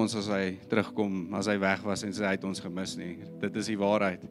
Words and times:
ons 0.00 0.16
as 0.16 0.28
hy 0.32 0.54
terugkom, 0.70 1.28
as 1.36 1.48
hy 1.50 1.56
weg 1.60 1.82
was 1.84 2.04
en 2.06 2.12
sy 2.16 2.32
het 2.32 2.44
ons 2.48 2.62
gemis 2.62 2.96
nie. 2.98 3.18
Dit 3.42 3.56
is 3.60 3.68
die 3.72 3.78
waarheid. 3.80 4.24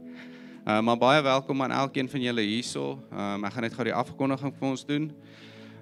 Uh, 0.66 0.80
maar 0.86 0.98
baie 1.00 1.22
welkom 1.24 1.62
aan 1.64 1.74
elkeen 1.74 2.10
van 2.10 2.22
julle 2.22 2.44
hierso. 2.46 2.98
Um, 3.10 3.46
ek 3.48 3.56
gaan 3.56 3.66
net 3.66 3.76
gou 3.78 3.86
die 3.88 3.96
afkondiging 3.96 4.54
vir 4.58 4.68
ons 4.70 4.84
doen. 4.88 5.06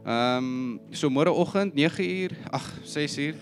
Ehm 0.07 0.45
um, 0.45 0.75
so 0.95 1.09
môreoggend 1.11 1.75
9uur, 1.75 2.35
ag 2.55 2.67
6uur. 2.87 3.39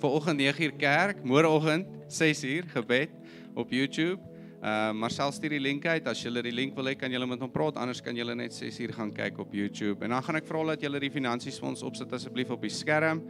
Vanoggend 0.00 0.42
9uur 0.42 0.74
kerk, 0.80 1.22
môreoggend 1.24 1.88
6uur 2.12 2.68
gebed 2.74 3.14
op 3.54 3.72
YouTube. 3.72 4.20
Ehm 4.60 4.90
uh, 4.90 4.98
Marcel 5.04 5.32
stuur 5.32 5.56
die 5.56 5.62
link 5.62 5.86
uit. 5.86 6.08
As 6.08 6.20
julle 6.24 6.42
die 6.44 6.52
link 6.52 6.76
wil 6.76 6.90
hê, 6.90 6.96
kan 6.98 7.12
julle 7.12 7.28
met 7.28 7.40
hom 7.40 7.52
praat. 7.52 7.78
Anders 7.80 8.02
kan 8.04 8.16
julle 8.16 8.36
net 8.36 8.56
6uur 8.56 8.92
gaan 8.98 9.14
kyk 9.14 9.38
op 9.40 9.54
YouTube. 9.56 10.04
En 10.04 10.16
dan 10.16 10.26
gaan 10.26 10.40
ek 10.40 10.50
vra 10.50 10.66
dat 10.74 10.84
julle 10.84 11.00
die 11.00 11.12
finansies 11.14 11.60
vir 11.62 11.72
ons 11.72 11.86
opsit 11.86 12.12
asseblief 12.12 12.52
op 12.52 12.68
die 12.68 12.74
skerm. 12.74 13.22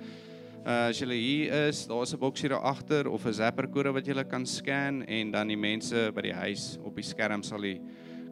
Uh 0.61 0.91
as 0.91 0.99
jy 1.01 1.07
hier 1.17 1.69
is, 1.69 1.87
daar 1.89 2.03
is 2.03 2.13
'n 2.13 2.21
boksie 2.21 2.49
daar 2.49 2.61
agter 2.61 3.09
of 3.09 3.25
'n 3.25 3.33
Zapper 3.33 3.67
kode 3.67 3.93
wat 3.93 4.07
jy 4.07 4.25
kan 4.25 4.47
scan 4.47 5.03
en 5.07 5.31
dan 5.31 5.49
die 5.49 5.57
mense 5.57 6.13
by 6.15 6.21
die 6.21 6.35
huis 6.35 6.79
op 6.85 6.95
die 6.95 7.03
skerm 7.03 7.43
sal 7.43 7.61
die 7.61 7.81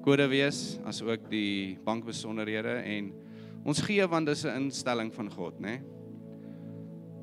kode 0.02 0.28
wees, 0.28 0.78
asook 0.84 1.30
die 1.30 1.78
bankbesonderhede 1.84 2.82
en 2.84 3.12
ons 3.64 3.80
gee 3.80 4.06
want 4.06 4.26
dis 4.26 4.44
'n 4.44 4.68
instelling 4.68 5.12
van 5.14 5.30
God, 5.30 5.58
né? 5.60 5.80
Nee? 5.80 5.80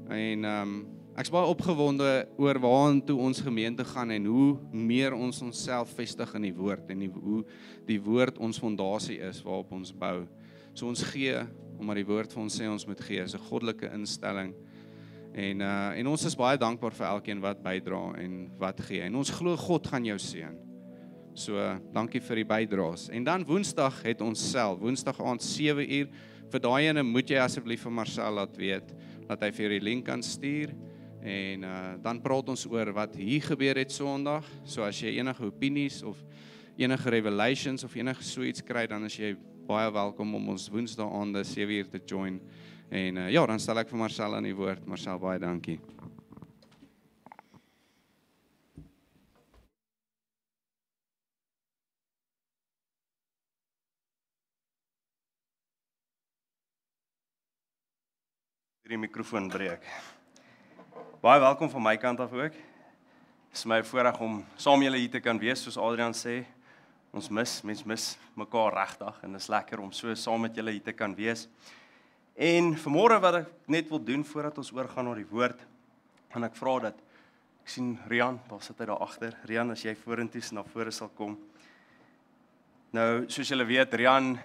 En 0.10 0.46
ehm 0.46 0.62
um, 0.62 0.88
ek's 1.16 1.32
baie 1.32 1.48
opgewonde 1.48 2.28
oor 2.38 2.60
waartoe 2.60 3.16
ons 3.18 3.40
gemeente 3.42 3.86
gaan 3.86 4.12
en 4.12 4.26
hoe 4.26 4.58
meer 4.72 5.14
ons 5.14 5.42
onsself 5.42 5.94
vestig 5.96 6.34
in 6.36 6.42
die 6.42 6.56
woord 6.56 6.90
en 6.90 7.00
die, 7.00 7.10
hoe 7.10 7.46
die 7.88 8.02
woord 8.02 8.38
ons 8.38 8.60
fondasie 8.60 9.20
is 9.20 9.42
waarop 9.44 9.72
ons 9.72 9.94
bou. 9.94 10.28
So 10.74 10.88
ons 10.88 11.04
gee 11.04 11.40
omdat 11.80 11.96
die 11.96 12.08
woord 12.08 12.34
vir 12.34 12.42
ons 12.42 12.60
sê 12.60 12.68
ons 12.68 12.86
moet 12.88 13.00
gee, 13.00 13.24
is 13.24 13.36
'n 13.36 13.48
goddelike 13.50 13.92
instelling. 13.94 14.54
En 15.36 15.60
uh 15.60 15.98
en 16.00 16.08
ons 16.08 16.26
is 16.30 16.38
baie 16.40 16.58
dankbaar 16.58 16.94
vir 16.96 17.08
elkeen 17.10 17.42
wat 17.44 17.60
bydra 17.64 18.00
en 18.22 18.38
wat 18.60 18.80
gee. 18.88 19.02
En 19.04 19.18
ons 19.20 19.34
glo 19.36 19.58
God 19.60 19.88
gaan 19.92 20.08
jou 20.08 20.16
seën. 20.22 20.56
So 21.36 21.60
dankie 21.92 22.22
vir 22.24 22.40
die 22.40 22.48
bydraes. 22.48 23.10
En 23.12 23.26
dan 23.28 23.44
Woensdag 23.44 23.98
het 24.06 24.22
ons 24.24 24.40
self, 24.40 24.80
Woensdag 24.80 25.20
aand 25.20 25.44
7uur 25.44 26.08
vir 26.54 26.62
daai 26.64 26.88
ene 26.88 27.04
moet 27.04 27.34
jy 27.34 27.42
asseblief 27.44 27.84
vir 27.84 27.92
Marcel 27.92 28.38
laat 28.38 28.56
weet 28.56 28.94
dat 29.28 29.42
hy 29.44 29.50
vir 29.58 29.76
die 29.76 29.84
link 29.84 30.06
kan 30.08 30.24
stuur. 30.24 30.72
En 31.20 31.68
uh 31.68 31.82
dan 32.06 32.22
praat 32.24 32.54
ons 32.56 32.64
oor 32.72 32.94
wat 32.96 33.18
hier 33.20 33.44
gebeur 33.44 33.82
het 33.82 33.92
Sondag. 33.92 34.48
So 34.64 34.88
as 34.88 35.02
jy 35.04 35.18
enige 35.20 35.44
opinies 35.44 36.00
of 36.04 36.22
enige 36.80 37.12
revelations 37.12 37.84
of 37.84 37.96
enige 37.96 38.24
so 38.24 38.48
iets 38.48 38.64
kry, 38.64 38.88
dan 38.88 39.04
is 39.04 39.20
jy 39.20 39.36
baie 39.68 39.92
welkom 39.92 40.36
om 40.38 40.50
ons 40.56 40.70
Woensdae 40.72 41.12
aande 41.12 41.44
7uur 41.44 41.92
te 41.92 42.00
join. 42.00 42.40
En 42.90 43.16
uh, 43.16 43.30
ja, 43.32 43.46
dan 43.46 43.60
stel 43.60 43.82
ek 43.82 43.90
vir 43.90 43.98
Marcel 43.98 44.36
aan 44.38 44.46
die 44.46 44.56
woord. 44.56 44.86
Marcel, 44.86 45.18
baie 45.20 45.40
dankie. 45.42 45.80
Die 58.86 59.00
mikrofoon 59.02 59.50
breek. 59.50 59.82
Baie 61.26 61.42
welkom 61.42 61.72
van 61.74 61.82
my 61.82 61.96
kant 61.98 62.20
af 62.22 62.34
ook. 62.38 62.54
Dit 62.54 63.58
is 63.58 63.66
my 63.66 63.80
voorreg 63.84 64.20
om 64.22 64.44
saam 64.62 64.84
julle 64.86 65.00
hier 65.02 65.10
te 65.10 65.24
kan 65.26 65.42
wees 65.42 65.64
soos 65.66 65.80
Adrian 65.82 66.14
sê. 66.14 66.44
Ons 67.16 67.32
mis, 67.34 67.56
mens 67.66 67.82
mis 67.88 68.06
mekaar 68.38 68.78
regtig 68.78 69.24
en 69.26 69.34
dit 69.34 69.42
is 69.42 69.50
lekker 69.50 69.82
om 69.82 69.90
so 69.90 70.14
saam 70.14 70.46
met 70.46 70.56
julle 70.56 70.76
hier 70.76 70.86
te 70.86 70.94
kan 70.94 71.18
wees. 71.18 71.48
En 72.36 72.74
vanmôre 72.76 73.16
wat 73.24 73.36
ek 73.40 73.52
net 73.72 73.88
wil 73.88 74.02
doen 74.04 74.24
voordat 74.28 74.58
ons 74.60 74.72
oorgaan 74.76 75.08
na 75.08 75.14
die 75.16 75.30
woord, 75.30 75.62
en 76.36 76.44
ek 76.44 76.58
vra 76.60 76.74
dat 76.90 76.98
ek 77.64 77.70
sien 77.72 77.94
Rian, 78.12 78.42
daar 78.50 78.62
sit 78.62 78.82
hy 78.82 78.88
daar 78.90 79.04
agter. 79.06 79.38
Rian, 79.48 79.72
as 79.72 79.86
jy 79.86 79.94
vorentoe 79.96 80.42
na 80.52 80.66
vore 80.68 80.92
sal 80.92 81.14
kom. 81.16 81.38
Nou, 82.92 83.24
soos 83.32 83.48
julle 83.48 83.64
weet, 83.66 83.96
Rian 83.96 84.36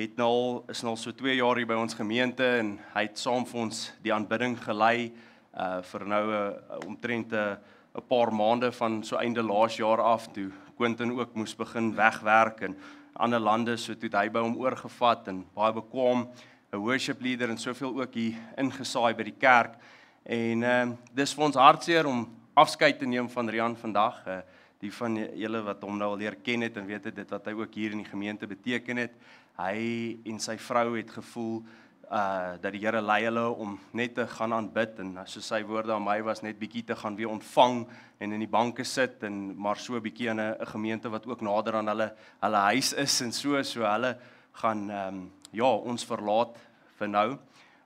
het 0.00 0.16
nou 0.16 0.28
al 0.30 0.64
is 0.72 0.80
nou 0.80 0.94
al 0.94 1.00
so 1.00 1.12
2 1.12 1.34
jaar 1.36 1.58
hier 1.60 1.68
by 1.68 1.76
ons 1.76 1.96
gemeente 1.98 2.46
en 2.56 2.78
hy 2.94 3.02
het 3.04 3.20
saam 3.20 3.44
vir 3.44 3.60
ons 3.66 3.82
die 4.00 4.14
aanbidding 4.14 4.56
gelei 4.64 5.10
uh 5.52 5.82
vir 5.82 6.06
nou 6.08 6.24
'n 6.24 6.32
uh, 6.32 6.86
omtrent 6.86 7.32
'n 7.32 7.58
'n 7.98 8.06
paar 8.08 8.32
maande 8.32 8.72
van 8.72 9.02
so 9.04 9.16
einde 9.16 9.42
laas 9.42 9.76
jaar 9.76 10.00
af 10.00 10.32
toe 10.32 10.50
Quentin 10.76 11.12
ook 11.12 11.34
moes 11.34 11.54
begin 11.54 11.94
wegwerk 11.94 12.60
in 12.62 12.76
ander 13.12 13.40
lande 13.40 13.76
so 13.76 13.94
toe 13.94 14.08
hy 14.12 14.28
by 14.28 14.40
hom 14.40 14.56
oorgevat 14.56 15.28
en 15.28 15.44
baie 15.54 15.72
bekwam 15.72 16.28
'n 16.72 16.78
worship 16.78 17.20
leader 17.20 17.48
en 17.50 17.58
soveel 17.58 18.00
ook 18.00 18.14
hier 18.14 18.36
ingesaai 18.56 19.14
by 19.14 19.24
die 19.26 19.38
kerk. 19.38 19.74
En 20.22 20.62
ehm 20.62 20.92
uh, 20.92 20.96
dis 21.12 21.34
vir 21.34 21.44
ons 21.44 21.56
hartseer 21.56 22.06
om 22.06 22.28
afskeid 22.54 22.98
te 22.98 23.06
neem 23.06 23.28
van 23.28 23.48
Rian 23.48 23.76
vandag. 23.76 24.26
Uh, 24.26 24.38
die 24.80 24.92
van 24.92 25.16
julle 25.36 25.60
wat 25.66 25.82
hom 25.82 25.98
nou 25.98 26.12
al 26.12 26.20
leer 26.22 26.38
ken 26.40 26.62
het 26.64 26.76
en 26.76 26.86
weet 26.86 27.10
dit 27.14 27.30
wat 27.30 27.46
hy 27.46 27.52
ook 27.52 27.74
hier 27.74 27.92
in 27.92 28.00
die 28.00 28.08
gemeente 28.08 28.46
beteken 28.46 28.96
het. 28.96 29.12
Hy 29.58 30.20
en 30.24 30.38
sy 30.40 30.56
vrou 30.56 30.96
het 30.96 31.10
gevoel 31.10 31.62
uh 32.10 32.56
dat 32.58 32.72
die 32.74 32.80
Here 32.82 33.02
lei 33.02 33.24
hulle 33.24 33.44
om 33.50 33.76
net 33.94 34.14
te 34.14 34.26
gaan 34.26 34.52
aanbid 34.52 34.98
en 34.98 35.12
soos 35.30 35.46
sy 35.46 35.60
woorde 35.62 35.92
aan 35.94 36.02
my 36.02 36.16
was 36.26 36.42
net 36.42 36.58
bietjie 36.58 36.82
te 36.86 36.96
gaan 36.96 37.16
weer 37.16 37.30
ontvang 37.30 37.84
en 38.18 38.32
in 38.32 38.42
die 38.42 38.50
banke 38.50 38.84
sit 38.84 39.22
en 39.22 39.54
maar 39.54 39.78
so 39.78 40.00
bietjie 40.00 40.30
in 40.30 40.40
'n 40.40 40.66
gemeente 40.66 41.10
wat 41.10 41.26
ook 41.26 41.40
nader 41.40 41.76
aan 41.76 41.86
hulle 41.86 42.12
hulle 42.40 42.62
huis 42.70 42.92
is 42.92 43.20
en 43.20 43.32
so 43.32 43.62
so 43.62 43.82
hulle 43.82 44.16
gaan 44.52 44.90
ehm 44.90 45.14
um, 45.14 45.30
ja, 45.52 45.68
ons 45.68 46.04
verlaat 46.06 46.56
vir 46.98 47.08
nou. 47.08 47.28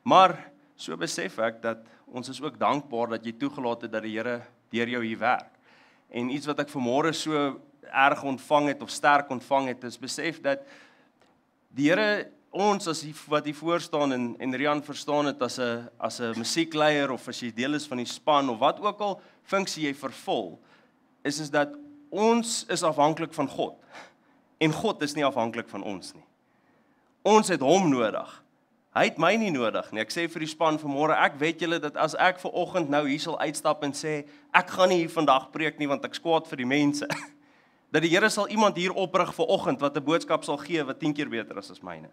Maar 0.04 0.36
so 0.76 0.96
besef 0.96 1.38
ek 1.38 1.62
dat 1.62 1.84
ons 2.06 2.28
is 2.28 2.40
ook 2.42 2.58
dankbaar 2.60 3.16
dat 3.16 3.26
jy 3.26 3.34
toegelaat 3.38 3.86
het 3.86 3.92
dat 3.92 4.04
die 4.04 4.16
Here 4.16 4.42
deur 4.74 4.88
jou 4.88 5.02
hier 5.04 5.18
werk. 5.18 5.50
En 6.10 6.30
iets 6.30 6.46
wat 6.46 6.60
ek 6.64 6.72
vanmôre 6.72 7.14
so 7.16 7.60
erg 7.90 8.22
ontvang 8.26 8.72
het 8.72 8.82
of 8.82 8.90
sterk 8.90 9.30
ontvang 9.30 9.72
het, 9.72 9.84
is 9.84 9.98
besef 10.00 10.40
dat 10.42 10.64
die 11.74 11.90
Here 11.90 12.30
ons 12.54 12.86
as 12.86 13.00
die, 13.02 13.14
wat 13.30 13.48
hier 13.48 13.56
voor 13.58 13.82
staan 13.82 14.14
en 14.14 14.26
en 14.38 14.54
Rian 14.54 14.82
verstaan 14.82 15.26
dit 15.32 15.42
as 15.42 15.58
'n 15.58 15.88
as 15.98 16.20
'n 16.20 16.38
musiekleier 16.38 17.10
of 17.10 17.28
as 17.28 17.40
jy 17.40 17.50
deel 17.50 17.74
is 17.74 17.86
van 17.86 17.98
die 17.98 18.06
span 18.06 18.48
of 18.48 18.58
wat 18.58 18.80
ook 18.80 19.00
al 19.00 19.20
funksie 19.42 19.86
jy 19.86 19.94
vervul, 19.94 20.60
is 21.24 21.40
is 21.40 21.50
dat 21.50 21.74
ons 22.10 22.64
is 22.68 22.82
afhanklik 22.82 23.32
van 23.34 23.48
God. 23.48 23.74
En 24.60 24.72
God 24.72 25.02
is 25.02 25.14
nie 25.14 25.24
afhanklik 25.24 25.68
van 25.68 25.82
ons 25.82 26.14
nie. 26.14 26.24
Ons 27.24 27.48
het 27.48 27.62
hom 27.64 27.88
nodig. 27.88 28.32
Hy 28.94 29.08
het 29.08 29.16
my 29.18 29.32
nie 29.40 29.50
nodig 29.50 29.86
nie. 29.90 30.02
Ek 30.04 30.12
sê 30.12 30.26
vir 30.30 30.44
die 30.44 30.50
span 30.50 30.76
vanmôre, 30.78 31.16
ek 31.24 31.38
weet 31.40 31.62
julle 31.64 31.80
dat 31.82 31.96
as 31.98 32.12
ek 32.20 32.36
ver 32.42 32.52
oggend 32.52 32.92
nou 32.92 33.00
hier 33.08 33.22
sal 33.22 33.38
uitstap 33.40 33.82
en 33.82 33.94
sê 33.96 34.20
ek 34.54 34.74
gaan 34.76 34.92
nie 34.92 35.00
hier 35.00 35.10
vandag 35.10 35.48
preek 35.54 35.80
nie 35.80 35.88
want 35.90 36.04
ek 36.06 36.18
skwaad 36.20 36.46
vir 36.50 36.62
die 36.62 36.68
mense. 36.68 37.08
Dat 37.94 38.02
die 38.02 38.10
Here 38.10 38.26
sal 38.26 38.48
iemand 38.50 38.74
hier 38.74 38.90
oprig 38.98 39.28
vir 39.36 39.50
oggend 39.54 39.78
wat 39.78 39.94
'n 39.94 40.02
boodskap 40.02 40.42
sal 40.42 40.58
gee 40.58 40.82
wat 40.82 40.98
10 40.98 41.12
keer 41.14 41.28
beter 41.30 41.58
is 41.58 41.70
as 41.70 41.78
myne. 41.78 42.10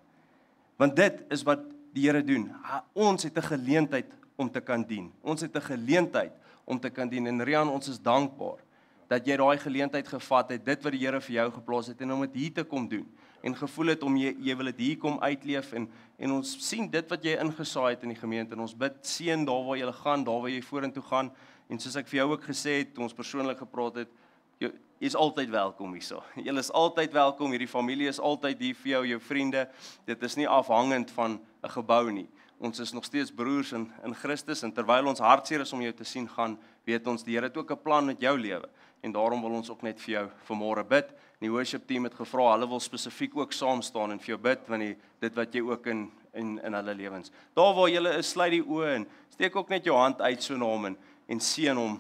Want 0.78 0.96
dit 0.96 1.24
is 1.34 1.42
wat 1.42 1.64
die 1.94 2.06
Here 2.06 2.22
doen. 2.22 2.54
Ons 2.94 3.24
het 3.24 3.38
'n 3.38 3.50
geleentheid 3.50 4.14
om 4.38 4.50
te 4.50 4.62
kan 4.62 4.84
dien. 4.84 5.12
Ons 5.24 5.42
het 5.42 5.56
'n 5.56 5.62
geleentheid 5.62 6.34
om 6.66 6.80
te 6.80 6.90
kan 6.90 7.10
dien 7.10 7.28
en 7.28 7.42
Rian, 7.42 7.70
ons 7.70 7.88
is 7.88 8.00
dankbaar 8.00 8.62
dat 9.10 9.26
jy 9.26 9.38
daai 9.38 9.58
geleentheid 9.58 10.08
gevat 10.08 10.52
het, 10.52 10.66
dit 10.66 10.84
wat 10.84 10.92
die 10.92 11.02
Here 11.02 11.20
vir 11.22 11.36
jou 11.36 11.52
geplaas 11.52 11.88
het 11.88 12.02
en 12.02 12.12
om 12.12 12.22
dit 12.22 12.34
hier 12.34 12.54
te 12.54 12.64
kom 12.64 12.88
doen 12.88 13.10
en 13.42 13.56
gevoel 13.56 13.88
het 13.88 14.04
om 14.04 14.16
jy 14.18 14.36
jy 14.40 14.56
wil 14.56 14.66
dit 14.66 14.80
hier 14.86 14.98
kom 14.98 15.20
uitleef 15.20 15.74
en 15.74 15.90
en 16.22 16.32
ons 16.32 16.50
sien 16.62 16.90
dit 16.90 17.08
wat 17.10 17.24
jy 17.24 17.38
ingesaai 17.42 17.96
het 17.96 18.04
in 18.04 18.14
die 18.14 18.20
gemeente 18.20 18.54
en 18.54 18.62
ons 18.62 18.78
bid 18.78 19.00
seën 19.02 19.46
daar 19.46 19.64
waar 19.66 19.78
jy 19.78 19.92
gaan, 20.04 20.24
daar 20.24 20.42
waar 20.42 20.54
jy 20.54 20.62
vorentoe 20.62 21.04
gaan 21.04 21.32
en 21.70 21.80
soos 21.80 21.96
ek 21.96 22.10
vir 22.12 22.22
jou 22.22 22.32
ook 22.34 22.44
gesê 22.44 22.82
het, 22.82 22.98
ons 23.00 23.16
persoonlik 23.16 23.62
gepraat 23.64 24.04
het, 24.04 24.12
jy 24.60 24.70
is 25.08 25.16
altyd 25.18 25.50
welkom 25.50 25.96
hierso. 25.96 26.20
Jy 26.46 26.54
is 26.60 26.70
altyd 26.78 27.16
welkom, 27.16 27.56
hierdie 27.56 27.70
familie 27.70 28.10
is 28.12 28.20
altyd 28.22 28.60
hier 28.62 28.78
vir 28.84 28.92
jou, 28.92 29.00
jou 29.16 29.20
vriende. 29.24 29.64
Dit 30.06 30.22
is 30.28 30.36
nie 30.38 30.46
afhangend 30.46 31.10
van 31.16 31.40
'n 31.64 31.72
gebou 31.74 32.12
nie. 32.12 32.28
Ons 32.62 32.80
is 32.80 32.94
nog 32.94 33.06
steeds 33.06 33.32
broers 33.32 33.72
in 33.72 33.90
in 34.06 34.14
Christus 34.14 34.62
en 34.64 34.72
terwyl 34.72 35.08
ons 35.08 35.20
hartseer 35.20 35.62
is 35.62 35.74
om 35.74 35.82
jou 35.82 35.94
te 35.94 36.06
sien 36.06 36.28
gaan, 36.30 36.60
weet 36.86 37.08
ons 37.08 37.24
die 37.24 37.34
Here 37.34 37.48
het 37.48 37.58
ook 37.58 37.72
'n 37.72 37.82
plan 37.82 38.06
met 38.06 38.22
jou 38.22 38.38
lewe 38.38 38.70
en 39.02 39.12
daarom 39.12 39.42
wil 39.42 39.58
ons 39.58 39.70
ook 39.70 39.82
net 39.82 40.00
vir 40.00 40.14
jou 40.14 40.30
vanmôre 40.48 40.88
bid. 40.88 41.10
Die 41.42 41.50
worship 41.50 41.88
team 41.90 42.06
het 42.06 42.14
gevra 42.14 42.52
hulle 42.54 42.68
wil 42.70 42.80
spesifiek 42.80 43.34
ook 43.38 43.54
saam 43.54 43.82
staan 43.82 44.14
en 44.14 44.20
vir 44.22 44.36
jou 44.36 44.42
bid 44.42 44.68
want 44.70 44.86
die, 44.86 44.94
dit 45.24 45.38
wat 45.38 45.56
jy 45.56 45.64
ook 45.66 45.88
in 45.90 46.10
in 46.38 46.60
in 46.64 46.74
hulle 46.78 46.94
lewens. 46.96 47.32
Daar 47.58 47.74
waar 47.76 47.90
jy 47.90 48.02
is, 48.16 48.30
sluit 48.30 48.54
die 48.54 48.64
oë 48.64 48.94
en 48.96 49.08
steek 49.34 49.56
ook 49.56 49.70
net 49.70 49.86
jou 49.86 49.98
hand 49.98 50.22
uit 50.22 50.44
so 50.44 50.56
na 50.56 50.70
hom 50.70 50.86
en 50.92 50.98
en 51.28 51.40
seën 51.40 51.78
hom. 51.78 51.98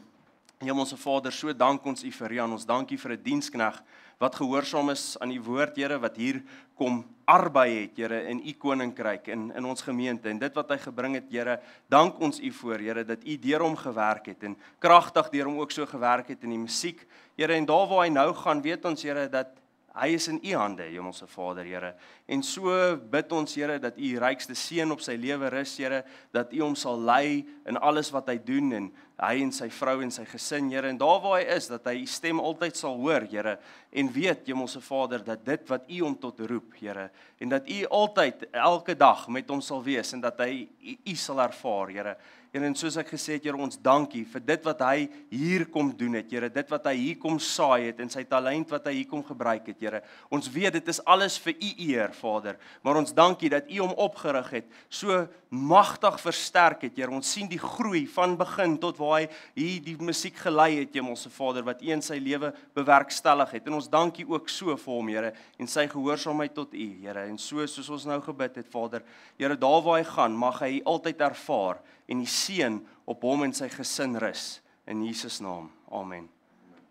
Hemelse 0.61 0.97
Vader, 0.97 1.31
so 1.31 1.53
dank 1.53 1.85
ons 1.85 2.03
U 2.03 2.11
vir 2.11 2.29
Rian. 2.29 2.51
Ons 2.51 2.65
dankie 2.65 2.97
vir 2.97 3.11
'n 3.13 3.23
dienskneg 3.23 3.81
wat 4.21 4.37
gehoorsaam 4.37 4.91
is 4.93 5.15
aan 5.19 5.31
U 5.33 5.39
woord, 5.41 5.79
Here, 5.81 5.97
wat 5.99 6.17
hier 6.21 6.41
kom 6.77 7.01
arbei 7.25 7.67
het, 7.79 7.97
Here, 7.97 8.19
in 8.29 8.41
U 8.45 8.53
koninkryk 8.53 9.31
in 9.33 9.49
in 9.57 9.65
ons 9.65 9.81
gemeente 9.81 10.29
en 10.29 10.39
dit 10.41 10.59
wat 10.59 10.75
hy 10.75 10.77
gebring 10.83 11.17
het, 11.17 11.31
Here, 11.33 11.57
dank 11.89 12.21
ons 12.21 12.37
U 12.39 12.51
voor, 12.59 12.77
Here, 12.77 13.05
dat 13.07 13.25
U 13.25 13.37
deur 13.41 13.65
hom 13.65 13.77
gewerk 13.79 14.29
het 14.29 14.45
en 14.45 14.57
kragtig 14.79 15.31
deur 15.33 15.49
hom 15.49 15.57
ook 15.63 15.73
so 15.73 15.89
gewerk 15.89 16.29
het 16.35 16.45
in 16.45 16.53
die 16.53 16.61
musiek. 16.61 17.01
Here, 17.39 17.57
en 17.57 17.65
daar 17.65 17.89
waar 17.89 18.05
hy 18.05 18.13
nou 18.13 18.29
gaan, 18.43 18.61
weet 18.61 18.85
ons, 18.85 19.03
Here, 19.03 19.25
dat 19.29 19.57
Hy 19.91 20.13
is 20.15 20.29
in 20.31 20.37
U 20.39 20.53
hande, 20.55 20.85
Hemelse 20.87 21.25
Vader, 21.27 21.65
Here. 21.67 21.89
En 22.31 22.39
so 22.47 22.71
bid 23.11 23.33
ons, 23.35 23.55
Here, 23.59 23.75
dat 23.83 23.97
U 23.99 24.09
rykste 24.23 24.55
seën 24.55 24.91
op 24.93 25.01
sy 25.03 25.17
lewe 25.19 25.49
rus, 25.51 25.73
Here, 25.81 26.01
dat 26.31 26.53
U 26.55 26.61
hom 26.63 26.77
sal 26.79 27.01
lei 27.03 27.41
in 27.67 27.79
alles 27.79 28.11
wat 28.15 28.31
hy 28.31 28.37
doen 28.39 28.71
en 28.77 28.91
hy 29.21 29.43
en 29.43 29.51
sy 29.53 29.67
vrou 29.69 29.99
en 30.01 30.13
sy 30.13 30.23
gesin, 30.29 30.71
Here, 30.71 30.87
en 30.87 30.99
daar 31.01 31.19
waar 31.23 31.41
hy 31.41 31.57
is, 31.57 31.67
dat 31.69 31.89
hy 31.91 31.97
U 31.99 32.07
stem 32.09 32.39
altyd 32.39 32.79
sal 32.79 32.95
hoor, 33.01 33.27
Here, 33.29 33.57
en 33.91 34.11
weet, 34.15 34.45
Hemelse 34.47 34.79
Vader, 34.85 35.25
dat 35.27 35.43
dit 35.45 35.67
wat 35.69 35.89
U 35.91 35.99
hom 36.05 36.15
tot 36.23 36.39
roep, 36.47 36.71
Here, 36.79 37.09
en 37.43 37.51
dat 37.51 37.67
U 37.67 37.81
altyd 37.99 38.47
elke 38.51 38.95
dag 38.95 39.27
met 39.27 39.51
hom 39.51 39.59
sal 39.61 39.83
wees 39.83 40.15
en 40.15 40.23
dat 40.23 40.39
hy 40.45 40.69
U 40.79 41.17
sal 41.19 41.43
ervaar, 41.43 41.91
Here. 41.91 42.15
Here 42.51 42.67
en 42.67 42.73
soos 42.75 42.97
ek 42.99 43.13
gesê 43.13 43.37
het, 43.37 43.45
Here, 43.47 43.55
ons 43.55 43.79
dankie 43.79 44.25
vir 44.27 44.41
dit 44.43 44.65
wat 44.67 44.81
hy 44.83 45.05
hier 45.31 45.63
kom 45.71 45.93
doen 45.95 46.17
het, 46.19 46.31
Here, 46.33 46.49
dit 46.51 46.73
wat 46.73 46.89
hy 46.89 46.97
hier 46.97 47.19
kom 47.21 47.37
saai 47.39 47.91
het 47.91 48.01
en 48.03 48.11
sy 48.11 48.25
talent 48.27 48.73
wat 48.73 48.89
hy 48.89 48.97
hier 48.97 49.11
kom 49.11 49.23
gebruik 49.23 49.69
het, 49.71 49.77
Here. 49.79 50.01
Ons 50.33 50.49
weet 50.51 50.75
dit 50.75 50.91
is 50.91 50.99
alles 51.07 51.37
vir 51.39 51.55
u 51.55 51.69
eer, 51.91 52.11
Vader, 52.21 52.59
maar 52.85 52.99
ons 53.01 53.13
dankie 53.17 53.49
dat 53.51 53.69
u 53.69 53.81
hom 53.81 53.95
opgerig 53.99 54.49
het, 54.59 54.67
so 54.89 55.23
magtig 55.51 56.19
versterk 56.23 56.85
het, 56.85 56.95
Here. 56.95 57.11
Ons 57.11 57.33
sien 57.33 57.49
die 57.51 57.59
groei 57.59 58.05
van 58.13 58.37
begin 58.39 58.77
tot 58.79 59.01
waar 59.01 59.17
hy 59.17 59.25
hier 59.57 59.81
die 59.83 59.97
musiek 59.99 60.37
gelei 60.39 60.77
het, 60.77 60.95
Hemelse 60.95 61.31
Vader, 61.33 61.65
wat 61.67 61.83
u 61.83 61.91
in 61.91 62.03
sy 62.05 62.21
lewe 62.23 62.53
bewerkstellig 62.77 63.57
het. 63.57 63.67
En 63.67 63.75
ons 63.81 63.89
dankie 63.91 64.27
ook 64.29 64.47
so 64.49 64.77
vir 64.79 64.93
hom, 64.93 65.11
Here, 65.11 65.33
en 65.59 65.71
sy 65.71 65.87
gehoorsaamheid 65.91 66.55
tot 66.55 66.71
u, 66.77 66.87
Here. 67.01 67.25
En 67.27 67.41
so 67.41 67.65
soos 67.67 67.91
ons 67.91 68.07
nou 68.07 68.21
gebid 68.23 68.61
het, 68.61 68.71
Vader, 68.71 69.03
Here, 69.41 69.59
daar 69.59 69.81
waar 69.83 69.99
hy 69.99 70.07
gaan, 70.07 70.39
mag 70.39 70.63
hy 70.63 70.77
altyd 70.87 71.25
ervaar 71.31 71.83
en 72.07 72.23
die 72.23 72.31
seën 72.31 72.79
op 73.09 73.27
hom 73.27 73.47
en 73.47 73.55
sy 73.55 73.69
gesin 73.71 74.17
rus 74.21 74.61
in 74.91 75.05
Jesus 75.07 75.41
naam. 75.43 75.71
Amen. 75.91 76.27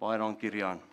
Baie 0.01 0.21
dankie 0.21 0.53
Rian. 0.53 0.90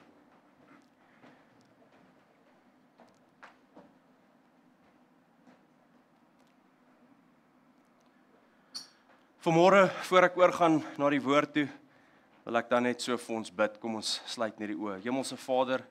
Vanmôre 9.47 9.85
voor 10.03 10.25
ek 10.27 10.33
oorgaan 10.41 10.73
na 10.99 11.07
die 11.07 11.21
woord 11.23 11.53
toe, 11.55 11.69
wil 12.43 12.57
ek 12.59 12.65
dan 12.67 12.83
net 12.83 12.99
so 12.99 13.15
vir 13.15 13.35
ons 13.37 13.51
bid. 13.55 13.77
Kom 13.79 13.93
ons 13.95 14.09
sluit 14.27 14.57
net 14.59 14.73
die 14.73 14.75
oë. 14.75 14.97
Hemelse 15.05 15.37
Vader, 15.39 15.85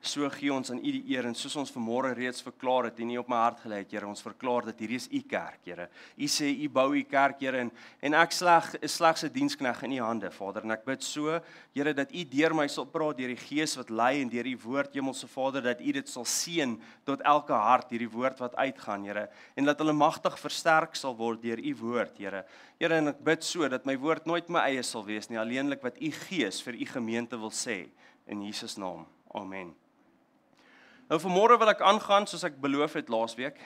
So 0.00 0.24
gee 0.32 0.48
ons 0.48 0.70
aan 0.72 0.78
U 0.80 0.92
die 0.94 1.12
eer 1.12 1.26
en 1.28 1.34
soos 1.36 1.52
ons 1.60 1.70
vanmôre 1.74 2.14
reeds 2.16 2.40
verklaar 2.40 2.86
het, 2.88 3.02
en 3.04 3.10
U 3.12 3.18
op 3.20 3.28
my 3.28 3.36
hart 3.42 3.58
gelê 3.60 3.82
het, 3.82 3.90
Here, 3.92 4.06
ons 4.08 4.22
verklaar 4.24 4.64
dat 4.70 4.78
hierdie 4.80 4.96
is 4.96 5.10
U 5.12 5.20
kerk, 5.28 5.58
Here. 5.68 5.90
U 6.16 6.28
sê 6.32 6.48
U 6.48 6.68
bou 6.72 6.86
U 6.96 7.02
kerk, 7.04 7.42
Here, 7.44 7.60
en 7.66 7.70
en 8.08 8.16
ek 8.16 8.32
sleg 8.32 8.70
is 8.80 8.94
slegs 8.96 9.26
'n 9.26 9.32
dienskneg 9.34 9.82
in 9.84 9.98
U 9.98 10.00
hande, 10.00 10.30
Vader, 10.32 10.64
en 10.64 10.72
ek 10.72 10.86
bid 10.86 11.02
so, 11.04 11.40
Here, 11.74 11.92
dat 11.92 12.14
U 12.16 12.24
deur 12.24 12.54
my 12.54 12.66
sal 12.66 12.86
praat 12.86 13.18
deur 13.18 13.28
die 13.28 13.36
Gees 13.36 13.76
wat 13.76 13.90
lei 13.90 14.22
en 14.22 14.30
deur 14.30 14.46
U 14.46 14.56
woord, 14.64 14.94
Hemelse 14.94 15.28
Vader, 15.28 15.60
dat 15.60 15.80
U 15.80 15.92
dit 15.92 16.08
sal 16.08 16.24
seën 16.24 16.80
tot 17.04 17.20
elke 17.20 17.52
hart 17.52 17.90
hierdie 17.90 18.10
woord 18.10 18.40
wat 18.40 18.56
uitgaan, 18.56 19.04
Here, 19.04 19.28
en 19.54 19.64
dat 19.66 19.78
hulle 19.78 19.92
magtig 19.92 20.38
versterk 20.38 20.96
sal 20.96 21.14
word 21.14 21.42
deur 21.42 21.58
U 21.58 21.74
woord, 21.74 22.16
Here. 22.16 22.46
Here, 22.80 22.94
en 22.94 23.08
ek 23.08 23.22
bid 23.22 23.44
so 23.44 23.68
dat 23.68 23.84
my 23.84 23.98
woord 23.98 24.24
nooit 24.24 24.48
my 24.48 24.60
eie 24.60 24.82
sal 24.82 25.04
wees 25.04 25.28
nie, 25.28 25.36
alleenlik 25.36 25.82
wat 25.82 26.00
U 26.00 26.10
Gees 26.10 26.62
vir 26.62 26.72
U 26.72 26.86
gemeente 26.86 27.36
wil 27.36 27.50
sê 27.52 27.90
in 28.26 28.40
Jesus 28.40 28.78
naam. 28.78 29.04
Amen. 29.34 29.89
Nou 31.10 31.18
vanmôre 31.18 31.56
wil 31.58 31.72
ek 31.72 31.80
aangaan 31.82 32.22
soos 32.30 32.44
ek 32.46 32.60
beloof 32.62 32.92
het 32.94 33.08
laasweek 33.10 33.56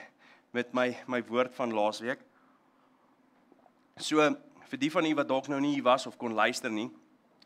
met 0.57 0.71
my 0.73 0.87
my 1.05 1.19
woord 1.27 1.53
van 1.53 1.75
laasweek. 1.77 2.23
So 4.01 4.23
vir 4.71 4.79
die 4.81 4.89
van 4.89 5.05
u 5.05 5.11
wat 5.19 5.27
dalk 5.29 5.49
nou 5.53 5.59
nie 5.61 5.75
hier 5.75 5.85
was 5.85 6.07
of 6.09 6.17
kon 6.17 6.33
luister 6.33 6.73
nie, 6.73 6.87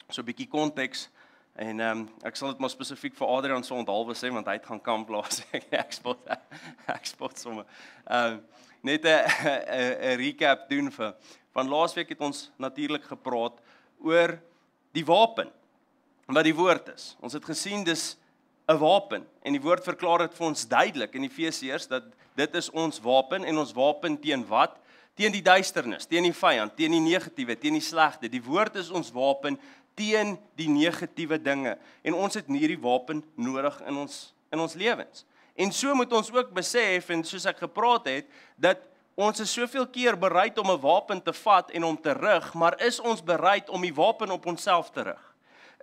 so 0.08 0.22
'n 0.22 0.26
bietjie 0.30 0.48
konteks 0.48 1.10
en 1.56 1.80
ehm 1.80 2.00
um, 2.00 2.06
ek 2.24 2.40
sal 2.40 2.54
dit 2.54 2.60
maar 2.60 2.72
spesifiek 2.72 3.14
vir 3.14 3.28
Adrian 3.28 3.64
so 3.64 3.76
onthaalwe 3.76 4.16
sê 4.16 4.32
want 4.32 4.48
hy 4.48 4.54
het 4.54 4.66
gaan 4.66 4.80
kamp 4.80 5.10
laasweek. 5.10 5.68
ek 5.84 5.92
spot 5.92 6.32
ek 6.88 7.06
spot 7.06 7.38
sommer. 7.38 7.66
Ehm 8.08 8.40
um, 8.40 8.42
net 8.82 9.04
'n 9.10 9.28
'n 9.68 10.18
recap 10.24 10.70
doen 10.70 10.92
vir 10.92 11.14
van 11.52 11.68
laasweek 11.68 12.10
het 12.10 12.22
ons 12.22 12.52
natuurlik 12.56 13.04
gepraat 13.04 13.60
oor 14.00 14.40
die 14.94 15.04
wapen 15.04 15.52
wat 16.26 16.44
die 16.44 16.56
woord 16.56 16.88
is. 16.96 17.18
Ons 17.20 17.34
het 17.34 17.44
gesien 17.44 17.84
dis 17.84 18.16
'n 18.70 18.78
wapen 18.78 19.26
en 19.42 19.56
die 19.56 19.62
woord 19.62 19.84
verklaar 19.84 20.28
dit 20.28 20.36
vir 20.38 20.46
ons 20.46 20.68
duidelik 20.68 21.16
in 21.18 21.26
Efesiërs 21.26 21.88
dat 21.90 22.06
dit 22.38 22.56
is 22.56 22.70
ons 22.70 23.02
wapen 23.02 23.44
en 23.44 23.58
ons 23.58 23.74
wapen 23.74 24.18
teen 24.22 24.46
wat? 24.48 24.78
Teen 25.18 25.34
die 25.34 25.44
duisternis, 25.44 26.06
teen 26.06 26.24
die 26.24 26.36
vyand, 26.36 26.76
teen 26.78 26.94
die 26.94 27.04
negatiewe, 27.04 27.58
teen 27.60 27.76
die 27.76 27.84
slegte. 27.84 28.30
Die 28.30 28.44
woord 28.44 28.78
is 28.80 28.92
ons 28.94 29.10
wapen 29.12 29.58
teen 29.98 30.38
die 30.56 30.70
negatiewe 30.70 31.42
dinge 31.42 31.78
en 32.06 32.14
ons 32.14 32.38
het 32.38 32.48
hierdie 32.48 32.80
wapen 32.80 33.24
nodig 33.36 33.82
in 33.88 33.98
ons 34.06 34.20
in 34.54 34.62
ons 34.62 34.74
lewens. 34.74 35.26
En 35.58 35.74
so 35.76 35.94
moet 35.94 36.14
ons 36.14 36.32
ook 36.34 36.54
besef 36.54 37.10
en 37.14 37.24
soos 37.28 37.46
ek 37.50 37.66
gepraat 37.66 38.08
het 38.10 38.30
dat 38.58 38.86
ons 39.20 39.42
is 39.44 39.52
soveel 39.52 39.86
keer 39.92 40.16
bereid 40.18 40.58
om 40.58 40.72
'n 40.72 40.82
wapen 40.82 41.22
te 41.22 41.34
vat 41.34 41.72
en 41.72 41.84
om 41.84 41.98
te 41.98 42.14
rig, 42.14 42.54
maar 42.54 42.82
is 42.82 43.00
ons 43.00 43.22
bereid 43.22 43.70
om 43.70 43.82
die 43.82 43.94
wapen 43.94 44.32
op 44.32 44.46
onsself 44.46 44.90
te 44.90 45.04
rig? 45.04 45.29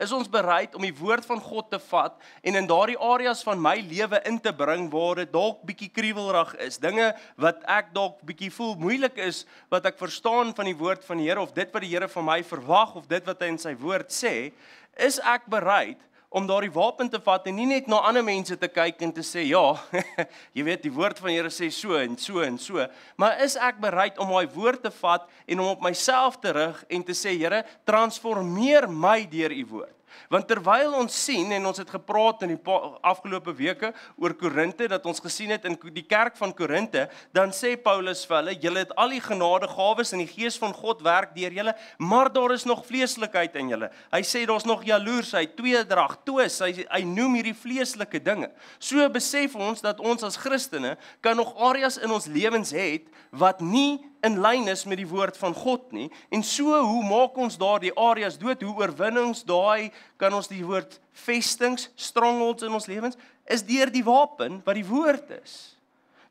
Is 0.01 0.13
ons 0.13 0.29
bereid 0.29 0.75
om 0.77 0.85
die 0.85 0.95
woord 0.95 1.25
van 1.25 1.41
God 1.41 1.71
te 1.73 1.79
vat 1.89 2.17
en 2.45 2.59
in 2.61 2.69
daardie 2.69 2.99
areas 3.01 3.43
van 3.47 3.61
my 3.61 3.77
lewe 3.81 4.21
in 4.29 4.39
te 4.43 4.53
bring 4.57 4.91
waar 4.93 5.23
dit 5.23 5.33
dalk 5.33 5.63
bietjie 5.69 5.89
kriewelrig 5.89 6.53
is, 6.67 6.77
dinge 6.83 7.13
wat 7.41 7.63
ek 7.71 7.95
dalk 7.97 8.21
bietjie 8.29 8.53
voel 8.53 8.75
moeilik 8.81 9.17
is 9.25 9.45
wat 9.73 9.89
ek 9.89 10.01
verstaan 10.01 10.53
van 10.57 10.69
die 10.69 10.77
woord 10.77 11.05
van 11.07 11.23
die 11.23 11.31
Here 11.31 11.41
of 11.41 11.55
dit 11.57 11.73
wat 11.73 11.83
die 11.83 11.95
Here 11.95 12.09
van 12.13 12.29
my 12.29 12.43
verwag 12.45 12.97
of 13.01 13.09
dit 13.09 13.25
wat 13.27 13.41
hy 13.41 13.55
in 13.55 13.63
sy 13.63 13.73
woord 13.81 14.13
sê, 14.13 14.53
is 15.01 15.19
ek 15.25 15.49
bereid 15.53 16.01
om 16.37 16.45
daardie 16.45 16.73
wapen 16.73 17.09
te 17.09 17.21
vat 17.25 17.47
en 17.49 17.57
nie 17.57 17.69
net 17.71 17.87
na 17.89 18.03
ander 18.05 18.25
mense 18.25 18.59
te 18.61 18.69
kyk 18.69 19.01
en 19.07 19.13
te 19.17 19.25
sê 19.25 19.47
ja, 19.49 19.65
jy 20.57 20.67
weet 20.67 20.85
die 20.85 20.93
woord 20.93 21.21
van 21.23 21.33
die 21.33 21.39
Here 21.39 21.53
sê 21.53 21.71
so 21.73 21.97
en 21.97 22.19
so 22.21 22.45
en 22.45 22.59
so, 22.61 22.85
maar 23.17 23.41
is 23.45 23.57
ek 23.57 23.81
bereid 23.81 24.21
om 24.21 24.35
daai 24.35 24.53
woord 24.53 24.85
te 24.85 24.93
vat 24.99 25.25
en 25.49 25.65
om 25.65 25.73
op 25.73 25.85
myself 25.87 26.37
te 26.43 26.53
rig 26.53 26.83
en 26.93 27.07
te 27.09 27.17
sê 27.17 27.33
Here, 27.41 27.63
transformeer 27.89 28.85
my 28.93 29.23
deur 29.33 29.55
u 29.57 29.65
woord. 29.73 29.96
Want 30.33 30.49
terwyl 30.51 30.95
ons 30.99 31.15
sien 31.25 31.53
en 31.53 31.69
ons 31.71 31.79
het 31.79 31.91
gepraat 31.91 32.43
in 32.47 32.55
die 32.55 32.77
afgelope 33.07 33.55
weke 33.57 33.93
oor 34.17 34.35
Korinte 34.39 34.89
dat 34.91 35.07
ons 35.07 35.23
gesien 35.23 35.53
het 35.55 35.65
in 35.69 35.79
die 35.95 36.05
kerk 36.07 36.37
van 36.39 36.55
Korinte, 36.57 37.07
dan 37.37 37.53
sê 37.55 37.75
Paulus 37.81 38.25
vir 38.29 38.39
hulle, 38.41 38.57
julle 38.63 38.83
het 38.85 38.95
al 38.99 39.15
die 39.15 39.23
genadegawes 39.23 40.13
en 40.17 40.25
die 40.25 40.31
gees 40.31 40.59
van 40.61 40.75
God 40.77 41.05
werk 41.07 41.35
deur 41.37 41.55
julle, 41.55 41.77
maar 41.99 42.33
daar 42.33 42.55
is 42.57 42.67
nog 42.69 42.85
vleeslikheid 42.89 43.57
in 43.61 43.73
julle. 43.75 43.91
Hy 44.15 44.23
sê 44.27 44.45
daar's 44.49 44.67
nog 44.69 44.85
jaloersheid, 44.87 45.57
tweedrag, 45.59 46.19
twis, 46.27 46.59
hy 46.65 46.87
hy 46.87 47.03
noem 47.09 47.39
hierdie 47.39 47.57
vleeslike 47.57 48.21
dinge. 48.25 48.51
So 48.79 49.05
besef 49.13 49.57
ons 49.59 49.85
dat 49.85 50.01
ons 50.03 50.25
as 50.27 50.39
Christene 50.41 50.97
kan 51.25 51.39
nog 51.39 51.55
areas 51.69 52.01
in 52.01 52.13
ons 52.13 52.29
lewens 52.31 52.73
het 52.77 53.09
wat 53.37 53.63
nie 53.65 53.99
in 54.27 54.41
lyn 54.43 54.69
is 54.69 54.85
met 54.89 54.99
die 55.01 55.09
woord 55.09 55.37
van 55.39 55.55
God 55.55 55.93
nie. 55.95 56.09
En 56.35 56.43
so 56.45 56.75
hoe 56.83 57.03
maak 57.07 57.37
ons 57.41 57.59
daardie 57.61 57.95
areas 57.97 58.39
dood? 58.41 58.63
Hoe 58.63 58.75
oorwinnings 58.83 59.45
daai 59.47 59.93
kan 60.21 60.35
ons 60.35 60.51
die 60.51 60.65
woord 60.67 60.99
vestings, 61.27 61.89
strongholds 61.97 62.67
in 62.67 62.75
ons 62.77 62.89
lewens 62.91 63.19
is 63.47 63.63
deur 63.67 63.91
die 63.95 64.05
wapen 64.05 64.61
wat 64.67 64.79
die 64.79 64.87
woord 64.87 65.31
is. 65.39 65.77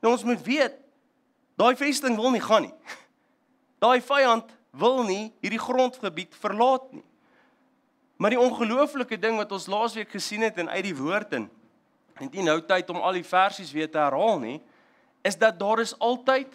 Nou 0.04 0.14
ons 0.14 0.26
moet 0.28 0.42
weet 0.46 0.78
daai 1.56 1.76
vesting 1.80 2.18
wil 2.20 2.34
nie 2.36 2.44
gaan 2.44 2.68
nie. 2.68 2.76
Daai 3.84 4.02
vyand 4.04 4.50
wil 4.76 5.04
nie 5.08 5.30
hierdie 5.44 5.62
grondgebied 5.62 6.36
verlaat 6.40 6.88
nie. 6.92 7.04
Maar 8.20 8.36
die 8.36 8.40
ongelooflike 8.40 9.20
ding 9.20 9.38
wat 9.40 9.52
ons 9.56 9.68
laasweek 9.72 10.12
gesien 10.12 10.44
het 10.44 10.58
en 10.60 10.72
uit 10.72 10.84
die 10.88 10.96
woord 10.96 11.36
in 11.40 11.48
en 12.16 12.32
dit 12.32 12.44
nou 12.48 12.58
tyd 12.64 12.90
om 12.94 13.02
al 13.04 13.18
die 13.18 13.28
versies 13.28 13.74
weer 13.76 13.90
te 13.92 14.00
herhaal 14.00 14.38
nie, 14.40 14.60
is 15.28 15.36
dat 15.36 15.58
daar 15.60 15.82
is 15.84 15.92
altyd 16.00 16.54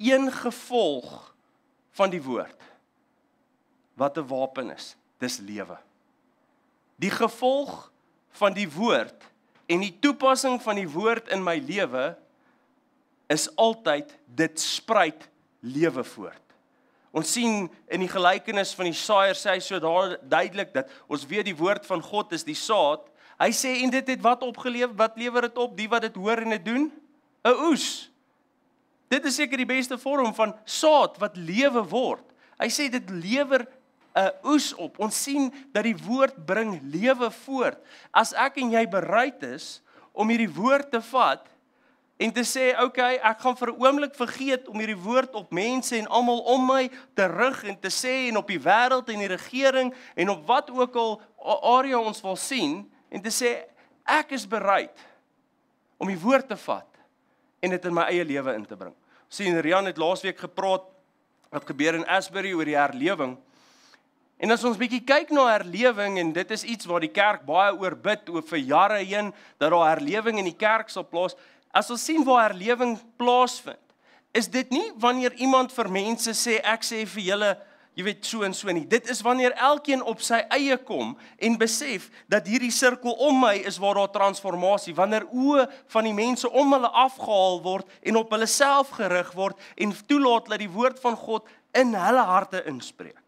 een 0.00 0.32
gevolg 0.32 1.34
van 1.92 2.10
die 2.10 2.22
woord 2.22 2.56
wat 3.94 4.16
'n 4.16 4.26
wapen 4.26 4.70
is. 4.70 4.96
Dis 5.18 5.36
lewe. 5.38 5.76
Die 6.96 7.10
gevolg 7.10 7.92
van 8.30 8.52
die 8.52 8.70
woord 8.72 9.24
en 9.66 9.80
die 9.80 9.98
toepassing 10.00 10.62
van 10.62 10.74
die 10.74 10.88
woord 10.88 11.28
in 11.28 11.42
my 11.42 11.58
lewe 11.58 12.16
is 13.26 13.56
altyd 13.56 14.18
dit 14.24 14.60
spruit 14.60 15.28
lewe 15.60 16.04
voort. 16.04 16.42
Ons 17.10 17.32
sien 17.32 17.70
in 17.90 18.00
die 18.00 18.08
gelykenis 18.08 18.74
van 18.74 18.84
die 18.84 18.96
saaier 18.96 19.34
sê 19.34 19.50
hy 19.50 19.60
so 19.60 19.78
daar 19.78 20.16
duidelik 20.22 20.74
dat 20.74 20.90
ons 21.10 21.26
weet 21.26 21.44
die 21.44 21.56
woord 21.56 21.86
van 21.86 22.02
God 22.02 22.32
is 22.32 22.44
die 22.46 22.58
saad. 22.58 23.02
Hy 23.40 23.50
sê 23.50 23.80
en 23.82 23.90
dit 23.90 24.08
het 24.08 24.20
wat 24.20 24.42
opgeleef, 24.42 24.92
wat 24.96 25.16
lewer 25.16 25.48
dit 25.48 25.58
op? 25.58 25.76
Die 25.76 25.88
wat 25.88 26.02
dit 26.02 26.14
hoor 26.14 26.38
en 26.44 26.50
dit 26.50 26.64
doen? 26.64 26.92
'n 27.44 27.56
Oes. 27.70 28.09
Dit 29.10 29.26
is 29.26 29.40
seker 29.40 29.58
die 29.58 29.66
beste 29.66 29.98
vorm 29.98 30.30
van 30.36 30.54
saad 30.64 31.18
wat 31.18 31.38
lewe 31.38 31.82
word. 31.90 32.24
Hy 32.60 32.68
sê 32.70 32.86
dit 32.92 33.10
lewer 33.10 33.66
'n 34.14 34.30
oes 34.44 34.74
op. 34.74 34.98
Ons 34.98 35.22
sien 35.22 35.50
dat 35.72 35.84
die 35.84 35.96
woord 35.96 36.46
bring 36.46 36.78
lewe 36.82 37.30
voort. 37.30 37.78
As 38.12 38.32
ek 38.32 38.58
en 38.58 38.70
jy 38.70 38.86
bereid 38.86 39.42
is 39.42 39.82
om 40.12 40.28
hierdie 40.28 40.50
woord 40.50 40.90
te 40.90 41.00
vat 41.00 41.46
en 42.18 42.32
te 42.32 42.44
sê, 42.44 42.74
"Oké, 42.74 42.84
okay, 42.84 43.14
ek 43.16 43.40
gaan 43.40 43.56
vir 43.56 43.70
'n 43.70 43.80
oomblik 43.80 44.14
vergeet 44.14 44.68
om 44.68 44.78
hierdie 44.78 45.02
woord 45.02 45.34
op 45.34 45.52
mense 45.52 45.96
en 45.96 46.06
almal 46.06 46.40
om 46.40 46.66
my 46.66 46.90
te 47.14 47.26
rig 47.26 47.64
en 47.64 47.80
te 47.80 47.88
sê 47.88 48.28
en 48.28 48.36
op 48.36 48.46
die 48.46 48.60
wêreld 48.60 49.08
en 49.08 49.18
die 49.18 49.36
regering 49.36 49.94
en 50.16 50.28
op 50.28 50.46
wat 50.46 50.70
ook 50.70 50.96
al 50.96 51.22
area 51.62 51.98
ons 51.98 52.20
wil 52.20 52.36
sien 52.36 52.90
en 53.10 53.22
te 53.22 53.30
sê, 53.30 53.64
ek 54.06 54.32
is 54.32 54.46
bereid 54.46 54.98
om 55.98 56.06
die 56.06 56.18
woord 56.18 56.48
te 56.48 56.56
vat 56.56 56.86
en 57.60 57.70
dit 57.70 57.84
in 57.84 57.94
my 57.94 58.02
eie 58.02 58.24
lewe 58.24 58.54
in 58.54 58.66
te 58.66 58.76
bring. 58.76 58.99
Sien 59.30 59.60
Rian 59.62 59.86
het 59.86 59.98
laasweek 60.00 60.40
gepraat 60.42 60.88
wat 61.54 61.66
gebeur 61.66 61.94
in 61.94 62.06
Asbury 62.10 62.50
oor 62.54 62.66
die 62.66 62.78
herlewing. 62.78 63.36
En 64.42 64.50
as 64.50 64.64
ons 64.66 64.78
bietjie 64.80 65.02
kyk 65.06 65.30
na 65.34 65.44
herlewing 65.52 66.18
en 66.18 66.32
dit 66.34 66.54
is 66.56 66.64
iets 66.66 66.88
waar 66.90 67.02
die 67.04 67.12
kerk 67.14 67.44
baie 67.46 67.70
oor 67.76 67.94
bid 67.94 68.26
oor 68.32 68.42
vir 68.48 68.62
jare 68.72 68.98
heen 69.04 69.30
dat 69.60 69.70
daar 69.70 69.92
herlewing 69.92 70.40
in 70.42 70.48
die 70.50 70.58
kerk 70.58 70.90
sal 70.90 71.06
plaas. 71.06 71.36
As 71.70 71.90
ons 71.94 72.02
sien 72.02 72.24
waar 72.26 72.48
herlewing 72.48 72.96
plaasvind, 73.20 73.78
is 74.34 74.48
dit 74.50 74.70
nie 74.74 74.88
wanneer 74.98 75.34
iemand 75.38 75.74
vir 75.74 75.90
mense 75.90 76.34
sê 76.34 76.58
ek 76.66 76.86
sê 76.86 77.04
vir 77.14 77.26
julle 77.28 77.50
jy 78.00 78.06
weet 78.06 78.24
so 78.24 78.44
en 78.46 78.54
so 78.56 78.72
nie. 78.72 78.86
Dit 78.88 79.10
is 79.12 79.20
wanneer 79.24 79.52
elkeen 79.60 80.00
op 80.08 80.22
sy 80.24 80.40
eie 80.56 80.76
kom 80.88 81.12
en 81.36 81.58
besef 81.60 82.08
dat 82.32 82.48
hierdie 82.48 82.72
sirkel 82.72 83.12
om 83.26 83.42
my 83.44 83.54
is 83.68 83.76
waar 83.80 84.00
daar 84.00 84.12
transformasie, 84.14 84.94
wanneer 84.96 85.26
oë 85.28 85.66
van 85.92 86.08
die 86.08 86.16
mense 86.16 86.48
om 86.48 86.72
hulle 86.72 86.90
afgehaal 87.04 87.60
word 87.64 88.00
en 88.00 88.20
op 88.22 88.32
hulle 88.32 88.48
self 88.48 88.94
gerig 88.96 89.32
word 89.36 89.60
en 89.76 89.92
toelaat 90.08 90.48
dat 90.54 90.62
die 90.64 90.72
woord 90.72 91.00
van 91.02 91.18
God 91.20 91.48
in 91.76 91.92
hulle 91.94 92.24
harte 92.30 92.64
inspreek. 92.70 93.18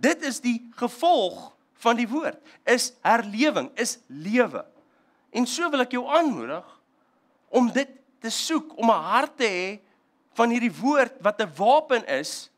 Dit 0.00 0.24
is 0.26 0.40
die 0.42 0.58
gevolg 0.80 1.50
van 1.80 1.96
die 1.96 2.08
woord, 2.08 2.40
is 2.68 2.90
herlewing, 3.04 3.70
is 3.80 3.98
lewe. 4.08 4.64
En 5.32 5.46
so 5.48 5.68
wil 5.72 5.84
ek 5.84 5.94
jou 5.96 6.04
aanmoedig 6.10 6.66
om 7.54 7.70
dit 7.72 7.88
te 8.20 8.30
soek, 8.32 8.74
om 8.76 8.90
'n 8.90 9.04
hart 9.14 9.36
te 9.36 9.48
hê 9.48 9.80
van 10.34 10.50
hierdie 10.50 10.74
woord 10.82 11.14
wat 11.22 11.40
'n 11.40 11.52
wapen 11.56 12.04
is 12.06 12.50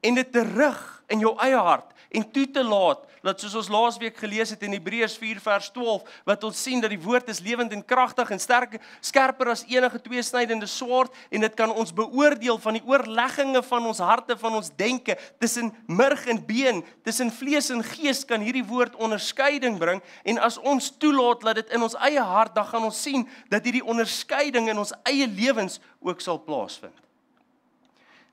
en 0.00 0.14
dit 0.14 0.32
te 0.32 0.44
rig 0.54 0.80
in 1.10 1.22
jou 1.26 1.34
eie 1.42 1.58
hart 1.58 1.96
en 2.10 2.26
toe 2.34 2.46
te 2.50 2.62
laat 2.64 3.06
dat 3.20 3.42
soos 3.42 3.54
ons 3.60 3.68
laasweek 3.68 4.16
gelees 4.16 4.50
het 4.54 4.62
in 4.64 4.72
Hebreërs 4.72 5.16
4 5.20 5.40
vers 5.44 5.68
12 5.74 6.20
wat 6.28 6.44
ons 6.48 6.62
sien 6.64 6.80
dat 6.80 6.92
die 6.92 7.00
woord 7.00 7.28
is 7.32 7.42
lewend 7.44 7.72
en 7.76 7.82
kragtig 7.84 8.32
en 8.32 8.40
sterk 8.40 8.78
skerper 9.04 9.52
as 9.52 9.64
enige 9.68 10.00
tweesnydende 10.02 10.68
swaard 10.70 11.14
en 11.30 11.44
dit 11.44 11.58
kan 11.58 11.70
ons 11.70 11.92
beoordeel 11.94 12.58
van 12.62 12.78
die 12.78 12.84
oorlegginge 12.88 13.62
van 13.66 13.90
ons 13.92 14.00
harte 14.02 14.36
van 14.40 14.56
ons 14.60 14.72
denke 14.80 15.18
tussen 15.42 15.70
murg 15.86 16.24
en 16.32 16.40
been 16.48 16.82
tussen 17.06 17.32
vlees 17.34 17.70
en 17.74 17.84
gees 17.92 18.24
kan 18.28 18.42
hierdie 18.44 18.66
woord 18.66 18.96
onderskeiding 18.98 19.78
bring 19.82 20.02
en 20.24 20.40
as 20.40 20.58
ons 20.58 20.90
toelaat 21.02 21.44
dat 21.50 21.62
dit 21.62 21.76
in 21.76 21.86
ons 21.86 21.98
eie 22.08 22.24
hart 22.32 22.56
dan 22.56 22.66
gaan 22.72 22.88
ons 22.88 23.04
sien 23.04 23.28
dat 23.52 23.68
hierdie 23.68 23.84
onderskeiding 23.84 24.72
in 24.72 24.80
ons 24.80 24.96
eie 25.04 25.28
lewens 25.28 25.78
ook 26.00 26.24
sal 26.24 26.40
plaasvind 26.42 26.99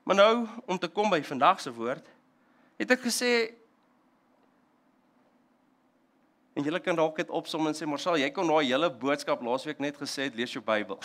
Maar 0.07 0.15
nou 0.15 0.47
om 0.65 0.77
te 0.79 0.87
kom 0.87 1.09
by 1.11 1.19
vandag 1.19 1.59
se 1.59 1.71
woord, 1.75 2.05
het 2.79 2.91
ek 2.95 3.01
gesê 3.03 3.31
en 6.55 6.63
julle 6.63 6.79
kan 6.79 6.95
dalk 6.95 7.19
dit 7.19 7.33
opsom 7.35 7.67
en 7.67 7.75
sê 7.75 7.83
Marcel, 7.83 8.15
jy 8.21 8.29
kon 8.31 8.47
daai 8.47 8.69
hele 8.69 8.87
boodskap 9.01 9.43
laasweek 9.43 9.81
net 9.83 9.99
gesê 9.99 10.29
het 10.29 10.39
lees 10.39 10.55
jou 10.55 10.63
Bybel. 10.63 10.95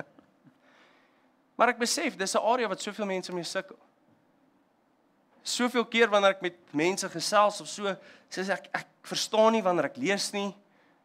maar 1.60 1.74
ek 1.74 1.82
besef 1.84 2.16
dis 2.16 2.32
'n 2.32 2.46
area 2.54 2.72
wat 2.72 2.80
soveel 2.80 3.10
mense 3.12 3.36
mee 3.36 3.44
sukkel. 3.44 3.76
Soveel 5.44 5.84
keer 5.84 6.08
wanneer 6.08 6.38
ek 6.38 6.42
met 6.42 6.56
mense 6.72 7.08
gesels 7.12 7.60
of 7.60 7.68
so, 7.68 7.92
sê 8.32 8.48
ek 8.48 8.72
ek 8.72 8.88
verstaan 9.12 9.52
nie 9.52 9.62
wanneer 9.62 9.92
ek 9.92 10.00
lees 10.00 10.32
nie. 10.32 10.54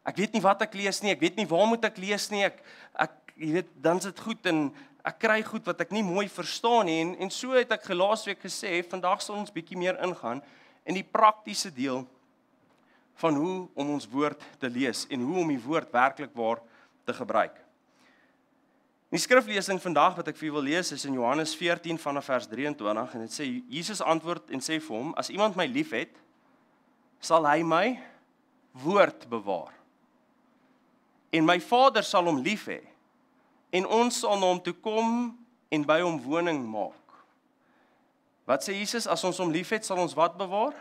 Ek 0.08 0.16
weet 0.16 0.32
nie 0.32 0.48
wat 0.48 0.64
ek 0.64 0.80
lees 0.80 1.04
nie. 1.04 1.12
Ek 1.12 1.28
weet 1.28 1.36
nie 1.36 1.50
waar 1.50 1.68
moet 1.68 1.84
ek 1.84 2.00
lees 2.00 2.32
nie. 2.32 2.48
Ek 2.48 2.64
ek 2.96 3.36
jy 3.36 3.52
weet 3.60 3.68
dan's 3.84 4.08
dit 4.08 4.20
goed 4.20 4.48
en 4.48 4.72
ek 5.08 5.20
kry 5.24 5.40
goed 5.48 5.66
wat 5.68 5.82
ek 5.86 5.94
nie 5.96 6.04
mooi 6.04 6.28
verstaan 6.32 6.88
nie 6.90 7.00
en 7.04 7.14
en 7.24 7.32
so 7.32 7.56
het 7.56 7.72
ek 7.72 7.88
gelaasweek 7.88 8.42
gesê 8.44 8.82
vandag 8.84 9.22
sal 9.24 9.40
ons 9.40 9.54
bietjie 9.54 9.80
meer 9.80 10.00
ingaan 10.04 10.42
in 10.86 10.98
die 10.98 11.06
praktiese 11.06 11.72
deel 11.72 12.04
van 13.20 13.36
hoe 13.36 13.68
om 13.76 13.96
ons 13.96 14.08
woord 14.10 14.44
te 14.60 14.70
lees 14.72 15.06
en 15.12 15.24
hoe 15.28 15.42
om 15.44 15.50
die 15.52 15.62
woord 15.64 15.92
werklik 15.92 16.32
waar 16.36 16.62
te 17.08 17.14
gebruik. 17.14 17.56
Die 19.10 19.20
skriflesing 19.20 19.80
vandag 19.82 20.20
wat 20.20 20.28
ek 20.30 20.38
vir 20.38 20.50
julle 20.50 20.60
wil 20.60 20.68
lees 20.70 20.92
is 20.94 21.06
in 21.10 21.16
Johannes 21.18 21.56
14 21.58 21.98
vanaf 21.98 22.28
vers 22.30 22.48
23 22.48 23.16
en 23.18 23.26
dit 23.26 23.34
sê 23.34 23.48
Jesus 23.72 24.04
antwoord 24.06 24.52
en 24.54 24.62
sê 24.62 24.78
vir 24.78 24.96
hom 24.96 25.16
as 25.18 25.32
iemand 25.34 25.58
my 25.58 25.66
liefhet 25.66 26.14
sal 27.20 27.48
hy 27.50 27.64
my 27.66 27.98
woord 28.84 29.26
bewaar. 29.32 29.74
En 31.34 31.46
my 31.46 31.58
Vader 31.60 32.06
sal 32.06 32.30
hom 32.30 32.44
lief 32.46 32.68
hê 32.70 32.84
en 33.72 33.86
ons 33.86 34.20
sal 34.22 34.40
na 34.40 34.50
hom 34.50 34.62
toe 34.64 34.74
kom 34.74 35.38
en 35.70 35.86
by 35.86 36.00
hom 36.02 36.18
woning 36.24 36.62
maak. 36.66 36.96
Wat 38.50 38.66
sê 38.66 38.74
Jesus 38.74 39.06
as 39.06 39.24
ons 39.28 39.38
hom 39.38 39.52
liefhet, 39.54 39.86
sal 39.86 40.02
ons 40.02 40.16
wat 40.18 40.38
bewaar? 40.40 40.74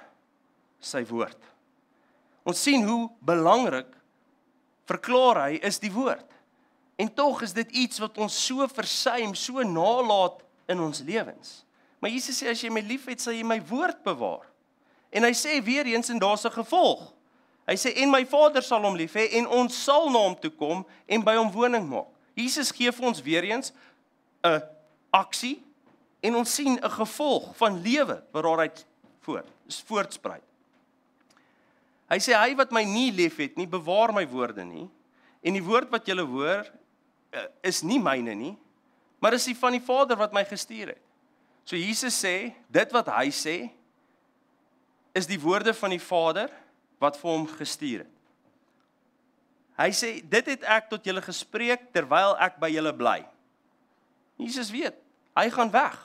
Sy 0.81 1.03
woord. 1.11 1.39
Ons 2.49 2.63
sien 2.65 2.85
hoe 2.87 3.11
belangrik 3.21 3.91
verklaar 4.89 5.43
hy 5.45 5.59
is 5.69 5.81
die 5.83 5.93
woord. 5.93 6.25
En 6.99 7.11
tog 7.15 7.43
is 7.45 7.53
dit 7.55 7.77
iets 7.85 8.01
wat 8.03 8.17
ons 8.19 8.35
so 8.49 8.65
versuim, 8.73 9.35
so 9.37 9.63
nalat 9.63 10.41
in 10.71 10.81
ons 10.83 11.05
lewens. 11.05 11.61
Maar 12.01 12.15
Jesus 12.15 12.41
sê 12.41 12.49
as 12.51 12.63
jy 12.63 12.71
my 12.73 12.83
liefhet, 12.87 13.21
sal 13.21 13.37
jy 13.37 13.45
my 13.47 13.59
woord 13.69 14.01
bewaar. 14.07 14.47
En 15.13 15.27
hy 15.27 15.35
sê 15.37 15.59
weer 15.65 15.87
eens 15.93 16.09
en 16.11 16.19
daar's 16.19 16.47
'n 16.47 16.57
gevolg. 16.57 17.13
Hy 17.69 17.77
sê 17.77 17.93
en 18.01 18.11
my 18.11 18.25
Vader 18.25 18.63
sal 18.63 18.83
hom 18.83 18.97
lief 18.97 19.15
hê 19.15 19.29
en 19.37 19.47
ons 19.47 19.85
sal 19.85 20.11
na 20.11 20.19
hom 20.19 20.37
toe 20.41 20.51
kom 20.51 20.87
en 21.07 21.25
by 21.25 21.37
hom 21.37 21.51
woning 21.53 21.89
maak. 21.89 22.09
Jesus 22.39 22.71
gee 22.75 22.93
vir 22.95 23.07
ons 23.07 23.23
weer 23.23 23.45
eens 23.51 23.73
'n 24.47 24.63
aksie 25.11 25.59
en 26.21 26.37
ons 26.37 26.55
sien 26.55 26.79
'n 26.79 26.91
gevolg 26.91 27.57
van 27.57 27.83
lewe 27.83 28.23
wat 28.31 28.43
daaruit 28.43 28.87
voort 29.21 29.49
is 29.67 29.83
voortspruit. 29.87 30.43
Hy 32.09 32.19
sê 32.19 32.33
hy 32.33 32.55
wat 32.57 32.73
my 32.73 32.85
nie 32.85 33.13
liefhet 33.13 33.57
nie, 33.57 33.67
bewaar 33.67 34.13
my 34.13 34.25
woorde 34.29 34.65
nie 34.65 34.89
en 35.43 35.53
die 35.53 35.65
woord 35.65 35.91
wat 35.91 36.07
julle 36.07 36.25
hoor 36.25 36.65
eh, 37.31 37.47
is 37.63 37.83
nie 37.83 38.01
myne 38.01 38.35
nie, 38.35 38.57
maar 39.21 39.37
is 39.37 39.45
die 39.45 39.57
van 39.57 39.73
die 39.77 39.85
Vader 39.85 40.17
wat 40.17 40.33
my 40.33 40.45
gestuur 40.45 40.95
het. 40.95 41.03
So 41.65 41.77
Jesus 41.77 42.17
sê, 42.17 42.55
dit 42.73 42.93
wat 42.93 43.11
hy 43.13 43.29
sê 43.29 43.57
is 45.13 45.27
die 45.29 45.41
woorde 45.41 45.75
van 45.75 45.91
die 45.91 46.03
Vader 46.03 46.49
wat 46.99 47.19
vir 47.21 47.31
hom 47.31 47.47
gestuur 47.59 48.07
het. 48.07 48.18
Hy 49.79 49.93
sê 49.95 50.17
dit 50.27 50.53
het 50.55 50.65
ek 50.67 50.89
tot 50.91 51.05
julle 51.07 51.23
gespreek 51.23 51.89
terwyl 51.95 52.35
ek 52.43 52.59
by 52.59 52.71
julle 52.73 52.91
bly. 52.99 53.21
Jesus 54.39 54.73
weet, 54.75 54.97
hy 55.39 55.47
gaan 55.55 55.71
weg. 55.71 55.97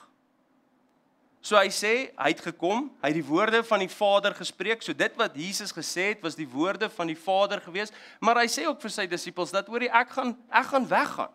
So 1.44 1.58
hy 1.58 1.68
sê 1.74 1.92
hy 2.16 2.30
het 2.30 2.40
gekom, 2.40 2.86
hy 3.02 3.10
het 3.10 3.18
die 3.18 3.26
woorde 3.26 3.60
van 3.68 3.82
die 3.82 3.90
Vader 3.92 4.32
gespreek. 4.38 4.80
So 4.80 4.96
dit 4.96 5.18
wat 5.20 5.34
Jesus 5.36 5.74
gesê 5.76 6.14
het 6.14 6.22
was 6.24 6.38
die 6.38 6.48
woorde 6.48 6.88
van 6.88 7.10
die 7.10 7.18
Vader 7.18 7.60
gewees, 7.60 7.92
maar 8.22 8.40
hy 8.40 8.46
sê 8.48 8.64
ook 8.64 8.80
vir 8.80 8.94
sy 8.94 9.04
disippels 9.10 9.52
dat 9.52 9.68
hoorie 9.68 9.90
ek 9.92 10.14
gaan 10.16 10.32
ek 10.48 10.70
gaan 10.70 10.88
weggaan. 10.88 11.34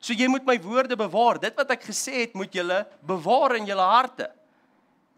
So 0.00 0.14
jy 0.14 0.30
moet 0.30 0.46
my 0.46 0.56
woorde 0.62 0.96
bewaar. 0.96 1.42
Dit 1.42 1.58
wat 1.58 1.74
ek 1.74 1.84
gesê 1.90 2.22
het, 2.22 2.34
moet 2.38 2.54
julle 2.54 2.84
bewaar 3.04 3.58
in 3.58 3.66
julle 3.68 3.84
harte. 3.84 4.30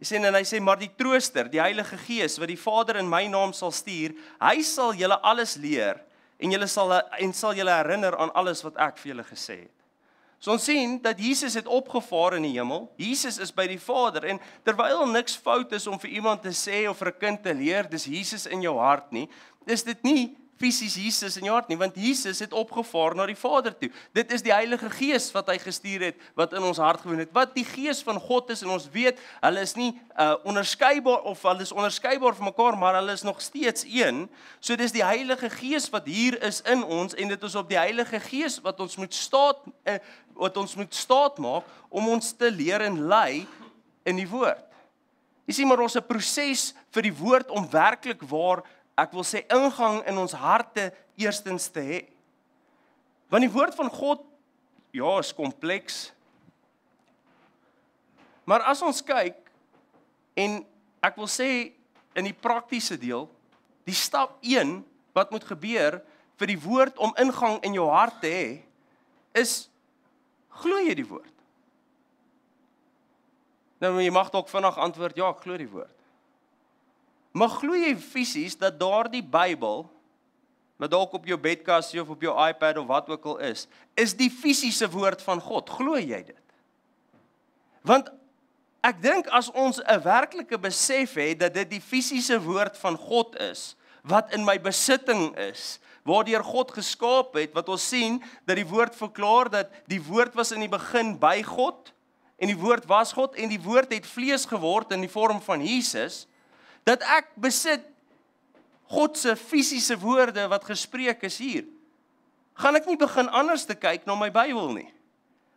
Hy 0.00 0.08
sê 0.08 0.16
en 0.16 0.34
hy 0.34 0.46
sê 0.48 0.58
maar 0.64 0.80
die 0.80 0.90
Trooster, 0.96 1.46
die 1.52 1.60
Heilige 1.60 2.00
Gees 2.00 2.38
wat 2.40 2.48
die 2.48 2.58
Vader 2.58 2.98
in 2.98 3.08
my 3.08 3.26
naam 3.28 3.52
sal 3.52 3.70
stuur, 3.76 4.16
hy 4.40 4.62
sal 4.64 4.96
julle 4.96 5.20
alles 5.20 5.58
leer 5.60 6.00
en 6.40 6.54
julle 6.54 6.66
sal 6.66 6.94
en 6.96 7.32
sal 7.36 7.54
julle 7.54 7.74
herinner 7.74 8.16
aan 8.16 8.32
alles 8.34 8.64
wat 8.64 8.78
ek 8.80 8.98
vir 8.98 9.12
julle 9.14 9.26
gesê 9.28 9.58
het. 9.66 9.76
So 10.40 10.54
ons 10.54 10.64
sien 10.64 10.96
dat 11.04 11.20
Jesus 11.20 11.54
het 11.58 11.66
opgevaar 11.68 12.38
in 12.38 12.46
die 12.48 12.54
hemel. 12.54 12.86
Jesus 12.96 13.36
is 13.44 13.50
by 13.52 13.66
die 13.68 13.80
Vader 13.80 14.24
en 14.24 14.38
terwyl 14.64 15.04
niks 15.10 15.36
fout 15.36 15.74
is 15.76 15.84
om 15.86 16.00
vir 16.00 16.14
iemand 16.16 16.40
te 16.46 16.54
sê 16.56 16.86
of 16.88 16.96
vir 16.98 17.12
'n 17.12 17.20
kind 17.20 17.42
te 17.42 17.52
leer 17.54 17.84
dis 17.84 18.08
Jesus 18.08 18.46
in 18.46 18.62
jou 18.62 18.78
hart 18.78 19.12
nie, 19.12 19.28
is 19.66 19.82
dit 19.82 20.02
nie 20.02 20.36
fisies 20.60 20.96
Jesus 21.00 21.38
in 21.40 21.46
jou 21.48 21.54
hart 21.56 21.70
nie, 21.70 21.78
want 21.80 21.96
Jesus 21.96 22.42
het 22.44 22.52
opgevaar 22.56 23.14
na 23.16 23.24
die 23.28 23.38
Vader 23.38 23.72
toe. 23.76 23.88
Dit 24.16 24.32
is 24.36 24.44
die 24.44 24.52
Heilige 24.52 24.90
Gees 24.92 25.30
wat 25.32 25.48
hy 25.48 25.56
gestuur 25.62 26.04
het 26.10 26.26
wat 26.38 26.52
in 26.56 26.64
ons 26.66 26.80
hart 26.82 27.00
gewoon 27.04 27.22
het. 27.22 27.32
Wat 27.36 27.54
die 27.56 27.64
Gees 27.64 28.02
van 28.04 28.20
God 28.20 28.52
is 28.52 28.64
en 28.66 28.74
ons 28.74 28.88
weet, 28.92 29.20
hulle 29.40 29.64
is 29.64 29.74
nie 29.78 29.92
uh 30.20 30.36
onderskeibaar 30.50 31.24
of 31.30 31.42
hulle 31.48 31.64
is 31.64 31.72
onderskeibaar 31.72 32.36
van 32.36 32.50
mekaar, 32.50 32.76
maar 32.78 32.98
hulle 33.00 33.16
is 33.16 33.24
nog 33.24 33.40
steeds 33.40 33.86
een. 33.88 34.26
So 34.60 34.76
dis 34.76 34.92
die 34.92 35.04
Heilige 35.04 35.50
Gees 35.52 35.88
wat 35.94 36.08
hier 36.10 36.36
is 36.44 36.60
in 36.68 36.84
ons 36.84 37.16
en 37.16 37.32
dit 37.32 37.48
is 37.48 37.56
op 37.56 37.68
die 37.70 37.80
Heilige 37.80 38.20
Gees 38.20 38.60
wat 38.64 38.80
ons 38.84 38.98
moet 39.00 39.14
staat 39.16 39.64
uh, 39.88 40.00
wat 40.40 40.56
ons 40.56 40.74
moet 40.76 40.94
staat 40.94 41.38
maak 41.40 41.68
om 41.88 42.08
ons 42.08 42.32
te 42.36 42.48
leer 42.52 42.84
en 42.84 43.00
lei 43.08 43.46
in 44.08 44.20
die 44.20 44.28
woord. 44.28 44.64
Jy 45.50 45.56
sien 45.58 45.68
maar 45.68 45.82
ons 45.82 45.96
'n 45.98 46.06
proses 46.06 46.70
vir 46.94 47.02
die 47.02 47.16
woord 47.16 47.50
om 47.50 47.66
werklik 47.70 48.22
waar 48.22 48.62
ek 49.00 49.14
wil 49.16 49.24
sê 49.24 49.44
ingang 49.48 50.02
in 50.08 50.18
ons 50.20 50.36
harte 50.36 50.90
eerstens 51.20 51.68
te 51.72 51.84
hê. 51.84 52.00
Want 53.32 53.46
die 53.46 53.52
woord 53.52 53.76
van 53.78 53.90
God 53.92 54.24
ja, 54.92 55.18
is 55.22 55.32
kompleks. 55.34 56.10
Maar 58.44 58.66
as 58.72 58.82
ons 58.82 59.02
kyk 59.06 59.38
en 60.40 60.60
ek 61.04 61.18
wil 61.20 61.30
sê 61.30 61.50
in 62.18 62.26
die 62.26 62.36
praktiese 62.36 62.98
deel, 63.00 63.28
die 63.86 63.96
stap 63.96 64.36
1 64.42 64.80
wat 65.16 65.30
moet 65.30 65.46
gebeur 65.46 66.00
vir 66.40 66.50
die 66.50 66.58
woord 66.60 66.98
om 66.98 67.14
ingang 67.20 67.60
in 67.66 67.76
jou 67.76 67.86
hart 67.92 68.20
te 68.24 68.30
hê, 68.32 68.48
is 69.38 69.68
glo 70.62 70.80
jy 70.82 70.96
die 70.98 71.06
woord? 71.06 71.28
Nou 73.80 73.94
jy 74.02 74.10
mag 74.12 74.28
dalk 74.32 74.50
vinnig 74.50 74.76
antwoord 74.76 75.16
ja, 75.16 75.30
ek 75.30 75.44
glo 75.46 75.56
die 75.60 75.70
woord. 75.70 75.99
Maar 77.32 77.52
glo 77.60 77.78
jy 77.78 77.94
fisies 77.96 78.56
dat 78.58 78.78
daardie 78.80 79.22
Bybel 79.22 79.84
wat 80.80 80.90
dalk 80.90 81.12
op 81.12 81.26
jou 81.28 81.36
bedkassie 81.36 82.00
of 82.00 82.08
op 82.08 82.22
jou 82.24 82.32
iPad 82.48 82.78
of 82.80 82.86
wat 82.88 83.10
ook 83.12 83.26
al 83.34 83.38
is, 83.50 83.66
is 83.94 84.14
die 84.16 84.30
fisiese 84.32 84.88
woord 84.88 85.20
van 85.22 85.42
God. 85.44 85.68
Glo 85.68 85.98
jy 86.00 86.22
dit? 86.24 86.40
Want 87.84 88.08
ek 88.80 89.02
dink 89.04 89.28
as 89.28 89.50
ons 89.52 89.80
'n 89.84 90.00
werklike 90.00 90.56
besef 90.58 91.14
het 91.20 91.38
dat 91.38 91.54
dit 91.54 91.70
die 91.76 91.84
fisiese 91.84 92.40
woord 92.40 92.78
van 92.80 92.96
God 92.96 93.36
is 93.36 93.76
wat 94.02 94.32
in 94.32 94.44
my 94.44 94.56
besitting 94.56 95.36
is, 95.36 95.78
waardeur 96.02 96.44
God 96.44 96.72
geskaap 96.72 97.34
het, 97.36 97.52
wat 97.52 97.68
ons 97.68 97.88
sien 97.88 98.22
dat 98.48 98.56
die 98.56 98.66
woord 98.66 98.96
verklaar 98.96 99.50
dat 99.50 99.68
die 99.86 100.00
woord 100.00 100.34
was 100.34 100.52
in 100.52 100.60
die 100.64 100.72
begin 100.72 101.18
by 101.20 101.42
God 101.42 101.92
en 102.40 102.48
die 102.48 102.56
woord 102.56 102.86
was 102.88 103.12
God 103.12 103.36
en 103.36 103.48
die 103.52 103.60
woord 103.60 103.92
het 103.92 104.06
vlees 104.06 104.46
geword 104.48 104.92
in 104.92 105.04
die 105.04 105.12
vorm 105.12 105.42
van 105.44 105.60
Jesus, 105.60 106.26
dat 106.88 107.02
ek 107.02 107.34
besit 107.36 107.84
God 108.90 109.18
se 109.18 109.36
fisiese 109.38 109.94
woorde 109.98 110.48
wat 110.50 110.64
gespreek 110.66 111.22
is 111.22 111.38
hier. 111.38 111.66
Gaan 112.58 112.76
ek 112.76 112.88
nie 112.90 112.98
begin 112.98 113.28
anders 113.30 113.62
te 113.68 113.76
kyk 113.78 114.02
na 114.08 114.16
my 114.18 114.32
Bybel 114.34 114.74
nie. 114.74 114.88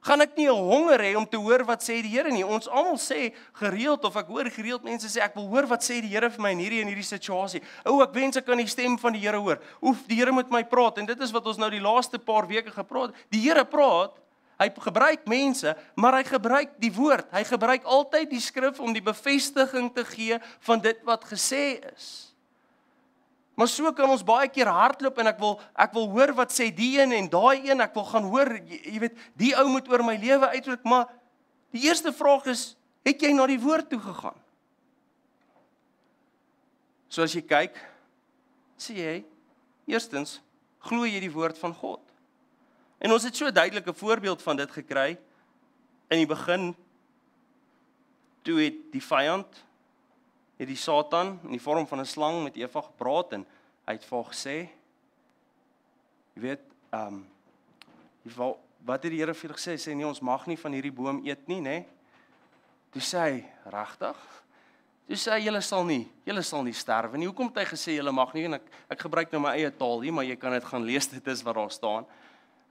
Gaan 0.04 0.22
ek 0.22 0.36
nie 0.36 0.48
'n 0.52 0.54
honger 0.54 1.00
hê 1.00 1.16
om 1.16 1.26
te 1.26 1.38
hoor 1.38 1.64
wat 1.64 1.80
sê 1.80 2.02
die 2.04 2.12
Here 2.12 2.30
nie. 2.30 2.44
Ons 2.44 2.68
almal 2.68 3.00
sê 3.00 3.34
gereeld 3.54 4.04
of 4.04 4.16
ek 4.18 4.28
hoor 4.28 4.50
gereeld 4.52 4.84
mense 4.84 5.08
sê 5.08 5.24
ek 5.24 5.36
wil 5.36 5.48
hoor 5.48 5.66
wat 5.66 5.82
sê 5.82 6.02
die 6.02 6.12
Here 6.12 6.30
vir 6.30 6.42
my 6.42 6.52
in 6.52 6.60
hierdie 6.60 6.82
en 6.82 6.88
hierdie 6.88 7.08
situasie. 7.08 7.62
O, 7.86 8.02
ek 8.04 8.14
wens 8.14 8.36
ek 8.36 8.46
kan 8.46 8.58
die 8.58 8.68
stem 8.68 8.98
van 8.98 9.14
die 9.14 9.20
Here 9.20 9.40
hoor. 9.40 9.60
Oef, 9.82 10.06
die 10.08 10.16
Here 10.16 10.32
moet 10.32 10.52
my 10.52 10.64
praat 10.64 10.98
en 10.98 11.06
dit 11.06 11.22
is 11.22 11.32
wat 11.32 11.48
ons 11.48 11.58
nou 11.58 11.70
die 11.70 11.80
laaste 11.80 12.20
paar 12.20 12.46
weke 12.48 12.70
gepraat. 12.70 13.16
Die 13.32 13.40
Here 13.40 13.64
praat. 13.64 14.12
Hy 14.62 14.70
gebruik 14.86 15.26
mense, 15.30 15.74
maar 15.98 16.20
hy 16.20 16.26
gebruik 16.28 16.76
die 16.82 16.92
woord. 16.94 17.26
Hy 17.34 17.42
gebruik 17.48 17.88
altyd 17.90 18.30
die 18.32 18.42
skrif 18.44 18.80
om 18.80 18.94
die 18.94 19.04
bevestiging 19.04 19.90
te 19.96 20.06
gee 20.06 20.38
van 20.68 20.84
dit 20.84 21.02
wat 21.08 21.26
gesê 21.30 21.80
is. 21.94 22.12
Maar 23.54 23.70
so 23.70 23.92
kan 23.94 24.10
ons 24.10 24.26
baie 24.26 24.50
keer 24.50 24.70
hardloop 24.70 25.20
en 25.22 25.30
ek 25.30 25.42
wil 25.42 25.60
ek 25.78 25.92
wil 25.94 26.08
hoor 26.16 26.34
wat 26.38 26.54
sê 26.54 26.72
die 26.74 26.96
een 26.98 27.14
en 27.14 27.28
daai 27.30 27.68
een, 27.68 27.84
ek 27.86 27.94
wil 27.94 28.08
gaan 28.10 28.30
hoor, 28.30 28.50
jy, 28.66 28.80
jy 28.96 29.02
weet, 29.04 29.20
die 29.38 29.52
ou 29.62 29.68
moet 29.70 29.90
oor 29.92 30.06
my 30.06 30.16
lewe 30.22 30.50
uitdruk, 30.56 30.82
maar 30.90 31.12
die 31.74 31.86
eerste 31.86 32.14
vraag 32.16 32.50
is, 32.54 32.72
het 33.06 33.22
jy 33.22 33.34
na 33.36 33.46
die 33.50 33.60
woord 33.62 33.92
toe 33.92 34.02
gegaan? 34.02 34.40
So 37.14 37.22
as 37.26 37.36
jy 37.38 37.44
kyk, 37.46 37.78
sê 38.82 38.98
jy, 38.98 39.14
eerstens, 39.92 40.40
glo 40.90 41.06
jy 41.06 41.22
die 41.22 41.34
woord 41.34 41.60
van 41.62 41.78
God? 41.78 42.02
En 43.04 43.12
ons 43.12 43.24
het 43.24 43.36
so 43.36 43.46
'n 43.46 43.54
duidelike 43.54 43.94
voorbeeld 43.94 44.42
van 44.42 44.56
dit 44.56 44.72
gekry 44.72 45.18
in 46.08 46.18
die 46.18 46.28
begin 46.28 46.76
toe 48.42 48.60
het 48.62 48.76
die 48.92 49.04
vyand 49.04 49.64
het 50.56 50.68
die 50.68 50.80
Satan 50.80 51.40
in 51.44 51.52
die 51.52 51.62
vorm 51.62 51.88
van 51.88 52.00
'n 52.00 52.06
slang 52.06 52.44
met 52.44 52.56
Eva 52.56 52.82
gepraat 52.82 53.34
en 53.34 53.46
hy 53.86 53.94
het 53.94 54.06
vir 54.06 54.18
haar 54.18 54.34
gesê 54.34 54.70
jy 56.36 56.42
weet 56.42 56.64
ehm 56.92 57.08
um, 57.08 57.28
jy 58.24 58.56
wat 58.86 59.04
het 59.04 59.12
die 59.12 59.20
Here 59.20 59.34
vir 59.34 59.50
julle 59.50 59.60
gesê? 59.60 59.78
Sê 59.80 59.96
nee 59.96 60.08
ons 60.08 60.22
mag 60.22 60.48
nie 60.48 60.58
van 60.60 60.72
hierdie 60.72 60.92
boom 60.92 61.22
eet 61.26 61.48
nie 61.48 61.62
nê? 61.62 61.86
Toe 62.92 63.02
sê 63.02 63.20
hy 63.20 63.46
regtig? 63.72 64.18
Toe 65.08 65.16
sê 65.16 65.32
hy 65.32 65.46
julle 65.46 65.62
sal 65.62 65.86
nie 65.86 66.04
julle 66.26 66.44
sal 66.44 66.64
nie 66.64 66.74
sterwe 66.74 67.18
nie. 67.18 67.28
Hoekom 67.28 67.48
het 67.48 67.64
hy 67.64 67.66
gesê 67.76 67.96
julle 67.98 68.12
mag 68.12 68.34
nie? 68.34 68.46
En 68.46 68.54
ek 68.54 68.68
ek 68.90 69.00
gebruik 69.00 69.32
nou 69.32 69.42
my 69.42 69.56
eie 69.56 69.72
taal 69.72 70.02
hier 70.02 70.14
maar 70.14 70.28
jy 70.28 70.36
kan 70.36 70.52
dit 70.52 70.64
gaan 70.64 70.84
lees 70.84 71.08
dit 71.16 71.28
is 71.28 71.44
wat 71.44 71.56
daar 71.56 71.72
staan 71.72 72.06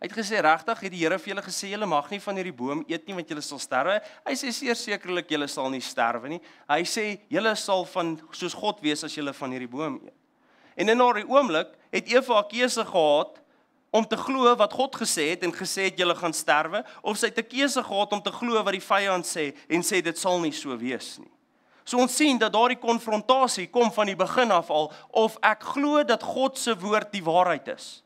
Het 0.03 0.15
gesê 0.17 0.41
regtig 0.43 0.81
het 0.83 0.91
die 0.91 0.99
Here 1.05 1.15
vir 1.15 1.31
julle 1.31 1.43
gesê 1.47 1.69
julle 1.71 1.87
mag 1.87 2.09
nie 2.11 2.19
van 2.19 2.39
hierdie 2.41 2.55
boom 2.59 2.81
eet 2.91 3.05
nie 3.07 3.15
want 3.15 3.29
julle 3.31 3.43
sal 3.47 3.61
sterwe. 3.63 4.01
Hy 4.27 4.33
sê 4.35 4.51
seker 4.51 4.79
sekerlik 4.81 5.31
julle 5.31 5.47
sal 5.47 5.71
nie 5.71 5.83
sterwe 5.85 6.33
nie. 6.33 6.41
Hy 6.67 6.81
sê 6.91 7.05
julle 7.31 7.53
sal 7.61 7.87
van 7.93 8.17
soos 8.35 8.57
God 8.59 8.83
wees 8.83 9.07
as 9.07 9.15
julle 9.15 9.31
van 9.37 9.55
hierdie 9.55 9.71
boom 9.71 10.01
eet. 10.03 10.17
En 10.75 10.91
in 10.91 10.99
daardie 10.99 11.29
oomblik 11.31 11.71
het 11.95 12.11
Eva 12.11 12.41
'n 12.43 12.51
keuse 12.51 12.85
gehad 12.85 13.39
om 13.93 14.05
te 14.05 14.17
glo 14.17 14.57
wat 14.57 14.73
God 14.73 14.97
gesê 14.97 15.31
het 15.31 15.45
en 15.45 15.53
gesê 15.53 15.87
het 15.87 15.99
julle 15.99 16.15
gaan 16.17 16.33
sterwe 16.33 16.83
of 17.03 17.19
sy 17.19 17.27
het 17.27 17.39
'n 17.39 17.47
keuse 17.47 17.83
gehad 17.83 18.13
om 18.13 18.23
te 18.23 18.33
glo 18.33 18.61
wat 18.63 18.75
die 18.75 18.81
vyand 18.81 19.25
sê 19.25 19.55
en 19.69 19.83
sê 19.83 20.03
dit 20.03 20.19
sal 20.19 20.41
nie 20.41 20.53
so 20.53 20.77
wees 20.77 21.19
nie. 21.19 21.31
So 21.85 21.99
ons 21.99 22.17
sien 22.17 22.39
dat 22.39 22.53
daardie 22.53 22.79
konfrontasie 22.79 23.71
kom 23.71 23.93
van 23.93 24.07
die 24.07 24.17
begin 24.17 24.51
af 24.51 24.69
al 24.71 24.93
of 25.11 25.37
ek 25.43 25.63
glo 25.63 26.03
dat 26.03 26.23
God 26.23 26.59
se 26.59 26.75
woord 26.75 27.13
die 27.13 27.23
waarheid 27.23 27.69
is 27.69 28.03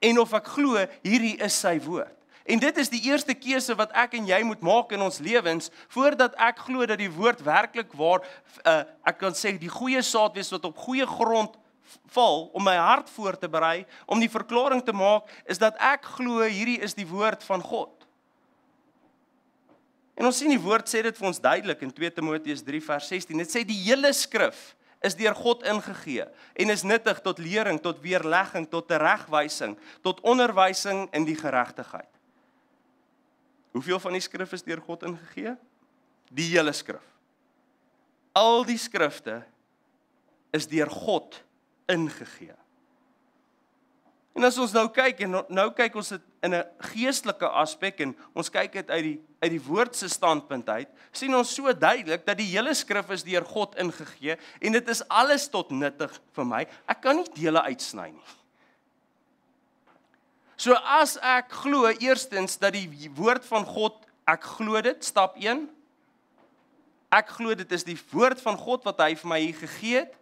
en 0.00 0.20
of 0.22 0.34
ek 0.36 0.50
glo 0.56 0.80
hierdie 1.02 1.36
is 1.42 1.56
sy 1.60 1.78
woord. 1.84 2.12
En 2.44 2.60
dit 2.60 2.76
is 2.76 2.90
die 2.92 3.00
eerste 3.08 3.32
keuse 3.32 3.72
wat 3.78 3.92
ek 3.96 4.18
en 4.18 4.26
jy 4.28 4.42
moet 4.44 4.60
maak 4.64 4.90
in 4.92 5.00
ons 5.00 5.20
lewens 5.24 5.70
voordat 5.94 6.34
ek 6.36 6.60
glo 6.66 6.84
dat 6.84 7.00
die 7.00 7.12
woord 7.12 7.40
werklik 7.44 7.94
waar 7.96 8.20
uh, 8.68 8.82
ek 9.08 9.16
kan 9.22 9.36
sê 9.36 9.54
die 9.56 9.72
goeie 9.72 10.02
saad 10.04 10.36
wees 10.36 10.52
wat 10.52 10.66
op 10.68 10.82
goeie 10.84 11.08
grond 11.08 11.56
val 12.12 12.50
om 12.52 12.64
my 12.64 12.76
hart 12.76 13.08
voor 13.16 13.38
te 13.40 13.48
berei 13.48 13.86
om 14.04 14.20
die 14.20 14.28
verklaring 14.28 14.84
te 14.84 14.92
maak 14.92 15.30
is 15.48 15.60
dat 15.62 15.78
ek 15.80 16.04
glo 16.18 16.44
hierdie 16.44 16.82
is 16.84 16.96
die 16.96 17.08
woord 17.08 17.44
van 17.48 17.64
God. 17.64 17.92
En 20.14 20.28
ons 20.28 20.36
sien 20.36 20.52
die 20.52 20.60
woord 20.60 20.90
sê 20.90 21.00
dit 21.02 21.16
vir 21.16 21.26
ons 21.26 21.40
duidelik 21.42 21.80
in 21.82 21.90
2 21.96 22.12
Timoteus 22.14 22.62
3 22.62 22.80
vers 22.86 23.08
16. 23.10 23.40
Dit 23.40 23.50
sê 23.50 23.64
die 23.66 23.80
hele 23.86 24.12
skrif 24.14 24.74
is 25.04 25.16
deur 25.18 25.36
God 25.36 25.62
ingegee 25.68 26.24
en 26.56 26.72
is 26.72 26.82
nuttig 26.86 27.20
tot 27.24 27.38
lering, 27.42 27.80
tot 27.82 28.00
weerlegging, 28.00 28.66
tot 28.70 28.88
teregwysing, 28.88 29.76
tot 30.02 30.22
onderwysing 30.24 31.06
in 31.12 31.26
die 31.28 31.36
geregtigheid. 31.36 32.10
Hoeveel 33.74 34.00
van 34.00 34.16
die 34.16 34.22
skrif 34.24 34.52
is 34.54 34.64
deur 34.64 34.80
God 34.86 35.02
ingegee? 35.02 35.56
Die 36.34 36.48
hele 36.54 36.72
skrif. 36.72 37.04
Al 38.34 38.64
die 38.66 38.78
skrifte 38.80 39.42
is 40.54 40.68
deur 40.70 40.90
God 40.90 41.40
ingegee. 41.90 42.54
En 44.34 44.42
as 44.48 44.56
ons 44.58 44.72
nou 44.74 44.88
kyk 44.90 45.20
en 45.28 45.36
nou 45.54 45.66
kyk 45.78 45.94
ons 45.94 46.08
dit 46.10 46.22
in 46.42 46.54
'n 46.54 46.64
geestelike 46.90 47.46
aspek 47.46 48.00
en 48.00 48.16
ons 48.34 48.50
kyk 48.50 48.72
dit 48.72 48.90
uit 48.90 49.04
die 49.04 49.18
uit 49.44 49.50
die 49.50 49.62
woord 49.62 49.94
se 49.94 50.08
standpunt 50.08 50.68
uit, 50.68 50.88
sien 51.12 51.34
ons 51.34 51.54
so 51.54 51.72
duidelik 51.72 52.24
dat 52.26 52.38
die 52.38 52.48
hele 52.48 52.74
skrif 52.74 53.10
is 53.10 53.22
deur 53.22 53.44
God 53.44 53.76
ingegee 53.76 54.36
en 54.60 54.72
dit 54.72 54.88
is 54.88 55.02
alles 55.08 55.48
tot 55.48 55.70
nuttig 55.70 56.10
vir 56.32 56.44
my. 56.44 56.66
Ek 56.88 57.00
kan 57.02 57.16
nie 57.16 57.28
dele 57.34 57.62
uitsny 57.62 58.10
nie. 58.10 58.24
So 60.56 60.74
as 60.74 61.16
ek 61.22 61.52
glo 61.52 61.86
eerstens 62.00 62.58
dat 62.58 62.72
die 62.72 63.10
woord 63.14 63.44
van 63.44 63.64
God, 63.64 63.94
ek 64.26 64.42
glo 64.42 64.80
dit, 64.80 65.04
stap 65.04 65.36
1. 65.36 65.68
Ek 67.12 67.28
glo 67.28 67.54
dit 67.54 67.72
is 67.72 67.84
die 67.84 67.98
woord 68.10 68.40
van 68.40 68.56
God 68.56 68.84
wat 68.84 68.98
hy 68.98 69.14
vir 69.14 69.28
my 69.28 69.52
gegee 69.52 70.00
het 70.00 70.14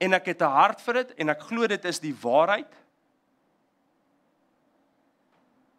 en 0.00 0.16
ek 0.16 0.32
het 0.32 0.42
'n 0.42 0.56
hart 0.56 0.80
vir 0.80 0.94
dit 0.94 1.14
en 1.20 1.28
ek 1.28 1.40
glo 1.40 1.66
dit 1.66 1.84
is 1.84 2.00
die 2.00 2.14
waarheid 2.14 2.72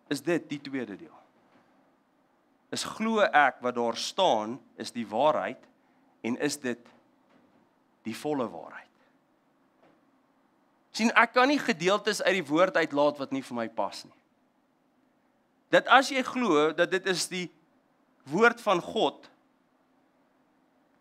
is 0.09 0.21
dit 0.21 0.49
die 0.49 0.59
tweede 0.59 0.97
deel. 0.97 1.19
Is 2.71 2.83
glo 2.83 3.21
ek 3.21 3.61
wat 3.61 3.75
daar 3.75 3.97
staan 3.97 4.59
is 4.77 4.91
die 4.91 5.07
waarheid 5.07 5.63
en 6.21 6.37
is 6.37 6.57
dit 6.57 6.87
die 8.03 8.15
volle 8.15 8.47
waarheid? 8.47 8.91
sien 10.95 11.11
ek 11.15 11.33
kan 11.35 11.49
nie 11.51 11.59
gedeeltes 11.61 12.21
uit 12.21 12.37
die 12.41 12.47
woord 12.47 12.77
uitlaat 12.77 13.19
wat 13.21 13.31
nie 13.31 13.43
vir 13.45 13.57
my 13.61 13.67
pas 13.71 14.03
nie. 14.05 14.17
Dat 15.71 15.87
as 15.87 16.11
jy 16.11 16.23
glo 16.27 16.71
dat 16.75 16.91
dit 16.91 17.05
is 17.07 17.27
die 17.31 17.47
woord 18.29 18.59
van 18.61 18.83
God 18.83 19.30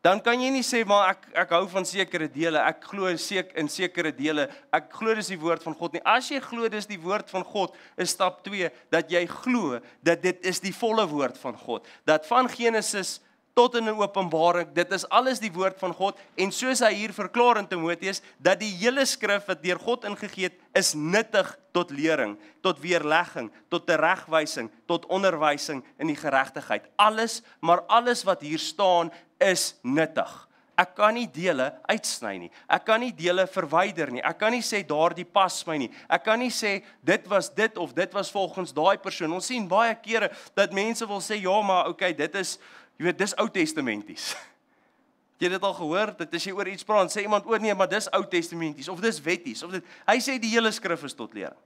dan 0.03 0.21
kan 0.25 0.41
jy 0.41 0.49
nie 0.53 0.65
sê 0.65 0.81
maar 0.89 1.13
ek 1.13 1.27
ek 1.43 1.51
hou 1.53 1.65
van 1.69 1.85
sekere 1.85 2.29
dele, 2.33 2.61
ek 2.65 2.87
glo 2.89 3.11
seker 3.21 3.59
in 3.61 3.69
sekere 3.69 4.13
dele. 4.17 4.47
Ek 4.73 4.89
glo 4.97 5.15
dis 5.17 5.29
die 5.29 5.41
woord 5.41 5.65
van 5.65 5.77
God 5.77 5.97
nie. 5.97 6.05
As 6.09 6.31
jy 6.33 6.41
glo 6.45 6.69
dis 6.73 6.89
die 6.89 7.01
woord 7.01 7.29
van 7.33 7.45
God, 7.45 7.77
is 8.01 8.15
stap 8.17 8.41
2 8.47 8.71
dat 8.93 9.13
jy 9.13 9.27
glo 9.29 9.81
dat 10.07 10.23
dit 10.25 10.47
is 10.49 10.63
die 10.65 10.73
volle 10.73 11.05
woord 11.11 11.37
van 11.43 11.59
God. 11.61 11.89
Dat 12.09 12.25
van 12.31 12.49
Genesis 12.49 13.19
tot 13.55 13.77
in 13.79 13.89
Openbaring, 13.93 14.71
dit 14.75 14.93
is 14.95 15.07
alles 15.11 15.41
die 15.43 15.53
woord 15.53 15.79
van 15.81 15.95
God 15.97 16.19
en 16.41 16.53
soos 16.55 16.83
hy 16.85 16.93
hier 16.95 17.15
verklaar 17.15 17.61
in 17.61 17.69
Timoteus 17.71 18.23
dat 18.39 18.61
die 18.63 18.73
hele 18.81 19.05
skrif 19.09 19.49
wat 19.51 19.63
deur 19.65 19.81
God 19.83 20.07
ingegee 20.09 20.49
het, 20.49 20.59
is 20.77 20.93
nuttig 20.95 21.51
tot 21.75 21.91
lering, 21.95 22.37
tot 22.65 22.81
weerlegging, 22.83 23.51
tot 23.71 23.87
teregwysing, 23.91 24.71
tot 24.91 25.09
onderwysing 25.11 25.83
in 25.99 26.11
die 26.11 26.19
geregtigheid. 26.19 26.87
Alles, 27.01 27.41
maar 27.61 27.85
alles 27.91 28.25
wat 28.29 28.45
hier 28.47 28.63
staan 28.63 29.11
is 29.43 29.75
nuttig. 29.83 30.31
Ek 30.81 30.95
kan 30.97 31.13
nie 31.13 31.27
dele 31.29 31.67
uitsny 31.91 32.37
nie. 32.47 32.51
Ek 32.71 32.87
kan 32.89 33.03
nie 33.03 33.13
dele 33.13 33.45
verwyder 33.51 34.13
nie. 34.15 34.23
Ek 34.25 34.39
kan 34.41 34.55
nie 34.55 34.65
sê 34.65 34.81
daardie 34.87 35.27
pas 35.29 35.59
my 35.69 35.77
nie. 35.83 35.91
Ek 36.09 36.25
kan 36.25 36.41
nie 36.41 36.53
sê 36.55 36.79
dit 37.05 37.27
was 37.29 37.51
dit 37.53 37.77
of 37.81 37.93
dit 37.97 38.15
was 38.17 38.31
volgens 38.33 38.73
daai 38.77 38.97
persoon. 39.03 39.35
Ons 39.37 39.51
sien 39.51 39.67
baie 39.69 39.93
kere 40.01 40.31
dat 40.57 40.73
mense 40.77 41.05
wil 41.11 41.21
sê 41.25 41.37
ja, 41.43 41.59
maar 41.67 41.91
okay, 41.93 42.15
dit 42.17 42.39
is 42.41 42.57
jy 43.01 43.09
weet 43.09 43.19
dis 43.19 43.33
Ou 43.41 43.49
Testamenties. 43.49 44.31
Jy 45.41 45.49
het 45.49 45.55
dit 45.57 45.63
al 45.65 45.73
gehoor, 45.73 46.11
dit 46.19 46.35
as 46.37 46.45
jy 46.45 46.53
oor 46.53 46.69
iets 46.69 46.85
praat, 46.85 47.09
sê 47.09 47.23
iemand 47.25 47.47
o 47.49 47.57
nee, 47.57 47.73
maar 47.73 47.89
dis 47.89 48.11
Ou 48.13 48.21
Testamenties 48.29 48.91
of 48.93 49.01
dis 49.01 49.23
wetties 49.25 49.63
of 49.65 49.73
dit 49.73 49.87
hy 50.05 50.19
sê 50.21 50.35
die 50.37 50.51
hele 50.53 50.69
skrif 50.77 51.07
is 51.09 51.17
tot 51.17 51.33
lering. 51.33 51.57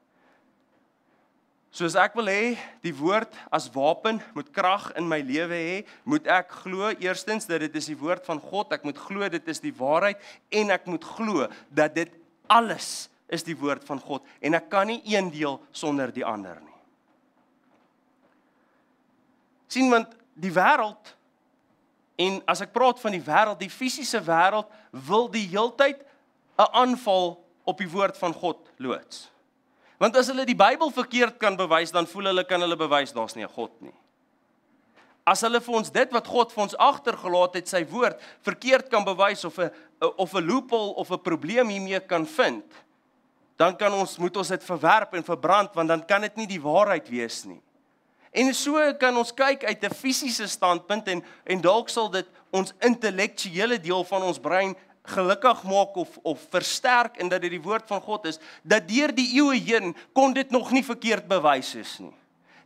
Soos 1.74 1.96
ek 1.98 2.14
wil 2.14 2.30
hê 2.30 2.52
die 2.86 2.92
woord 2.94 3.34
as 3.50 3.66
wapen 3.74 4.20
moet 4.36 4.52
krag 4.54 4.92
in 4.94 5.08
my 5.10 5.18
lewe 5.26 5.58
hê, 5.58 5.80
moet 6.06 6.30
ek 6.30 6.54
glo 6.62 6.92
eerstens 7.02 7.50
dat 7.50 7.64
dit 7.66 7.80
is 7.80 7.90
die 7.90 7.98
woord 7.98 8.22
van 8.30 8.38
God, 8.38 8.70
ek 8.76 8.86
moet 8.86 9.00
glo 9.08 9.26
dit 9.26 9.50
is 9.50 9.58
die 9.64 9.74
waarheid 9.74 10.22
en 10.54 10.70
ek 10.70 10.86
moet 10.86 11.08
glo 11.16 11.48
dat 11.74 11.98
dit 11.98 12.14
alles 12.46 13.08
is 13.26 13.42
die 13.42 13.58
woord 13.58 13.82
van 13.90 13.98
God 13.98 14.22
en 14.38 14.54
ek 14.54 14.70
kan 14.70 14.86
nie 14.86 15.00
een 15.02 15.32
deel 15.34 15.58
sonder 15.74 16.14
die 16.14 16.22
ander 16.22 16.62
nie. 16.62 16.70
sien 19.74 19.90
want 19.90 20.14
die 20.38 20.52
wêreld 20.54 21.14
en 22.16 22.42
as 22.46 22.60
ek 22.60 22.72
praat 22.72 23.00
van 23.00 23.12
die 23.12 23.22
wêreld, 23.22 23.58
die 23.58 23.70
fisiese 23.70 24.20
wêreld 24.22 24.70
wil 24.90 25.28
die 25.28 25.46
heeltyd 25.48 26.00
'n 26.58 26.70
aanval 26.72 27.44
op 27.64 27.78
die 27.78 27.90
woord 27.90 28.18
van 28.18 28.32
God 28.32 28.58
loods. 28.76 29.30
Want 29.98 30.16
as 30.16 30.26
hulle 30.26 30.44
die 30.44 30.58
Bybel 30.58 30.90
verkeerd 30.90 31.38
kan 31.38 31.56
bewys, 31.56 31.90
dan 31.90 32.06
voel 32.06 32.24
hulle 32.24 32.44
kan 32.44 32.60
hulle 32.60 32.76
bewys 32.76 33.12
daar's 33.12 33.34
nie 33.34 33.44
'n 33.44 33.54
God 33.54 33.72
nie. 33.80 33.94
As 35.24 35.40
hulle 35.40 35.60
vir 35.60 35.74
ons 35.74 35.90
dit 35.90 36.12
wat 36.12 36.26
God 36.26 36.52
vir 36.52 36.62
ons 36.62 36.76
agtergelaat 36.76 37.54
het, 37.54 37.68
sy 37.68 37.84
woord, 37.88 38.20
verkeerd 38.44 38.90
kan 38.90 39.04
bewys 39.04 39.44
of 39.44 39.58
'n 39.58 39.70
of 40.16 40.34
'n 40.34 40.46
loophole 40.46 40.94
of 40.94 41.10
'n 41.10 41.22
probleem 41.22 41.68
hiermee 41.68 42.00
kan 42.00 42.26
vind, 42.26 42.64
dan 43.56 43.76
kan 43.76 43.92
ons 43.92 44.18
moet 44.18 44.36
ons 44.36 44.48
dit 44.48 44.64
verwerp 44.64 45.14
en 45.14 45.24
verbrand 45.24 45.74
want 45.74 45.88
dan 45.88 46.04
kan 46.06 46.20
dit 46.20 46.36
nie 46.36 46.46
die 46.46 46.60
waarheid 46.60 47.08
wees 47.08 47.44
nie. 47.44 47.62
En 48.34 48.50
so 48.54 48.80
kan 48.98 49.16
ons 49.16 49.30
kyk 49.34 49.62
uit 49.64 49.84
'n 49.84 49.94
fisiese 49.94 50.48
standpunt 50.50 51.08
en 51.08 51.22
en 51.44 51.60
dalk 51.60 51.88
sal 51.88 52.10
dit 52.10 52.26
ons 52.50 52.72
intellektuele 52.80 53.78
deel 53.80 54.04
van 54.04 54.22
ons 54.22 54.38
brein 54.38 54.74
gelukkig 55.04 55.62
maak 55.62 55.96
of 55.96 56.18
of 56.22 56.40
versterk 56.50 57.16
in 57.16 57.28
dat 57.28 57.40
dit 57.40 57.50
die 57.50 57.62
woord 57.62 57.86
van 57.86 58.00
God 58.00 58.26
is 58.26 58.38
dat 58.62 58.88
deur 58.88 59.14
die 59.14 59.36
eeue 59.36 59.60
heen 59.60 59.94
kon 60.12 60.32
dit 60.32 60.50
nog 60.50 60.70
nie 60.70 60.84
verkeerd 60.84 61.28
bewys 61.28 61.74
is 61.74 61.98
nie. 61.98 62.14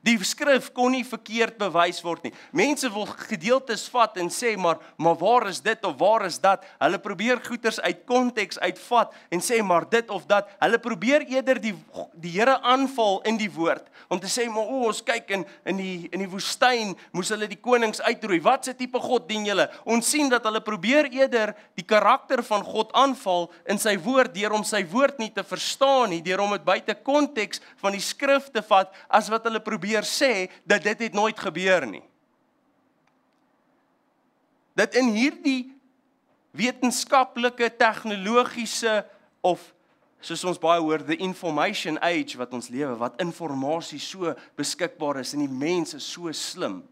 Die 0.07 0.15
skrif 0.23 0.71
kon 0.77 0.93
nie 0.95 1.03
verkeerd 1.03 1.57
bewys 1.59 1.99
word 2.07 2.29
nie. 2.29 2.33
Mense 2.55 2.87
wil 2.95 3.09
gedeeltes 3.29 3.89
vat 3.91 4.17
en 4.23 4.31
sê 4.31 4.55
maar 4.57 4.79
maar 4.97 5.17
waar 5.19 5.49
is 5.51 5.59
dit 5.61 5.85
of 5.85 5.97
waar 5.99 6.25
is 6.27 6.39
dat? 6.39 6.63
Hulle 6.79 7.01
probeer 7.03 7.41
goeters 7.43 7.81
uit 7.83 8.05
konteks 8.07 8.61
uitvat 8.63 9.15
en 9.35 9.43
sê 9.43 9.59
maar 9.63 9.89
dit 9.91 10.11
of 10.11 10.27
dat. 10.31 10.47
Hulle 10.63 10.79
probeer 10.79 11.27
eerder 11.27 11.61
die 11.61 11.75
die 12.15 12.37
Here 12.39 12.61
aanval 12.63 13.23
in 13.27 13.39
die 13.41 13.51
woord 13.51 13.89
om 14.09 14.21
te 14.23 14.31
sê 14.31 14.47
maar 14.47 14.71
o 14.71 14.87
ons 14.89 15.03
kyk 15.03 15.33
in 15.35 15.45
in 15.67 15.81
die 15.83 16.09
in 16.15 16.23
die 16.23 16.31
woestyn 16.31 16.95
moes 17.13 17.33
hulle 17.35 17.51
die 17.51 17.59
konings 17.59 18.01
uitroei. 18.05 18.39
Wat 18.45 18.69
se 18.69 18.77
tipe 18.79 19.03
God 19.03 19.27
dien 19.29 19.49
julle? 19.51 19.67
Ons 19.85 20.13
sien 20.15 20.31
dat 20.31 20.47
hulle 20.47 20.63
probeer 20.63 21.11
eerder 21.11 21.57
die 21.77 21.87
karakter 21.87 22.45
van 22.47 22.63
God 22.63 22.95
aanval 22.95 23.49
in 23.67 23.83
sy 23.83 23.97
woord 23.99 24.37
deur 24.37 24.55
om 24.55 24.65
sy 24.65 24.85
woord 24.87 25.19
nie 25.19 25.33
te 25.35 25.43
verstaan 25.43 26.15
nie, 26.15 26.23
deur 26.23 26.45
om 26.45 26.55
dit 26.55 26.65
buite 26.65 26.95
konteks 27.03 27.61
van 27.83 27.97
die 27.97 28.05
skrif 28.05 28.53
te 28.55 28.63
vat 28.63 28.95
as 29.11 29.29
wat 29.33 29.45
hulle 29.49 29.61
probeer 29.65 29.88
probeer 29.88 30.05
sê 30.05 30.51
dat 30.66 30.83
dit 30.83 30.98
het 30.98 31.12
nooit 31.12 31.38
gebeur 31.38 31.87
nie. 31.87 32.05
Dat 34.74 34.94
in 34.94 35.09
hierdie 35.14 35.72
wetenskaplike 36.53 37.70
tegnologiese 37.77 39.07
of 39.40 39.72
soos 40.20 40.44
ons 40.44 40.59
baie 40.59 40.81
hoor 40.81 41.05
the 41.05 41.16
information 41.16 41.98
age 42.03 42.37
wat 42.37 42.53
ons 42.53 42.68
lewe 42.68 42.96
wat 42.98 43.20
inligting 43.20 44.01
so 44.01 44.35
beskikbaar 44.57 45.20
is 45.20 45.33
en 45.35 45.40
die 45.46 45.48
mense 45.48 46.01
so 46.01 46.31
slim 46.33 46.83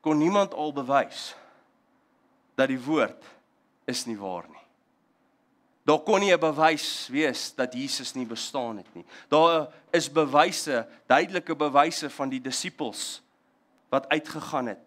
kon 0.00 0.18
niemand 0.18 0.54
al 0.54 0.72
bewys 0.72 1.34
dat 2.56 2.68
die 2.68 2.80
woord 2.80 3.24
is 3.86 4.06
nie 4.06 4.16
waar 4.16 4.46
nie. 4.48 4.59
Daar 5.90 6.04
kon 6.06 6.20
nie 6.20 6.32
'n 6.32 6.38
bewys 6.38 7.08
wees 7.10 7.54
dat 7.54 7.74
Jesus 7.74 8.14
nie 8.14 8.26
bestaan 8.26 8.76
het 8.76 8.94
nie. 8.94 9.04
Daar 9.28 9.68
is 9.90 10.12
bewyse, 10.12 10.86
duidelike 11.06 11.56
bewyse 11.56 12.10
van 12.10 12.28
die 12.28 12.40
disippels 12.40 13.22
wat 13.88 14.08
uitgegaan 14.08 14.66
het. 14.66 14.86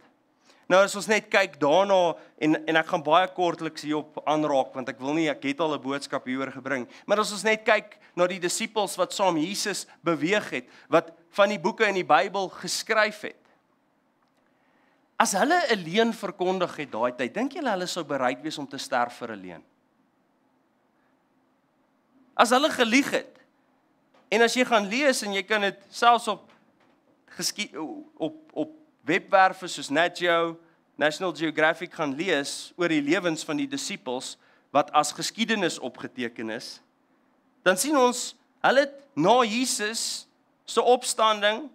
Nou 0.67 0.83
as 0.83 0.95
ons 0.95 1.07
net 1.07 1.27
kyk 1.27 1.59
daarna 1.59 2.15
en 2.39 2.55
en 2.67 2.75
ek 2.75 2.87
gaan 2.87 3.03
baie 3.03 3.27
kortliks 3.27 3.81
hierop 3.81 4.21
aanraak 4.25 4.73
want 4.73 4.89
ek 4.89 4.99
wil 4.99 5.13
nie 5.13 5.29
ek 5.29 5.43
het 5.43 5.59
al 5.59 5.75
'n 5.75 5.81
boodskap 5.81 6.25
hieroor 6.25 6.51
gebring, 6.51 6.87
maar 7.05 7.19
as 7.19 7.31
ons 7.31 7.43
net 7.43 7.63
kyk 7.63 7.99
na 8.15 8.27
die 8.27 8.39
disippels 8.39 8.95
wat 8.95 9.13
saam 9.13 9.37
Jesus 9.37 9.85
beweeg 10.01 10.49
het, 10.49 10.69
wat 10.87 11.11
van 11.31 11.49
die 11.49 11.59
boeke 11.59 11.85
in 11.85 11.95
die 11.95 12.07
Bybel 12.07 12.49
geskryf 12.49 13.21
het. 13.21 13.43
As 15.19 15.33
hulle 15.33 15.59
'n 15.69 15.83
leuen 15.83 16.13
verkondig 16.13 16.75
het 16.77 16.91
daai 16.91 17.11
tyd, 17.11 17.33
dink 17.33 17.53
julle 17.53 17.69
hulle 17.69 17.87
sou 17.87 18.03
bereid 18.03 18.41
wees 18.41 18.57
om 18.57 18.67
te 18.67 18.77
sterf 18.77 19.13
vir 19.13 19.31
'n 19.31 19.41
leuen? 19.41 19.72
As 22.33 22.53
hulle 22.53 22.69
gelieg 22.73 23.09
het. 23.13 23.39
En 24.33 24.41
as 24.41 24.55
jy 24.57 24.65
gaan 24.65 24.87
lees 24.89 25.21
en 25.25 25.35
jy 25.35 25.43
kan 25.45 25.61
dit 25.61 25.79
selfs 25.93 26.27
op 26.31 26.49
geskied 27.37 27.75
op 28.17 28.39
op 28.53 28.71
webwerwe 29.03 29.67
soos 29.67 29.89
NatGeo, 29.89 30.55
National 30.95 31.33
Geographic 31.35 31.93
gaan 31.93 32.13
lees 32.15 32.71
oor 32.77 32.91
die 32.93 33.01
lewens 33.01 33.43
van 33.43 33.57
die 33.59 33.67
disippels 33.67 34.37
wat 34.73 34.91
as 34.95 35.11
geskiedenis 35.13 35.79
opgeteken 35.81 36.53
is, 36.53 36.79
dan 37.65 37.77
sien 37.77 37.97
ons 37.97 38.31
hulle 38.63 38.85
na 39.13 39.35
Jesus 39.45 40.25
se 40.65 40.81
opstanding 40.81 41.65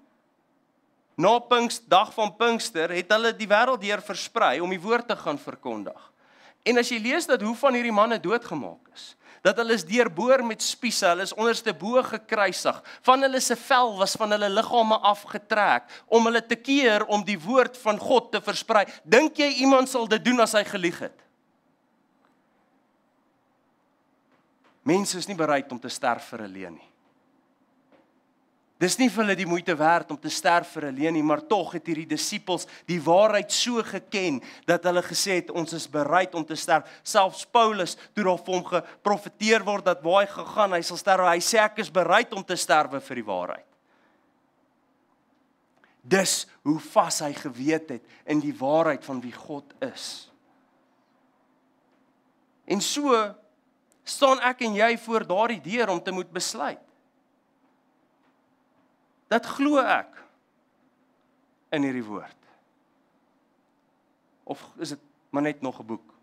na 1.18 1.34
Pinksterdag 1.42 2.12
van 2.14 2.30
Pinkster 2.38 2.94
het 2.94 3.10
hulle 3.10 3.34
die 3.36 3.48
wêreld 3.50 3.82
deur 3.82 4.02
versprei 4.06 4.58
om 4.62 4.70
die 4.70 4.80
woord 4.80 5.08
te 5.10 5.16
gaan 5.18 5.38
verkondig. 5.38 5.98
En 6.62 6.78
as 6.78 6.90
jy 6.90 6.98
lees 7.02 7.26
dat 7.26 7.42
hoe 7.42 7.54
van 7.56 7.74
hierdie 7.74 7.94
manne 7.94 8.18
doodgemaak 8.20 8.90
is, 8.94 9.14
dat 9.42 9.56
hulle 9.60 9.76
is 9.76 9.84
deurboor 9.86 10.42
met 10.44 10.62
spiese, 10.62 11.06
hulle 11.06 11.24
is 11.28 11.34
onderste 11.36 11.72
bo 11.76 12.02
gekruisig. 12.02 12.80
Van 13.06 13.22
hulle 13.22 13.40
se 13.40 13.56
vel 13.56 13.94
was 14.00 14.16
van 14.18 14.34
hulle 14.34 14.50
liggame 14.50 14.98
afgetrek 15.12 15.86
om 16.06 16.26
hulle 16.28 16.42
te 16.44 16.58
keer 16.58 17.06
om 17.06 17.24
die 17.24 17.38
woord 17.40 17.78
van 17.84 18.00
God 18.02 18.32
te 18.32 18.42
versprei. 18.44 18.84
Dink 19.04 19.38
jy 19.38 19.48
iemand 19.62 19.90
sal 19.90 20.08
dit 20.10 20.24
doen 20.24 20.42
as 20.44 20.56
hy 20.58 20.64
gelieg 20.68 20.98
het? 21.06 21.24
Mense 24.88 25.18
is 25.20 25.28
nie 25.28 25.36
bereid 25.36 25.70
om 25.72 25.80
te 25.80 25.90
sterf 25.92 26.30
vir 26.32 26.42
'n 26.42 26.52
leuen 26.52 26.74
nie. 26.74 26.88
Dis 28.78 28.94
nie 29.00 29.08
vir 29.10 29.24
hulle 29.24 29.34
die 29.34 29.46
moeite 29.48 29.74
werd 29.74 30.12
om 30.14 30.18
te 30.22 30.30
sterf 30.30 30.76
vir 30.76 30.92
leuen 30.92 31.16
nie, 31.18 31.22
maar 31.26 31.40
tog 31.50 31.72
het 31.74 31.88
hierdie 31.90 32.06
disippels 32.06 32.68
die 32.86 33.00
waarheid 33.02 33.50
so 33.50 33.82
geken 33.82 34.38
dat 34.70 34.86
hulle 34.86 35.02
gesê 35.02 35.40
het 35.40 35.50
ons 35.50 35.74
is 35.74 35.88
bereid 35.90 36.36
om 36.38 36.46
te 36.46 36.54
sterf. 36.54 36.86
Selfs 37.02 37.42
Paulus, 37.50 37.96
toe 38.14 38.22
daar 38.28 38.38
vir 38.38 38.54
hom 38.54 38.64
geprofeteer 38.70 39.66
word 39.66 39.88
dat 39.90 40.04
waar 40.06 40.22
hy 40.22 40.30
gegaan, 40.30 40.76
hy 40.78 40.82
sal 40.86 41.00
sterf, 41.00 41.26
hy 41.26 41.42
sê 41.42 41.58
ek 41.64 41.82
is 41.82 41.90
bereid 41.90 42.30
om 42.38 42.46
te 42.46 42.54
sterwe 42.54 43.02
vir 43.02 43.18
die 43.18 43.26
waarheid. 43.26 43.66
Dis 46.08 46.44
hoe 46.62 46.78
vas 46.94 47.18
hy 47.26 47.34
geweet 47.34 47.96
het 47.98 48.30
in 48.30 48.38
die 48.40 48.54
waarheid 48.54 49.02
van 49.04 49.18
wie 49.20 49.34
God 49.34 49.74
is. 49.82 50.28
En 52.70 52.78
so 52.84 53.10
staan 54.06 54.38
ek 54.46 54.62
en 54.68 54.78
jy 54.78 54.94
voor 55.02 55.26
daardie 55.26 55.64
deur 55.66 55.90
om 55.90 55.98
te 55.98 56.14
moet 56.14 56.30
besluit. 56.30 56.84
Dat 59.28 59.46
glo 59.46 59.80
ek 59.82 60.14
in 61.76 61.84
hierdie 61.84 62.04
woord. 62.04 62.36
Of 64.48 64.62
is 64.80 64.94
dit 64.96 65.02
maar 65.30 65.44
net 65.44 65.60
nog 65.60 65.80
'n 65.80 65.86
boek? 65.86 66.14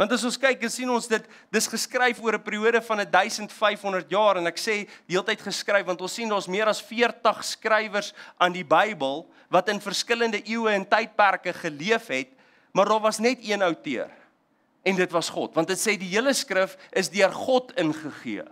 Want 0.00 0.14
as 0.16 0.22
ons 0.24 0.38
kyk, 0.40 0.62
dan 0.62 0.70
sien 0.72 0.88
ons 0.88 1.04
dit 1.06 1.26
dis 1.52 1.66
geskryf 1.68 2.22
oor 2.24 2.38
'n 2.38 2.42
periode 2.42 2.80
van 2.82 3.04
1500 3.04 4.08
jaar 4.08 4.36
en 4.36 4.46
ek 4.46 4.56
sê 4.56 4.88
deeltyd 5.06 5.40
geskryf 5.40 5.84
want 5.84 6.00
ons 6.00 6.14
sien 6.14 6.28
daar's 6.28 6.48
meer 6.48 6.66
as 6.66 6.80
40 6.80 7.44
skrywers 7.44 8.14
aan 8.38 8.52
die 8.52 8.64
Bybel 8.64 9.28
wat 9.50 9.68
in 9.68 9.80
verskillende 9.80 10.40
eeue 10.48 10.70
en 10.70 10.88
tydperke 10.88 11.52
geleef 11.52 12.06
het, 12.06 12.28
maar 12.72 12.88
daar 12.88 13.00
was 13.00 13.18
net 13.18 13.38
een 13.42 13.62
outeur. 13.62 14.10
En 14.82 14.96
dit 14.96 15.10
was 15.10 15.28
God, 15.28 15.54
want 15.54 15.68
dit 15.68 15.78
sê 15.78 15.98
die 15.98 16.08
hele 16.08 16.32
skrif 16.32 16.76
is 16.92 17.10
deur 17.10 17.32
God 17.32 17.72
ingegee. 17.76 18.44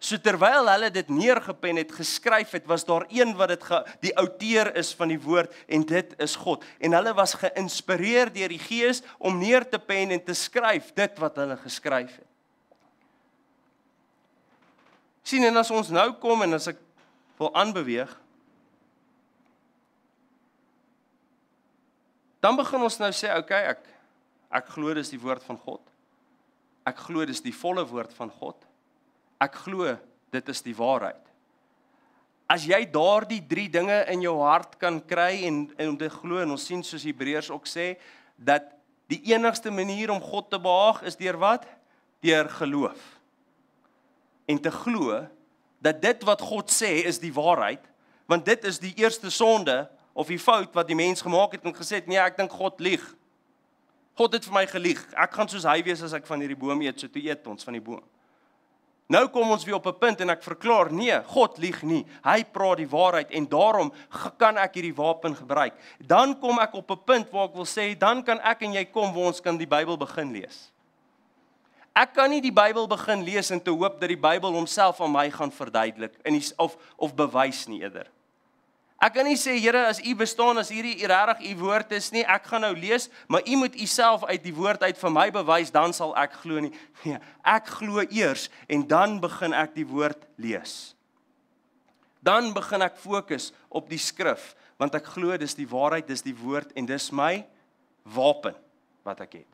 So 0.00 0.16
terwyl 0.16 0.64
hulle 0.72 0.88
dit 0.94 1.10
neergepen 1.12 1.76
het, 1.76 1.90
geskryf 1.92 2.54
het, 2.56 2.64
was 2.64 2.86
daar 2.88 3.04
een 3.12 3.34
wat 3.36 3.52
dit 3.52 3.66
die 4.00 4.14
outeur 4.16 4.72
is 4.80 4.94
van 4.96 5.12
die 5.12 5.20
woord 5.20 5.52
en 5.68 5.84
dit 5.84 6.14
is 6.24 6.38
God. 6.40 6.64
En 6.80 6.96
hulle 6.96 7.12
was 7.14 7.36
geïnspireer 7.36 8.32
deur 8.32 8.48
die 8.48 8.62
Gees 8.62 9.02
om 9.18 9.36
neer 9.38 9.68
te 9.68 9.78
pen 9.78 10.16
en 10.16 10.24
te 10.24 10.34
skryf 10.34 10.94
dit 10.96 11.20
wat 11.20 11.36
hulle 11.36 11.58
geskryf 11.60 12.16
het. 12.16 12.30
sien 15.30 15.44
en 15.46 15.60
as 15.60 15.70
ons 15.70 15.92
nou 15.94 16.08
kom 16.18 16.42
en 16.42 16.56
as 16.56 16.70
ek 16.72 16.78
wil 17.38 17.52
aanbeweeg 17.54 18.10
dan 22.42 22.56
begin 22.58 22.82
ons 22.88 22.96
nou 22.98 23.12
sê 23.14 23.30
okay 23.36 23.68
ek 23.76 23.84
ek 24.50 24.72
glo 24.74 24.96
dis 24.96 25.12
die 25.12 25.20
woord 25.22 25.44
van 25.46 25.60
God. 25.60 25.82
Ek 26.88 26.98
glo 27.04 27.22
dis 27.28 27.44
die 27.44 27.54
volle 27.54 27.84
woord 27.86 28.16
van 28.16 28.32
God 28.40 28.66
ek 29.40 29.56
glo 29.64 29.96
dit 30.30 30.48
is 30.52 30.62
die 30.62 30.76
waarheid. 30.76 31.22
As 32.50 32.66
jy 32.66 32.82
daardie 32.90 33.40
3 33.46 33.68
dinge 33.70 33.98
in 34.10 34.24
jou 34.24 34.36
hart 34.42 34.76
kan 34.80 34.98
kry 35.06 35.44
en 35.46 35.62
en 35.78 35.92
om 35.92 35.98
te 35.98 36.10
glo 36.10 36.42
en 36.42 36.56
ons 36.56 36.66
sien 36.66 36.82
soos 36.86 37.06
Hebreërs 37.06 37.50
ook 37.54 37.68
sê 37.70 37.94
dat 38.36 38.66
die 39.10 39.20
enigste 39.32 39.70
manier 39.70 40.10
om 40.10 40.22
God 40.22 40.50
te 40.50 40.58
behaag 40.58 41.02
is 41.06 41.18
deur 41.18 41.38
wat? 41.38 41.66
Deur 42.22 42.48
geloof. 42.60 42.98
En 44.46 44.58
te 44.58 44.70
glo 44.70 45.22
dat 45.80 46.02
dit 46.02 46.26
wat 46.28 46.42
God 46.44 46.70
sê 46.70 47.00
is 47.08 47.18
die 47.22 47.32
waarheid, 47.32 47.80
want 48.28 48.44
dit 48.44 48.64
is 48.68 48.78
die 48.78 48.92
eerste 49.00 49.30
sonde 49.30 49.88
of 50.12 50.28
die 50.28 50.38
fout 50.38 50.74
wat 50.76 50.90
die 50.90 50.98
mens 50.98 51.22
gemaak 51.24 51.56
het 51.56 51.64
en 51.64 51.74
gesê 51.74 52.02
het 52.02 52.10
nee, 52.10 52.20
ek 52.20 52.36
dink 52.38 52.52
God 52.52 52.82
lieg. 52.82 53.02
God 54.18 54.34
het 54.36 54.44
vir 54.44 54.54
my 54.54 54.66
gelieg. 54.68 55.00
Ek 55.16 55.32
gaan 55.32 55.48
soos 55.48 55.64
hy 55.64 55.80
wees 55.86 56.02
as 56.04 56.14
ek 56.18 56.26
van 56.28 56.42
hierdie 56.42 56.58
boom 56.58 56.82
eet, 56.84 57.00
so 57.00 57.08
toe 57.08 57.22
eet 57.24 57.46
ons 57.48 57.64
van 57.64 57.78
die 57.78 57.84
boom. 57.84 58.02
Nou 59.10 59.24
kom 59.34 59.50
ons 59.50 59.64
weer 59.66 59.74
op 59.74 59.86
'n 59.86 59.98
punt 59.98 60.20
en 60.20 60.30
ek 60.30 60.42
verklaar 60.42 60.92
nee, 60.92 61.22
God 61.26 61.58
lieg 61.58 61.82
nie. 61.82 62.06
Hy 62.22 62.44
praat 62.44 62.76
die 62.76 62.88
waarheid 62.88 63.30
en 63.30 63.48
daarom 63.48 63.92
kan 64.38 64.56
ek 64.56 64.74
hierdie 64.74 64.94
wapen 64.94 65.34
gebruik. 65.34 65.74
Dan 65.98 66.38
kom 66.38 66.58
ek 66.58 66.74
op 66.74 66.90
'n 66.90 67.04
punt 67.04 67.30
waar 67.30 67.48
ek 67.48 67.54
wil 67.54 67.66
sê 67.66 67.98
dan 67.98 68.22
kan 68.22 68.40
ek 68.40 68.62
en 68.62 68.72
jy 68.72 68.84
kom 68.84 69.12
waar 69.12 69.26
ons 69.26 69.40
kan 69.40 69.56
die 69.56 69.66
Bybel 69.66 69.96
begin 69.96 70.32
lees. 70.32 70.70
Ek 71.92 72.14
kan 72.14 72.30
nie 72.30 72.40
die 72.40 72.52
Bybel 72.52 72.86
begin 72.86 73.24
lees 73.24 73.50
en 73.50 73.62
te 73.62 73.70
hoop 73.70 74.00
dat 74.00 74.08
die 74.08 74.16
Bybel 74.16 74.52
homself 74.52 75.00
aan 75.00 75.12
my 75.12 75.30
gaan 75.30 75.50
verduidelik 75.50 76.14
in 76.24 76.42
of 76.56 76.76
of 76.96 77.14
bewys 77.14 77.66
nie 77.66 77.80
eerder. 77.80 78.06
Ek 79.00 79.14
kan 79.16 79.24
nie 79.24 79.38
sê 79.40 79.54
Here 79.56 79.86
as 79.88 79.98
u 80.04 80.12
bestaan 80.18 80.60
as 80.60 80.68
hierdie 80.68 81.06
regtig 81.08 81.54
u 81.54 81.54
woord 81.62 81.92
is 81.96 82.10
nie, 82.12 82.20
ek 82.20 82.50
gaan 82.50 82.66
nou 82.66 82.74
lees, 82.76 83.08
maar 83.32 83.46
u 83.48 83.56
moet 83.56 83.78
u 83.80 83.86
self 83.88 84.26
uit 84.28 84.42
die 84.44 84.52
woord 84.52 84.84
uit 84.84 84.98
vir 85.00 85.14
my 85.14 85.30
bewys 85.32 85.72
dan 85.72 85.94
sal 85.96 86.12
ek 86.20 86.36
glo 86.42 86.60
nie. 86.60 86.72
Nee, 87.06 87.16
ek 87.48 87.70
glo 87.80 88.04
eers 88.04 88.50
en 88.68 88.84
dan 88.84 89.16
begin 89.22 89.56
ek 89.56 89.72
die 89.78 89.86
woord 89.88 90.28
lees. 90.36 90.92
Dan 92.20 92.52
begin 92.52 92.84
ek 92.84 93.00
fokus 93.00 93.54
op 93.72 93.88
die 93.88 94.00
skrif 94.00 94.52
want 94.80 94.94
ek 94.96 95.08
glo 95.12 95.36
dis 95.40 95.56
die 95.56 95.68
waarheid, 95.68 96.08
dis 96.08 96.24
die 96.24 96.36
woord 96.36 96.72
en 96.76 96.86
dis 96.88 97.10
my 97.12 97.42
wapen 98.04 98.56
wat 99.04 99.20
ek 99.24 99.40
het. 99.40 99.50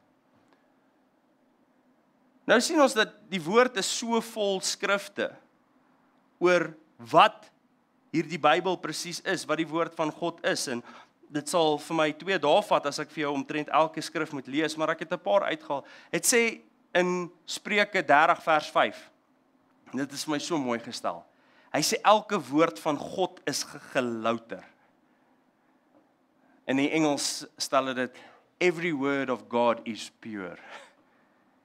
Nou 2.46 2.59
sien 2.62 2.78
ons 2.82 2.94
dat 2.94 3.14
die 3.30 3.42
woord 3.42 3.78
is 3.78 3.88
so 3.90 4.18
vol 4.35 4.61
skrifte 4.62 5.32
oor 6.42 6.72
wat 7.11 7.46
hierdie 8.12 8.38
Bybel 8.38 8.76
presies 8.76 9.20
is, 9.24 9.44
wat 9.46 9.58
die 9.58 9.68
woord 9.68 9.94
van 9.94 10.12
God 10.12 10.40
is 10.46 10.66
en 10.68 10.82
dit 11.32 11.48
sal 11.48 11.78
vir 11.82 11.96
my 11.98 12.12
2 12.12 12.38
dae 12.38 12.62
vat 12.68 12.86
as 12.86 13.00
ek 13.02 13.10
vir 13.10 13.24
jou 13.26 13.32
omtrent 13.34 13.72
elke 13.74 14.02
skrif 14.04 14.32
moet 14.32 14.46
lees, 14.46 14.76
maar 14.76 14.94
ek 14.94 15.00
het 15.00 15.12
'n 15.12 15.18
paar 15.18 15.48
uitgehaal. 15.50 15.84
Dit 16.12 16.24
sê 16.24 16.60
in 16.94 17.30
Spreuke 17.46 18.02
30 18.02 18.42
vers 18.42 18.70
5. 18.70 19.10
Dit 19.92 20.12
is 20.12 20.24
vir 20.24 20.32
my 20.32 20.38
so 20.38 20.58
mooi 20.58 20.78
gestel. 20.78 21.24
Hy 21.72 21.80
sê 21.80 21.98
elke 22.04 22.38
woord 22.38 22.78
van 22.78 22.96
God 22.98 23.40
is 23.46 23.64
gelouter. 23.92 24.64
In 26.66 26.76
die 26.76 26.90
Engels 26.90 27.44
stel 27.58 27.94
dit 27.94 28.16
every 28.60 28.92
word 28.92 29.30
of 29.30 29.44
God 29.48 29.80
is 29.84 30.10
pure. 30.20 30.58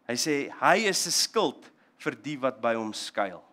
Hy 0.07 0.17
sê 0.19 0.51
hy 0.61 0.77
is 0.89 1.07
'n 1.07 1.11
skild 1.11 1.71
vir 1.97 2.15
die 2.15 2.37
wat 2.37 2.61
by 2.61 2.75
hom 2.75 2.93
skuil. 2.93 3.43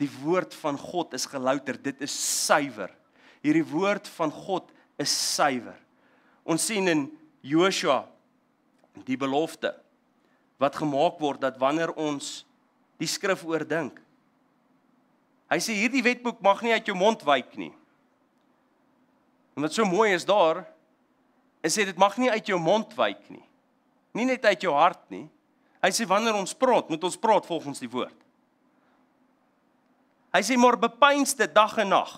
Die 0.00 0.10
woord 0.22 0.54
van 0.62 0.78
God 0.78 1.14
is 1.14 1.26
gelouter, 1.28 1.76
dit 1.78 2.00
is 2.04 2.14
suiwer. 2.46 2.90
Hierdie 3.42 3.66
woord 3.66 4.08
van 4.16 4.32
God 4.32 4.70
is 5.00 5.12
suiwer. 5.12 5.76
Ons 6.42 6.66
sien 6.66 6.88
in 6.90 7.06
Joshua 7.42 8.04
die 9.06 9.18
belofte 9.18 9.72
wat 10.62 10.78
gemaak 10.78 11.18
word 11.22 11.42
dat 11.42 11.58
wanneer 11.58 11.90
ons 11.98 12.42
die 13.02 13.08
skrif 13.10 13.42
oordink. 13.46 13.96
Hy 15.50 15.58
sê 15.62 15.74
hierdie 15.76 16.04
wetboek 16.04 16.40
mag 16.44 16.62
nie 16.62 16.72
uit 16.72 16.86
jou 16.88 16.96
mond 16.96 17.22
wyk 17.26 17.56
nie. 17.60 17.72
En 19.56 19.66
wat 19.66 19.74
so 19.74 19.84
mooi 19.84 20.12
is 20.14 20.26
daar 20.26 20.64
is 21.62 21.76
dit 21.78 21.98
mag 21.98 22.16
nie 22.18 22.30
uit 22.30 22.48
jou 22.48 22.58
mond 22.62 22.94
wyk 22.98 23.26
nie. 23.30 23.44
Nie 24.16 24.26
net 24.28 24.44
uit 24.46 24.64
jou 24.64 24.72
hart 24.74 25.02
nie, 25.12 25.26
Hy 25.82 25.90
sê 25.90 26.06
wanneer 26.06 26.36
ons 26.38 26.54
praat, 26.54 26.86
moet 26.90 27.02
ons 27.02 27.18
praat 27.18 27.46
volgens 27.48 27.82
die 27.82 27.90
woord. 27.90 28.14
Hy 30.32 30.40
sê 30.40 30.56
maar 30.56 30.78
bepeins 30.80 31.34
dit 31.36 31.52
dag 31.54 31.76
en 31.82 31.92
nag. 31.92 32.12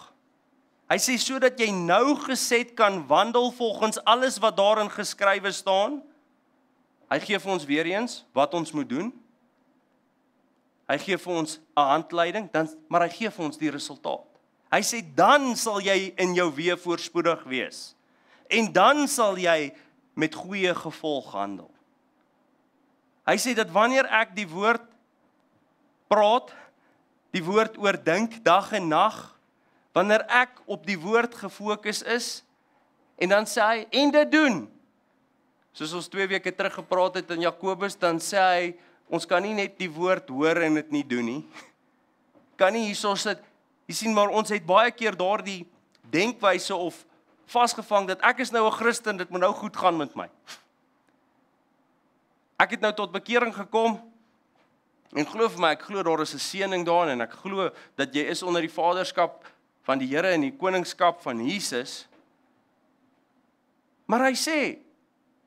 Hy 0.91 0.99
sê 1.01 1.17
sodat 1.19 1.59
jy 1.59 1.71
nou 1.75 2.15
geset 2.27 2.75
kan 2.79 3.01
wandel 3.09 3.51
volgens 3.57 3.99
alles 4.05 4.37
wat 4.39 4.59
daarin 4.59 4.91
geskrywe 4.93 5.51
staan. 5.53 5.99
Hy 7.11 7.19
gee 7.25 7.41
vir 7.41 7.53
ons 7.53 7.67
weer 7.67 7.89
eens 7.91 8.23
wat 8.37 8.55
ons 8.55 8.73
moet 8.77 8.89
doen. 8.89 9.11
Hy 10.85 10.99
gee 11.01 11.17
vir 11.17 11.33
ons 11.33 11.59
'n 11.77 11.89
handleiding, 11.91 12.51
dan 12.53 12.69
maar 12.89 13.03
hy 13.03 13.09
gee 13.09 13.31
vir 13.31 13.45
ons 13.45 13.59
die 13.59 13.71
resultaat. 13.71 14.29
Hy 14.71 14.83
sê 14.83 15.03
dan 15.15 15.57
sal 15.57 15.81
jy 15.81 16.15
in 16.19 16.35
jou 16.35 16.51
weë 16.51 16.77
voorspoedig 16.77 17.45
wees. 17.45 17.95
En 18.51 18.73
dan 18.73 19.09
sal 19.09 19.39
jy 19.39 19.73
met 20.15 20.35
goeie 20.35 20.75
gevolg 20.75 21.33
handel. 21.33 21.71
Hy 23.27 23.37
sê 23.37 23.55
dat 23.55 23.71
wanneer 23.71 24.07
ek 24.07 24.35
die 24.37 24.49
woord 24.49 24.85
praat, 26.09 26.53
die 27.35 27.43
woord 27.43 27.79
oordink 27.83 28.39
dag 28.47 28.71
en 28.79 28.89
nag, 28.93 29.17
wanneer 29.95 30.23
ek 30.31 30.61
op 30.71 30.85
die 30.87 30.99
woord 30.99 31.35
gefokus 31.35 32.03
is 32.07 32.29
en 33.19 33.31
dan 33.31 33.47
sê 33.47 33.63
hy 33.63 33.85
en 34.03 34.15
dit 34.15 34.31
doen. 34.31 34.65
Soos 35.75 35.95
ons 35.99 36.11
2 36.11 36.29
weke 36.31 36.53
terug 36.55 36.77
gepraat 36.79 37.19
het 37.19 37.31
in 37.35 37.47
Jakobus, 37.47 37.99
dan 37.99 38.21
sê 38.23 38.39
hy 38.39 38.65
ons 39.11 39.27
kan 39.27 39.43
nie 39.43 39.55
net 39.55 39.75
die 39.79 39.91
woord 39.91 40.31
hoor 40.31 40.63
en 40.63 40.79
dit 40.79 40.95
nie 40.95 41.05
doen 41.07 41.27
nie. 41.27 41.43
Kan 42.59 42.75
nie 42.77 42.87
hierso 42.87 43.11
sit. 43.19 43.41
Jy 43.91 43.95
sien 43.99 44.15
maar 44.15 44.31
ons 44.31 44.53
het 44.55 44.63
baie 44.67 44.93
keer 44.95 45.17
daardie 45.19 45.65
denkwyse 46.15 46.75
of 46.75 47.01
vasgevang 47.51 48.07
dat 48.13 48.23
ek 48.23 48.45
is 48.47 48.53
nou 48.55 48.63
'n 48.67 48.79
Christen, 48.79 49.19
dit 49.19 49.31
moet 49.31 49.43
nou 49.43 49.53
goed 49.53 49.77
gaan 49.77 49.99
met 49.99 50.15
my. 50.15 50.31
Ek 52.59 52.71
het 52.79 52.81
nou 52.81 52.93
tot 52.95 53.13
bekering 53.13 53.55
gekom. 53.55 53.99
En 55.13 55.27
glo 55.27 55.49
vir 55.49 55.61
my, 55.61 55.73
ek 55.77 55.83
glo 55.83 56.03
daar 56.03 56.23
is 56.23 56.35
'n 56.35 56.39
seëning 56.39 56.85
daarin 56.85 57.13
en 57.13 57.21
ek 57.21 57.33
glo 57.33 57.71
dat 57.97 58.15
jy 58.15 58.25
is 58.31 58.43
onder 58.43 58.61
die 58.61 58.73
vaderskap 58.73 59.45
van 59.83 59.99
die 59.99 60.09
Here 60.09 60.29
en 60.29 60.41
die 60.41 60.57
koningskap 60.57 61.21
van 61.23 61.45
Jesus. 61.47 62.09
Maar 64.07 64.21
hy 64.21 64.35
sê, 64.35 64.84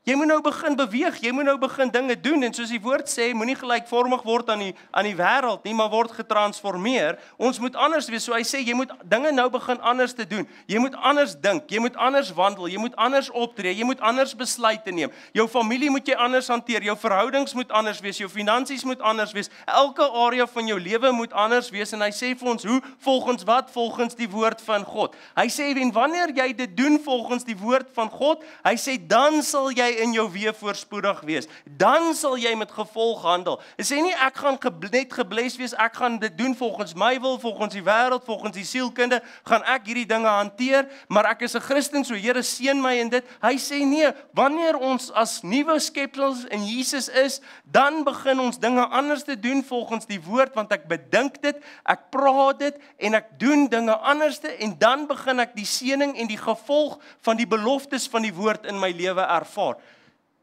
Jy 0.07 0.15
moet 0.15 0.29
nou 0.29 0.37
begin 0.39 0.75
beweeg, 0.79 1.17
jy 1.19 1.33
moet 1.35 1.43
nou 1.49 1.57
begin 1.59 1.89
dinge 1.91 2.15
doen 2.23 2.47
en 2.47 2.53
soos 2.55 2.69
die 2.71 2.79
woord 2.79 3.09
sê, 3.11 3.25
moenie 3.35 3.57
gelykvormig 3.59 4.21
word 4.23 4.47
aan 4.53 4.61
die 4.63 4.69
aan 4.95 5.03
die 5.03 5.17
wêreld 5.17 5.65
nie, 5.67 5.73
maar 5.75 5.89
word 5.91 6.13
getransformeer. 6.15 7.17
Ons 7.35 7.57
moet 7.59 7.75
anders 7.75 8.07
wees. 8.07 8.23
So 8.23 8.31
hy 8.31 8.45
sê 8.47 8.61
jy 8.63 8.71
moet 8.77 8.93
dinge 9.03 9.33
nou 9.35 9.49
begin 9.51 9.81
anders 9.83 10.15
te 10.15 10.23
doen. 10.23 10.47
Jy 10.71 10.79
moet 10.79 10.95
anders 10.95 11.33
dink, 11.43 11.65
jy 11.67 11.81
moet 11.83 11.99
anders 11.99 12.29
wandel, 12.37 12.69
jy 12.71 12.79
moet 12.79 12.95
anders 12.95 13.27
optree, 13.35 13.73
jy 13.75 13.83
moet 13.89 13.99
anders 13.99 14.31
besluite 14.39 14.93
neem. 14.95 15.11
Jou 15.35 15.43
familie 15.51 15.91
moet 15.91 16.07
jy 16.07 16.15
anders 16.15 16.47
hanteer, 16.53 16.87
jou 16.87 16.95
verhoudings 17.03 17.57
moet 17.59 17.75
anders 17.75 17.99
wees, 17.99 18.21
jou 18.23 18.31
finansies 18.31 18.87
moet 18.87 19.03
anders 19.03 19.35
wees. 19.35 19.51
Elke 19.67 20.07
area 20.23 20.47
van 20.47 20.71
jou 20.71 20.79
lewe 20.79 21.11
moet 21.19 21.35
anders 21.35 21.67
wees 21.75 21.91
en 21.91 22.07
hy 22.07 22.13
sê 22.15 22.31
vir 22.31 22.53
ons 22.53 22.69
hoe 22.71 22.79
volgens 23.03 23.43
wat 23.51 23.75
volgens 23.75 24.15
die 24.15 24.31
woord 24.31 24.63
van 24.63 24.87
God. 24.87 25.19
Hy 25.35 25.49
sê 25.51 25.73
en 25.75 25.91
wanneer 25.91 26.31
jy 26.31 26.47
dit 26.63 26.79
doen 26.79 26.95
volgens 27.03 27.43
die 27.43 27.59
woord 27.59 27.91
van 27.99 28.07
God, 28.07 28.47
hy 28.63 28.77
sê 28.79 28.95
dan 28.95 29.43
sal 29.43 29.67
jy 29.75 29.96
in 30.03 30.13
jou 30.15 30.27
weë 30.31 30.53
voorspoedig 30.57 31.21
wees. 31.27 31.49
Dan 31.65 32.13
sal 32.15 32.37
jy 32.37 32.53
met 32.55 32.71
gevolg 32.71 33.23
handel. 33.25 33.59
Dit 33.79 33.89
sê 33.89 34.01
nie 34.01 34.13
ek 34.13 34.41
gaan 34.43 34.59
net 34.91 35.13
gebless 35.13 35.57
wees, 35.57 35.73
ek 35.73 35.99
gaan 36.01 36.19
dit 36.21 36.37
doen 36.37 36.55
volgens 36.55 36.93
my 36.97 37.15
wil, 37.21 37.39
volgens 37.39 37.73
die 37.73 37.83
wêreld, 37.83 38.25
volgens 38.25 38.55
die 38.55 38.65
sielkunde, 38.65 39.21
gaan 39.47 39.63
ek 39.63 39.89
hierdie 39.89 40.07
dinge 40.09 40.29
hanteer, 40.29 40.87
maar 41.09 41.25
ek 41.31 41.41
is 41.47 41.55
'n 41.55 41.61
Christen, 41.61 42.05
so 42.05 42.15
Here 42.17 42.43
seën 42.43 42.81
my 42.81 42.95
in 42.99 43.09
dit. 43.09 43.25
Hy 43.41 43.55
sê 43.57 43.85
nee, 43.85 44.11
wanneer 44.33 44.77
ons 44.77 45.11
as 45.11 45.41
nuwe 45.41 45.79
skepsels 45.79 46.45
in 46.45 46.65
Jesus 46.65 47.07
is, 47.09 47.41
dan 47.63 48.03
begin 48.03 48.39
ons 48.39 48.59
dinge 48.59 48.85
anders 48.87 49.23
te 49.23 49.39
doen 49.39 49.63
volgens 49.63 50.05
die 50.05 50.19
woord 50.21 50.55
want 50.55 50.71
ek 50.71 50.87
bedink 50.87 51.41
dit, 51.41 51.57
ek 51.85 52.09
praat 52.13 52.59
dit 52.59 52.79
en 52.97 53.13
ek 53.19 53.39
doen 53.39 53.67
dinge 53.71 53.95
anderste 53.97 54.51
en 54.63 54.75
dan 54.79 55.05
begin 55.07 55.39
ek 55.43 55.55
die 55.55 55.67
seëning 55.67 56.15
en 56.17 56.29
die 56.29 56.39
gevolg 56.39 56.97
van 57.25 57.39
die 57.39 57.47
beloftes 57.47 58.07
van 58.11 58.25
die 58.25 58.33
woord 58.33 58.65
in 58.69 58.79
my 58.79 58.91
lewe 58.95 59.21
ervaar. 59.21 59.77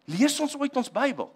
Lees 0.05 0.37
ons 0.41 0.57
ooit 0.57 0.77
ons 0.77 0.91
Bybel? 0.93 1.31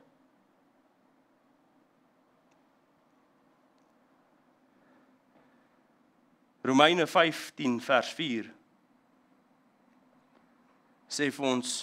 Romeine 6.68 7.06
15 7.06 7.78
vers 7.80 8.10
4 8.12 8.50
sê 11.08 11.30
vir 11.32 11.46
ons 11.48 11.76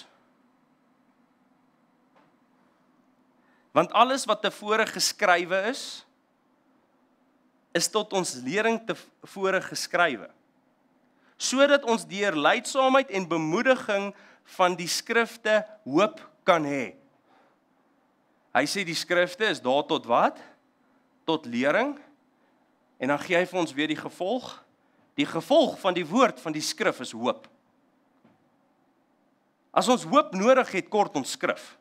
Want 3.76 3.92
alles 3.98 4.24
wat 4.30 4.44
tevore 4.46 4.86
geskrywe 4.88 5.64
is 5.72 5.82
is 7.76 7.90
tot 7.92 8.14
ons 8.16 8.36
lering 8.46 8.78
tevore 8.88 9.64
geskrywe 9.66 10.30
sodat 11.36 11.84
ons 11.90 12.06
deur 12.08 12.38
leidsaamheid 12.38 13.10
en 13.18 13.26
bemoediging 13.28 14.12
van 14.56 14.78
die 14.78 14.88
skrifte 14.88 15.58
hoop 15.84 16.22
kan 16.46 16.64
hê. 16.64 16.94
Hy 18.56 18.64
sê 18.70 18.86
die 18.88 18.96
skrifte 18.96 19.50
is 19.52 19.60
daar 19.60 19.84
tot 19.90 20.06
wat? 20.08 20.38
Tot 21.28 21.48
lering. 21.50 21.96
En 23.02 23.12
dan 23.12 23.20
gee 23.20 23.36
hy 23.36 23.48
vir 23.50 23.60
ons 23.60 23.74
weer 23.76 23.92
die 23.92 24.00
gevolg. 24.00 24.48
Die 25.20 25.28
gevolg 25.28 25.76
van 25.82 25.96
die 25.96 26.06
woord 26.08 26.40
van 26.44 26.56
die 26.56 26.64
skrif 26.64 27.02
is 27.04 27.12
hoop. 27.16 27.50
As 29.76 29.90
ons 29.92 30.06
hoop 30.08 30.32
nodig 30.38 30.72
het, 30.78 30.88
kort 30.92 31.18
ons 31.20 31.36
skrif. 31.36 31.74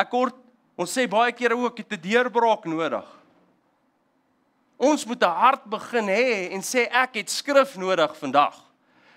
Ek 0.00 0.08
kort 0.12 0.36
ons 0.76 0.92
sê 0.92 1.06
baie 1.08 1.32
kere 1.32 1.56
ook 1.56 1.78
het 1.78 1.92
'n 1.92 2.00
deurbraak 2.00 2.64
nodig. 2.64 3.04
Ons 4.76 5.06
moet 5.06 5.22
'n 5.22 5.38
hart 5.40 5.64
begin 5.64 6.08
hê 6.08 6.52
en 6.52 6.60
sê 6.60 6.88
ek 6.88 7.16
het 7.16 7.30
skrif 7.30 7.76
nodig 7.76 8.16
vandag. 8.16 8.65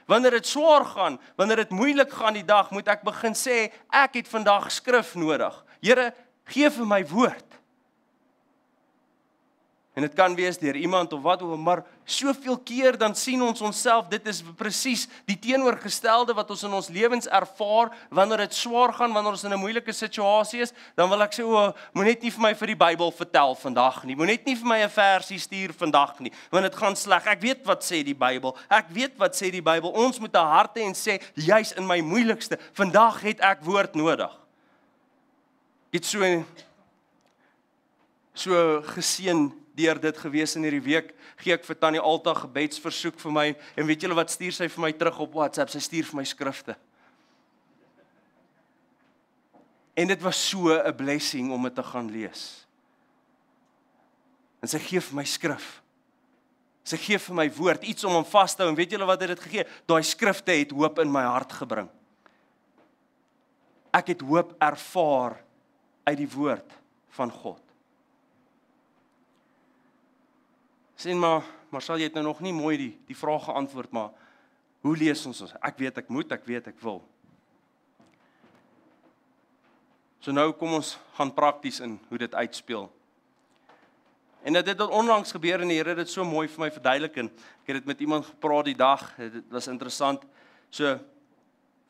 Wanneer 0.10 0.40
dit 0.40 0.48
swaar 0.48 0.86
gaan, 0.86 1.20
wanneer 1.38 1.64
dit 1.64 1.70
moeilik 1.76 2.12
gaan 2.12 2.34
die 2.34 2.46
dag, 2.46 2.72
moet 2.74 2.88
ek 2.90 3.06
begin 3.06 3.36
sê 3.38 3.68
ek 3.94 4.18
het 4.18 4.32
vandag 4.32 4.72
skrif 4.74 5.14
nodig. 5.20 5.54
Here, 5.86 6.10
gee 6.50 6.72
vir 6.74 6.88
my 6.90 7.04
woord. 7.12 7.49
En 9.98 10.06
dit 10.06 10.14
kan 10.14 10.36
wees 10.36 10.58
deur 10.62 10.76
iemand 10.76 11.14
of 11.14 11.22
wat 11.22 11.42
ook, 11.42 11.58
maar 11.58 11.82
soveel 12.06 12.58
keer 12.58 12.98
dan 12.98 13.16
sien 13.16 13.42
ons 13.42 13.62
onsself 13.62 14.08
dit 14.08 14.28
is 14.30 14.44
presies 14.56 15.08
die 15.26 15.38
teenoorgestelde 15.42 16.36
wat 16.38 16.50
ons 16.54 16.64
in 16.64 16.76
ons 16.78 16.88
lewens 16.94 17.26
ervaar 17.26 17.90
wanneer 18.14 18.46
dit 18.46 18.54
swaar 18.54 18.94
gaan, 18.94 19.14
wanneer 19.14 19.34
ons 19.34 19.44
in 19.44 19.54
'n 19.54 19.60
moeilike 19.60 19.92
situasie 19.92 20.62
is, 20.62 20.74
dan 20.96 21.10
wil 21.10 21.22
ek 21.22 21.34
sê 21.34 21.44
o, 21.44 21.74
moenie 21.94 22.18
nie 22.22 22.32
vir 22.32 22.42
my 22.42 22.54
vir 22.56 22.68
die 22.68 22.76
Bybel 22.76 23.12
vertel 23.12 23.56
vandag 23.56 24.04
nie. 24.04 24.16
Moenie 24.16 24.40
nie 24.46 24.56
vir 24.56 24.68
my 24.68 24.80
'n 24.84 24.90
versie 24.90 25.40
stuur 25.40 25.74
vandag 25.74 26.20
nie, 26.20 26.32
want 26.52 26.64
dit 26.64 26.76
gaan 26.76 26.96
sleg. 26.96 27.26
Ek 27.26 27.42
weet 27.42 27.66
wat 27.66 27.84
sê 27.84 28.04
die 28.04 28.16
Bybel. 28.16 28.56
Ek 28.70 28.86
weet 28.90 29.18
wat 29.18 29.36
sê 29.36 29.52
die 29.52 29.62
Bybel. 29.62 29.90
Ons 29.90 30.20
moet 30.20 30.36
'n 30.36 30.46
harte 30.46 30.82
en 30.82 30.94
sê 30.94 31.20
juis 31.34 31.72
in 31.74 31.88
my 31.88 32.00
moeilikste, 32.00 32.60
vandag 32.74 33.22
het 33.22 33.40
ek 33.40 33.64
woord 33.64 33.96
nodig. 33.96 34.32
Dit 35.92 36.06
so 36.06 36.46
so 38.34 38.82
geseën 38.82 39.59
deur 39.80 40.00
dit 40.02 40.22
gewees 40.22 40.56
in 40.60 40.68
hierdie 40.68 40.84
week. 40.84 41.14
Gee 41.40 41.56
ek 41.56 41.66
vir 41.68 41.80
Tannie 41.80 42.04
Alta 42.04 42.36
gebedsversoek 42.38 43.20
vir 43.24 43.36
my 43.36 43.48
en 43.80 43.88
weet 43.88 44.06
julle 44.06 44.18
wat 44.18 44.34
stuur 44.34 44.56
sy 44.56 44.70
vir 44.72 44.86
my 44.86 44.94
terug 45.00 45.20
op 45.26 45.36
WhatsApp? 45.40 45.72
Sy 45.72 45.82
stuur 45.84 46.10
vir 46.12 46.20
my 46.20 46.28
skrifte. 46.28 46.76
En 50.00 50.08
dit 50.08 50.22
was 50.24 50.40
so 50.50 50.72
'n 50.72 50.96
blessing 50.96 51.52
om 51.52 51.64
dit 51.64 51.76
te 51.76 51.84
gaan 51.84 52.12
lees. 52.12 52.66
En 54.62 54.68
sy 54.68 54.80
gee 54.80 55.02
vir 55.02 55.16
my 55.16 55.26
skrif. 55.26 55.82
Sy 56.84 56.98
gee 56.98 57.18
vir 57.18 57.36
my 57.36 57.48
woord, 57.54 57.84
iets 57.84 58.04
om 58.04 58.12
hom 58.14 58.26
vas 58.26 58.56
te 58.56 58.64
hou 58.64 58.70
en 58.72 58.76
weet 58.76 58.92
julle 58.92 59.06
wat 59.06 59.22
het 59.22 59.30
dit 59.36 59.40
gegee? 59.40 59.66
Daai 59.86 60.04
skrifte 60.04 60.52
het 60.52 60.72
hoop 60.72 61.00
in 61.00 61.12
my 61.12 61.24
hart 61.24 61.54
gebring. 61.54 61.90
Ek 63.94 64.08
het 64.08 64.22
hoop 64.22 64.56
ervaar 64.62 65.40
uit 66.04 66.18
die 66.18 66.30
woord 66.30 66.74
van 67.18 67.32
God. 67.32 67.69
Sien 71.00 71.20
maar, 71.20 71.46
maar 71.72 71.84
sal 71.86 72.02
jy 72.02 72.10
dit 72.10 72.18
nou 72.18 72.26
nog 72.28 72.42
nie 72.44 72.52
mooi 72.52 72.76
die 72.80 72.92
die 73.08 73.16
vraag 73.16 73.46
geantwoord 73.48 73.94
maar 73.96 74.10
hoe 74.84 74.96
lees 75.00 75.22
ons 75.28 75.42
ons? 75.46 75.54
Ek 75.64 75.78
weet 75.80 76.00
ek 76.02 76.10
moet, 76.12 76.32
ek 76.32 76.46
weet 76.48 76.70
ek 76.72 76.80
wil. 76.84 77.02
So 80.20 80.36
nou 80.36 80.50
kom 80.60 80.76
ons 80.76 80.98
gaan 81.16 81.32
prakties 81.36 81.80
in 81.84 81.98
hoe 82.10 82.20
dit 82.20 82.36
uitspeel. 82.36 82.90
En 84.44 84.56
dit 84.56 84.72
het 84.72 84.84
onlangs 84.84 85.32
gebeur 85.36 85.64
en 85.64 85.72
die 85.72 85.78
Here 85.80 85.94
het 85.94 86.02
dit 86.04 86.12
so 86.12 86.24
mooi 86.28 86.48
vir 86.48 86.66
my 86.66 86.70
verduidelik 86.72 87.20
en 87.24 87.32
ek 87.32 87.72
het 87.72 87.80
dit 87.80 87.88
met 87.92 88.04
iemand 88.04 88.28
gepraat 88.28 88.68
die 88.68 88.78
dag. 88.80 89.04
Dit 89.20 89.48
was 89.52 89.68
interessant. 89.72 90.24
So 90.72 90.98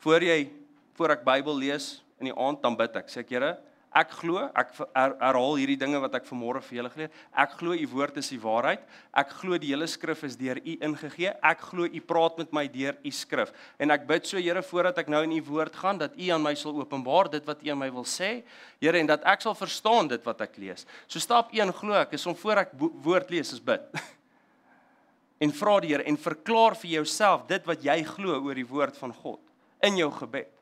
voor 0.06 0.26
jy 0.26 0.52
voor 0.98 1.18
ek 1.18 1.26
Bybel 1.26 1.58
lees 1.62 1.92
in 2.22 2.30
die 2.30 2.38
aand 2.38 2.62
dan 2.62 2.78
bid 2.78 2.98
ek. 3.02 3.10
Sê 3.10 3.22
ek 3.22 3.34
Here, 3.34 3.56
Ek 3.90 4.12
glo, 4.20 4.44
ek 4.54 4.76
herhaal 4.94 5.56
hierdie 5.58 5.78
dinge 5.82 5.98
wat 5.98 6.14
ek 6.20 6.28
vanmôre 6.28 6.60
vir 6.62 6.76
julle 6.78 6.92
geleer. 6.94 7.14
Ek 7.34 7.56
glo 7.58 7.74
u 7.74 7.86
woord 7.90 8.20
is 8.22 8.28
die 8.30 8.38
waarheid. 8.42 8.84
Ek 9.18 9.32
glo 9.40 9.58
die 9.58 9.72
hele 9.72 9.88
skrif 9.90 10.22
is 10.28 10.36
deur 10.38 10.60
u 10.62 10.76
ingegee. 10.86 11.32
Ek 11.42 11.64
glo 11.72 11.88
u 11.90 12.02
praat 12.06 12.38
met 12.38 12.54
my 12.54 12.68
deur 12.70 13.00
u 13.02 13.14
skrif. 13.18 13.50
En 13.82 13.90
ek 13.96 14.06
bid 14.10 14.30
so 14.30 14.38
Here 14.38 14.62
voordat 14.66 15.02
ek 15.02 15.10
nou 15.10 15.24
in 15.26 15.34
u 15.34 15.42
woord 15.50 15.74
gaan 15.82 15.98
dat 15.98 16.14
u 16.14 16.30
aan 16.30 16.46
my 16.46 16.54
sal 16.58 16.78
openbaar 16.78 17.32
dit 17.34 17.50
wat 17.50 17.66
u 17.66 17.72
aan 17.74 17.82
my 17.82 17.90
wil 17.98 18.06
sê. 18.06 18.44
Here 18.78 19.02
en 19.02 19.10
dat 19.10 19.26
ek 19.26 19.42
sal 19.42 19.58
verstaan 19.58 20.14
dit 20.14 20.22
wat 20.30 20.46
ek 20.46 20.62
lees. 20.62 20.86
So 21.10 21.18
stap 21.18 21.50
1 21.58 21.74
glo 21.82 21.98
ek 21.98 22.14
is 22.14 22.28
om 22.30 22.38
voor 22.38 22.68
ek 22.68 22.78
woord 22.78 23.34
lees 23.34 23.56
is 23.58 23.64
bid. 23.64 23.82
en 25.44 25.58
vra 25.64 25.80
die 25.82 25.96
Here 25.96 26.06
en 26.06 26.22
verklaar 26.30 26.78
vir 26.78 27.00
jouself 27.00 27.50
dit 27.50 27.66
wat 27.66 27.90
jy 27.90 27.98
glo 28.14 28.38
oor 28.38 28.62
die 28.62 28.70
woord 28.70 29.02
van 29.02 29.18
God 29.18 29.42
in 29.82 29.98
jou 29.98 30.14
gebed. 30.22 30.54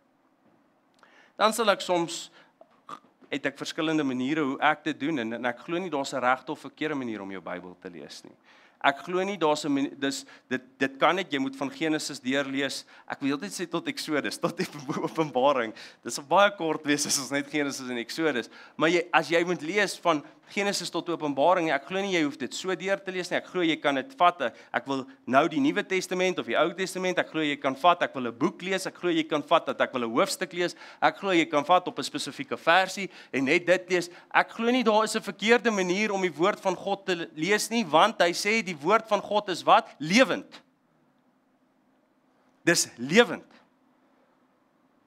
Dan 1.37 1.53
sal 1.53 1.75
ek 1.75 1.83
soms 1.83 2.29
het 3.29 3.45
ek 3.45 3.57
verskillende 3.57 4.03
maniere 4.03 4.43
hoe 4.43 4.59
ek 4.59 4.83
dit 4.83 4.99
doen 4.99 5.19
en, 5.19 5.33
en 5.33 5.49
ek 5.49 5.65
glo 5.65 5.79
nie 5.79 5.91
daar's 5.91 6.13
'n 6.13 6.23
regte 6.23 6.51
of 6.51 6.59
verkeerde 6.59 6.95
manier 6.95 7.21
om 7.21 7.31
jou 7.31 7.41
Bybel 7.41 7.75
te 7.81 7.89
lees 7.89 8.23
nie. 8.23 8.35
Ek 8.77 8.99
glo 9.07 9.23
nie 9.25 9.37
daar's 9.37 9.65
'n 9.65 9.89
dis 9.99 10.25
dit 10.49 10.61
dit 10.77 10.97
kan 10.97 11.15
net 11.15 11.31
jy 11.31 11.39
moet 11.39 11.55
van 11.55 11.71
Genesis 11.71 12.19
deurlees. 12.19 12.85
Ek 13.09 13.21
wil 13.21 13.37
net 13.37 13.51
sê 13.51 13.67
tot 13.69 13.87
Eksodus, 13.87 14.37
tot 14.45 14.59
Openbaring. 15.01 15.73
Dis 16.03 16.13
sal 16.13 16.23
baie 16.23 16.51
kort 16.55 16.85
wees 16.85 17.05
as 17.05 17.17
ons 17.19 17.31
net 17.31 17.49
Genesis 17.49 17.89
en 17.89 17.97
Eksodus. 17.97 18.49
Maar 18.75 18.89
jy 18.89 19.07
as 19.11 19.29
jy 19.29 19.43
moet 19.43 19.61
lees 19.61 19.97
van 19.97 20.23
Genesis 20.49 20.89
tot 20.89 21.09
Openbaring, 21.09 21.69
ek 21.75 21.87
glo 21.89 22.01
nie 22.01 22.13
jy 22.13 22.23
hoef 22.23 22.37
dit 22.39 22.53
so 22.55 22.73
deur 22.79 22.99
te 23.03 23.11
lees 23.11 23.29
nie. 23.31 23.37
Ek 23.37 23.49
glo 23.51 23.65
jy 23.65 23.75
kan 23.81 23.95
dit 23.99 24.13
vat. 24.19 24.45
Ek 24.75 24.85
wil 24.87 25.03
nou 25.27 25.43
die 25.51 25.59
Nuwe 25.59 25.83
Testament 25.83 26.39
of 26.39 26.47
die 26.47 26.55
Ou 26.55 26.71
Testament, 26.77 27.19
ek 27.19 27.33
glo 27.33 27.43
jy 27.43 27.57
kan 27.59 27.75
vat. 27.75 28.03
Ek 28.03 28.15
wil 28.15 28.27
'n 28.27 28.37
boek 28.37 28.61
lees. 28.61 28.87
Ek 28.87 28.95
glo 28.95 29.09
jy 29.09 29.23
kan 29.27 29.43
vat 29.43 29.65
dat 29.65 29.81
ek 29.81 29.93
wil 29.93 30.05
'n 30.05 30.13
hoofstuk 30.13 30.53
lees. 30.53 30.75
Ek 31.01 31.17
glo 31.17 31.31
jy 31.31 31.45
kan 31.45 31.65
vat 31.65 31.87
op 31.87 31.99
'n 31.99 32.03
spesifieke 32.03 32.57
versie 32.57 33.09
en 33.33 33.45
net 33.45 33.65
dit 33.65 33.89
lees. 33.89 34.09
Ek 34.33 34.49
glo 34.51 34.71
nie 34.71 34.83
daar 34.83 35.03
is 35.03 35.15
'n 35.15 35.21
verkeerde 35.21 35.71
manier 35.71 36.11
om 36.11 36.21
die 36.21 36.33
woord 36.33 36.59
van 36.59 36.75
God 36.75 37.05
te 37.05 37.29
lees 37.35 37.69
nie, 37.69 37.83
want 37.83 38.21
hy 38.21 38.31
sê 38.31 38.63
die 38.63 38.77
woord 38.77 39.07
van 39.07 39.21
God 39.21 39.49
is 39.49 39.63
wat? 39.63 39.87
Lewend. 39.99 40.61
Dis 42.63 42.87
lewend. 42.97 43.56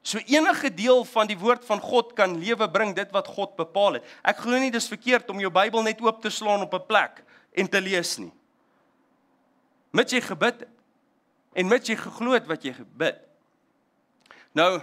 So 0.02 0.18
enige 0.18 0.70
deel 0.74 1.04
van 1.04 1.28
die 1.28 1.38
woord 1.38 1.64
van 1.68 1.80
God 1.80 2.14
kan 2.16 2.38
lewe 2.40 2.68
bring 2.72 2.94
dit 2.96 3.10
wat 3.12 3.28
God 3.28 3.52
bepaal 3.58 3.98
het. 3.98 4.04
Ek 4.24 4.40
glo 4.40 4.56
nie 4.56 4.72
dis 4.72 4.88
verkeerd 4.88 5.28
om 5.30 5.40
jou 5.42 5.50
Bybel 5.52 5.84
net 5.84 6.00
oop 6.00 6.22
te 6.24 6.32
slaan 6.32 6.64
op 6.64 6.74
'n 6.74 6.86
plek 6.86 7.22
en 7.52 7.68
te 7.68 7.80
lees 7.80 8.16
nie. 8.18 8.32
Met 9.92 10.10
jy 10.10 10.20
gebid 10.20 10.64
en 11.52 11.68
met 11.68 11.86
jy 11.86 11.96
geglo 11.96 12.32
het 12.32 12.46
wat 12.46 12.62
jy 12.64 12.72
gebid. 12.72 13.18
Nou 14.52 14.80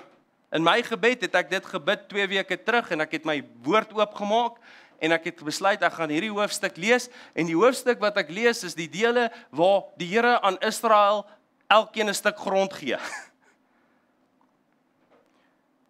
in 0.51 0.63
my 0.63 0.81
gebed 0.83 1.21
het 1.21 1.35
ek 1.35 1.49
dit 1.49 1.65
gebid 1.65 2.07
2 2.09 2.27
weke 2.27 2.57
terug 2.63 2.91
en 2.91 3.01
ek 3.01 3.11
het 3.11 3.25
my 3.25 3.41
woord 3.63 3.93
oopgemaak 3.93 4.61
en 4.99 5.11
ek 5.11 5.23
het 5.31 5.43
besluit 5.43 5.81
ek 5.81 5.93
gaan 5.93 6.09
hierdie 6.09 6.31
hoofstuk 6.31 6.77
lees 6.77 7.09
en 7.35 7.45
die 7.45 7.57
hoofstuk 7.57 7.99
wat 7.99 8.17
ek 8.17 8.29
lees 8.29 8.63
is 8.63 8.77
die 8.77 8.89
dele 8.89 9.29
waar 9.49 9.83
die 9.97 10.07
Here 10.07 10.39
aan 10.41 10.57
Israel 10.61 11.25
elkeen 11.67 12.09
'n 12.09 12.13
stuk 12.13 12.37
grond 12.37 12.73
gee. 12.73 12.97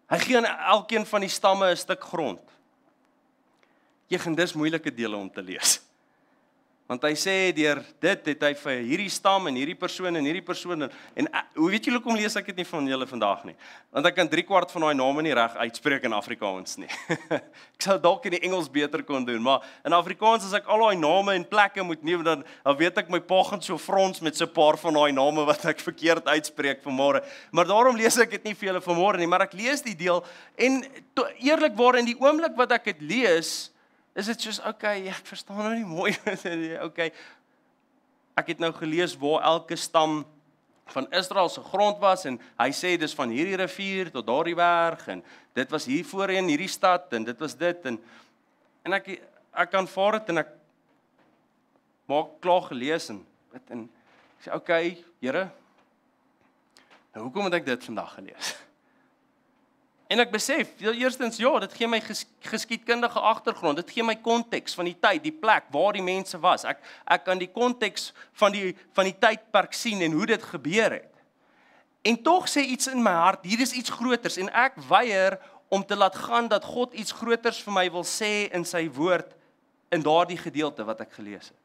Hy 0.08 0.18
gee 0.18 0.36
aan 0.36 0.46
elkeen 0.46 1.06
van 1.06 1.20
die 1.20 1.28
stamme 1.32 1.70
'n 1.70 1.76
stuk 1.76 2.02
grond. 2.04 2.40
Jy 4.08 4.18
gaan 4.18 4.34
dis 4.34 4.52
moeilike 4.52 4.94
dele 4.94 5.16
om 5.16 5.30
te 5.30 5.42
lees. 5.42 5.80
Want 6.88 7.02
hy 7.04 7.10
sê 7.20 7.32
deur 7.52 7.82
dit 8.00 8.28
het 8.30 8.44
hy 8.46 8.54
vir 8.56 8.78
hierdie 8.80 9.10
stam 9.12 9.44
en 9.50 9.56
hierdie 9.60 9.76
persoon 9.76 10.16
en 10.16 10.24
hierdie 10.24 10.44
persoon 10.44 10.86
en, 10.86 10.94
en 11.20 11.26
uh, 11.28 11.42
hoe 11.60 11.68
weet 11.74 11.84
julle 11.84 11.98
hoekom 12.00 12.16
lees 12.16 12.32
ek 12.40 12.48
dit 12.48 12.62
nie 12.62 12.64
van 12.70 12.88
julle 12.88 13.08
vandag 13.10 13.42
nie? 13.44 13.52
Want 13.92 14.08
ek 14.08 14.16
kan 14.16 14.30
3 14.32 14.44
kwart 14.48 14.72
van 14.72 14.86
daai 14.86 14.96
name 14.96 15.26
nie 15.26 15.34
reg 15.36 15.58
uitspreek 15.60 16.06
in 16.08 16.16
Afrikaans 16.16 16.78
nie. 16.80 16.88
ek 17.36 17.84
sou 17.84 17.98
dalk 18.00 18.24
in 18.30 18.38
die 18.38 18.42
Engels 18.48 18.72
beter 18.72 19.04
kon 19.04 19.28
doen, 19.28 19.44
maar 19.44 19.68
in 19.84 19.92
Afrikaans 19.92 20.48
as 20.48 20.56
ek 20.56 20.72
al 20.72 20.86
daai 20.86 20.96
name 20.96 21.36
en 21.36 21.44
plekke 21.52 21.84
moet 21.84 22.08
neem 22.08 22.24
dan 22.24 22.46
dan 22.64 22.80
weet 22.80 23.04
ek 23.04 23.12
my 23.12 23.20
pa 23.20 23.44
gaan 23.50 23.60
so 23.60 23.76
frons 23.76 24.24
met 24.24 24.40
so 24.40 24.48
'n 24.48 24.56
paar 24.56 24.80
van 24.80 24.96
daai 24.96 25.12
name 25.12 25.44
wat 25.44 25.68
ek 25.68 25.84
verkeerd 25.84 26.24
uitspreek 26.24 26.80
vanmôre. 26.88 27.20
Maar 27.52 27.68
daarom 27.68 28.00
lees 28.00 28.16
ek 28.16 28.38
dit 28.40 28.48
nie 28.48 28.56
vir 28.56 28.72
julle 28.72 28.80
vanmôre 28.80 29.20
nie, 29.20 29.28
maar 29.28 29.44
ek 29.44 29.52
lees 29.52 29.84
die 29.84 29.98
deel 29.98 30.24
en 30.56 30.80
eerlikwaar 31.36 32.00
in 32.00 32.08
die 32.08 32.16
oomblik 32.16 32.56
wat 32.56 32.72
ek 32.80 32.94
dit 32.96 33.10
lees 33.12 33.68
is 34.18 34.30
dit 34.32 34.48
soos 34.48 34.58
okay, 34.66 35.06
ek 35.14 35.26
verstaan 35.28 35.62
nou 35.62 35.74
nie 35.76 35.86
mooi 35.86 36.12
okay. 36.88 37.12
Ek 38.38 38.52
het 38.54 38.60
nou 38.62 38.72
gelees 38.76 39.16
waar 39.18 39.46
elke 39.54 39.78
stam 39.78 40.22
van 40.88 41.08
Israel 41.12 41.50
se 41.52 41.60
grond 41.60 41.98
was 42.00 42.24
en 42.28 42.38
hy 42.56 42.68
sê 42.72 42.94
dis 42.96 43.14
van 43.16 43.32
hierdie 43.34 43.58
rivier 43.60 44.08
tot 44.12 44.26
daardie 44.26 44.56
berg 44.56 45.02
en 45.12 45.22
dit 45.58 45.74
was 45.74 45.88
hier 45.90 46.06
voorheen 46.06 46.48
hierdie 46.48 46.70
stad 46.70 47.12
en 47.12 47.26
dit 47.28 47.44
was 47.44 47.56
dit 47.58 47.90
en 47.90 47.98
en 48.88 48.96
ek 48.96 49.10
ek 49.18 49.72
kan 49.74 49.88
vaar 49.90 50.20
dit 50.20 50.32
en 50.32 50.44
ek 50.44 50.54
maak 52.08 52.38
klaar 52.40 52.64
gelees 52.70 53.10
en 53.12 53.20
dit 53.52 53.74
en 53.76 53.84
ek 54.38 54.46
sê 54.46 54.54
okay, 54.54 54.96
Here. 55.18 55.48
Nou 57.10 57.24
hoekom 57.26 57.48
het 57.48 57.58
ek 57.58 57.64
dit 57.66 57.88
vandag 57.90 58.14
gelees? 58.20 58.54
En 60.08 60.22
ek 60.22 60.30
besef, 60.32 60.70
eerstens 60.80 61.36
ja, 61.36 61.50
dit 61.60 61.74
gee 61.76 61.88
my 61.90 61.98
ges, 62.00 62.22
geskiedkundige 62.48 63.20
agtergrond. 63.20 63.76
Dit 63.82 63.90
gee 63.92 64.04
my 64.06 64.16
konteks 64.24 64.76
van 64.78 64.88
die 64.88 64.96
tyd, 64.96 65.20
die 65.26 65.34
plek 65.36 65.68
waar 65.74 65.92
die 65.92 66.04
mense 66.04 66.40
was. 66.40 66.64
Ek 66.64 66.80
ek 67.04 67.26
kan 67.26 67.40
die 67.40 67.50
konteks 67.52 68.14
van 68.40 68.54
die 68.56 68.72
van 68.96 69.10
die 69.10 69.16
tydperk 69.20 69.76
sien 69.76 70.00
en 70.06 70.16
hoe 70.16 70.30
dit 70.32 70.48
gebeur 70.54 70.96
het. 70.96 71.12
En 72.08 72.16
tog 72.24 72.48
sê 72.48 72.64
iets 72.64 72.88
in 72.88 73.02
my 73.04 73.12
hart, 73.12 73.44
hier 73.44 73.60
is 73.60 73.74
iets 73.76 73.92
groters 73.92 74.40
en 74.40 74.48
ek 74.56 74.80
weier 74.88 75.36
om 75.68 75.84
te 75.84 75.96
laat 75.96 76.16
gaan 76.16 76.48
dat 76.48 76.64
God 76.64 76.96
iets 76.96 77.12
groters 77.12 77.60
vir 77.60 77.74
my 77.76 77.84
wil 77.92 78.06
sê 78.08 78.48
in 78.56 78.64
sy 78.64 78.86
woord 78.88 79.34
in 79.92 80.00
daardie 80.04 80.40
gedeelte 80.40 80.88
wat 80.88 81.04
ek 81.04 81.18
gelees 81.18 81.50
het. 81.50 81.58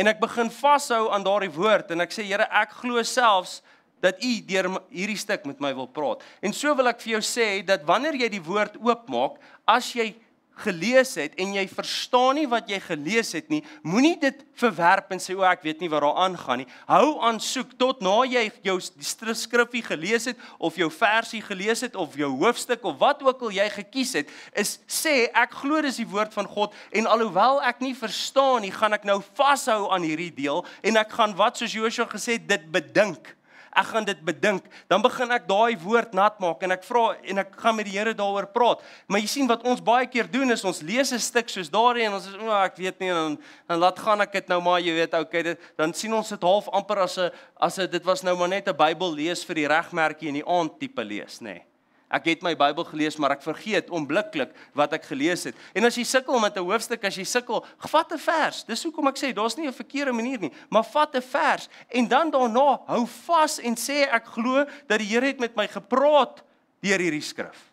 En 0.00 0.08
ek 0.12 0.20
begin 0.20 0.52
vashou 0.52 1.06
aan 1.12 1.24
daardie 1.24 1.52
woord 1.52 1.96
en 1.96 2.04
ek 2.04 2.12
sê 2.12 2.28
Here, 2.28 2.44
ek 2.44 2.76
glo 2.82 3.00
selfs 3.04 3.62
dat 4.00 4.22
u 4.24 4.32
deur 4.48 4.70
hierdie 4.88 5.18
stuk 5.20 5.46
met 5.48 5.60
my 5.60 5.74
wil 5.76 5.88
praat. 5.88 6.24
En 6.40 6.52
so 6.56 6.74
wil 6.76 6.90
ek 6.92 7.02
vir 7.04 7.18
jou 7.18 7.22
sê 7.24 7.48
dat 7.66 7.86
wanneer 7.88 8.18
jy 8.24 8.32
die 8.32 8.44
woord 8.44 8.80
oopmaak, 8.80 9.38
as 9.68 9.92
jy 9.94 10.12
gelees 10.60 11.14
het 11.18 11.36
en 11.40 11.54
jy 11.56 11.64
verstaan 11.70 12.36
nie 12.38 12.46
wat 12.50 12.68
jy 12.70 12.78
gelees 12.84 13.32
het 13.36 13.48
nie, 13.52 13.60
moenie 13.86 14.16
dit 14.20 14.42
verwerp 14.60 15.12
en 15.14 15.22
sê 15.22 15.34
o 15.36 15.44
ek 15.46 15.64
weet 15.64 15.80
nie 15.82 15.90
wat 15.92 16.04
daar 16.04 16.20
aangaan 16.26 16.62
nie. 16.62 16.68
Hou 16.88 17.16
aan 17.26 17.40
soek 17.42 17.72
tot 17.80 18.02
na 18.04 18.18
jy 18.28 18.46
jou 18.66 18.76
skrifgie 18.80 19.82
gelees 19.86 20.28
het 20.30 20.40
of 20.58 20.76
jou 20.80 20.90
versie 20.92 21.42
gelees 21.44 21.84
het 21.86 21.96
of 21.96 22.16
jou 22.18 22.30
hoofstuk 22.42 22.84
of 22.88 22.98
wat 23.00 23.24
ook 23.24 23.46
al 23.48 23.56
jy 23.56 23.68
gekies 23.78 24.14
het, 24.20 24.32
is 24.52 24.78
sê 24.90 25.30
ek 25.32 25.56
glo 25.62 25.80
dis 25.84 26.00
die 26.02 26.08
woord 26.10 26.34
van 26.36 26.48
God 26.50 26.76
en 26.92 27.08
alhoewel 27.10 27.62
ek 27.66 27.82
nie 27.84 27.96
verstaan 27.96 28.64
nie, 28.64 28.74
gaan 28.74 28.96
ek 28.96 29.06
nou 29.08 29.20
vashou 29.38 29.88
aan 29.94 30.04
hierdie 30.06 30.32
deel 30.34 30.64
en 30.84 31.00
ek 31.00 31.16
gaan 31.16 31.36
wat 31.38 31.60
soos 31.60 31.76
Joshua 31.76 32.08
gesê 32.10 32.36
het 32.38 32.48
dit 32.50 32.66
bedink 32.72 33.36
ek 33.76 33.86
gaan 33.86 34.04
dit 34.04 34.20
bedink. 34.24 34.64
Dan 34.90 35.02
begin 35.02 35.30
ek 35.30 35.46
daai 35.48 35.76
woord 35.78 36.14
nat 36.14 36.38
maak 36.42 36.62
en 36.66 36.74
ek 36.74 36.84
vra 36.84 37.16
en 37.22 37.42
ek 37.44 37.54
gaan 37.60 37.76
met 37.76 37.86
die 37.86 37.96
Here 37.98 38.14
daaroor 38.14 38.48
praat. 38.50 38.82
Maar 39.06 39.20
jy 39.20 39.30
sien 39.30 39.48
wat 39.50 39.64
ons 39.66 39.82
baie 39.84 40.06
keer 40.10 40.30
doen 40.30 40.50
is 40.50 40.64
ons 40.64 40.82
lees 40.82 41.12
'n 41.12 41.18
stuk 41.18 41.48
soos 41.48 41.70
daardie 41.70 42.04
en 42.04 42.14
ons 42.14 42.26
is 42.26 42.34
o, 42.34 42.50
ek 42.50 42.76
weet 42.76 43.00
nie 43.00 43.10
en 43.10 43.14
dan 43.14 43.38
dan 43.68 43.78
laat 43.78 43.98
gaan 43.98 44.20
ek 44.20 44.32
dit 44.32 44.48
nou 44.48 44.60
maar 44.60 44.80
jy 44.80 44.92
weet 44.94 45.14
okay 45.14 45.42
dit 45.42 45.58
dan 45.76 45.94
sien 45.94 46.12
ons 46.14 46.28
dit 46.28 46.42
half 46.42 46.68
amper 46.68 46.98
as 46.98 47.18
'n 47.18 47.30
as 47.60 47.78
'n 47.78 47.90
dit 47.90 48.04
was 48.04 48.22
nou 48.22 48.36
maar 48.36 48.48
net 48.48 48.68
'n 48.68 48.76
Bybel 48.76 49.14
lees 49.14 49.44
vir 49.44 49.54
die 49.54 49.68
regmerkie 49.68 50.28
in 50.28 50.34
die 50.34 50.46
aand 50.46 50.78
tipe 50.78 51.04
lees 51.04 51.40
nê. 51.40 51.54
Nee. 51.54 51.69
Ek 52.10 52.24
het 52.26 52.40
my 52.42 52.56
Bybel 52.58 52.84
gelees, 52.88 53.14
maar 53.22 53.36
ek 53.36 53.44
vergeet 53.44 53.90
onmiddellik 53.94 54.50
wat 54.74 54.96
ek 54.96 55.04
gelees 55.12 55.44
het. 55.46 55.58
En 55.78 55.86
as 55.86 55.94
jy 55.94 56.02
sukkel 56.02 56.40
met 56.42 56.56
'n 56.58 56.66
hoofstuk, 56.66 57.04
as 57.04 57.14
jy 57.14 57.24
sukkel, 57.24 57.64
vat 57.78 58.12
'n 58.12 58.18
vers. 58.18 58.64
Dis 58.64 58.82
hoekom 58.82 59.06
ek 59.06 59.16
sê 59.16 59.32
daar's 59.32 59.56
nie 59.56 59.68
'n 59.68 59.72
verkeerde 59.72 60.12
manier 60.12 60.40
nie, 60.40 60.52
maar 60.68 60.82
vat 60.84 61.14
'n 61.14 61.22
vers 61.22 61.68
en 61.88 62.08
dan 62.08 62.30
daarna 62.30 62.80
hou 62.86 63.06
vas 63.06 63.58
en 63.60 63.76
sê 63.76 64.10
ek 64.10 64.26
glo 64.26 64.64
dat 64.88 64.98
die 64.98 65.06
Here 65.06 65.26
het 65.26 65.38
met 65.38 65.54
my 65.56 65.68
gepraat 65.68 66.42
deur 66.82 66.98
hierdie 66.98 67.22
skrif. 67.22 67.70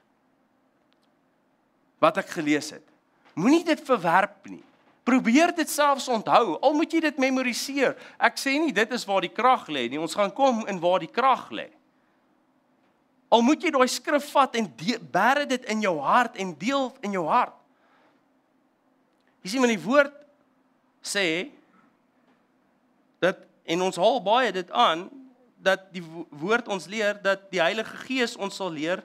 Wat 1.99 2.17
ek 2.17 2.29
gelees 2.29 2.69
het. 2.69 2.83
Moenie 3.33 3.63
dit 3.63 3.81
verwerp 3.81 4.45
nie. 4.49 4.63
Probeer 5.03 5.55
dit 5.55 5.69
selfs 5.69 6.07
onthou. 6.07 6.57
Al 6.61 6.73
moet 6.73 6.91
jy 6.91 6.99
dit 6.99 7.17
memoriseer. 7.17 7.95
Ek 8.19 8.38
sê 8.38 8.59
nie 8.59 8.73
dit 8.73 8.91
is 8.91 9.05
waar 9.05 9.21
die 9.21 9.33
krag 9.33 9.67
lê 9.67 9.89
nie. 9.89 9.99
Ons 9.99 10.13
gaan 10.13 10.33
kom 10.33 10.65
in 10.67 10.79
waar 10.79 10.99
die 10.99 11.11
krag 11.11 11.49
lê. 11.49 11.69
Al 13.38 13.43
moet 13.45 13.61
jy 13.61 13.69
daai 13.69 13.85
skrif 13.91 14.31
vat 14.33 14.55
en 14.57 14.65
bære 15.13 15.45
dit 15.45 15.65
in 15.69 15.83
jou 15.85 15.93
hart 16.01 16.39
en 16.41 16.55
deel 16.57 16.88
in 17.05 17.13
jou 17.13 17.27
hart. 17.29 17.53
Jy 19.45 19.51
sien, 19.51 19.61
wanneer 19.61 19.77
die 19.77 19.85
woord 19.85 20.15
sê 21.05 21.25
dat 23.21 23.43
en 23.69 23.83
ons 23.85 23.99
haal 24.01 24.17
baie 24.25 24.49
dit 24.55 24.71
aan 24.73 25.05
dat 25.61 25.85
die 25.93 26.01
woord 26.41 26.71
ons 26.73 26.88
leer 26.89 27.19
dat 27.21 27.45
die 27.53 27.61
Heilige 27.61 27.99
Gees 28.07 28.33
ons 28.41 28.57
sal 28.57 28.73
leer 28.73 29.03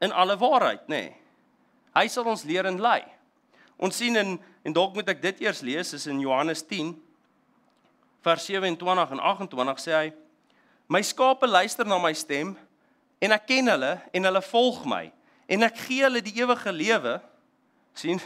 in 0.00 0.14
alle 0.14 0.38
waarheid, 0.40 0.86
nê. 0.88 1.02
Nee. 1.10 1.16
Hy 1.98 2.06
sal 2.08 2.28
ons 2.30 2.46
leer 2.48 2.68
en 2.70 2.80
lei. 2.80 3.02
Ons 3.76 4.00
sien 4.00 4.16
in 4.16 4.38
en 4.64 4.74
dalk 4.74 4.96
moet 4.96 5.08
ek 5.12 5.20
dit 5.20 5.44
eers 5.44 5.60
lees 5.64 5.92
is 5.96 6.08
in 6.10 6.18
Johannes 6.24 6.64
10 6.64 6.94
vers 8.24 8.48
27 8.48 9.14
en 9.14 9.22
28 9.30 9.84
sê 9.84 9.94
hy: 9.96 10.08
My 10.88 11.04
skape 11.04 11.48
luister 11.48 11.88
na 11.88 12.00
my 12.00 12.14
stem 12.16 12.56
en 13.18 13.34
ek 13.34 13.46
ken 13.50 13.70
hulle 13.72 13.94
en 14.14 14.28
hulle 14.28 14.42
volg 14.50 14.84
my. 14.88 15.04
En 15.48 15.66
ek 15.66 15.80
gee 15.86 16.04
hulle 16.04 16.22
die 16.24 16.36
ewige 16.38 16.72
lewe. 16.72 17.18
sien 17.98 18.20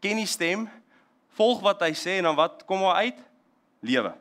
ken 0.00 0.16
die 0.16 0.26
stem. 0.26 0.68
Volg 1.36 1.60
wat 1.60 1.82
hy 1.84 1.92
sê 1.92 2.18
en 2.18 2.30
dan 2.30 2.38
wat 2.38 2.64
kom 2.66 2.80
maar 2.80 3.02
uit? 3.04 3.18
Lewe. 3.84 4.14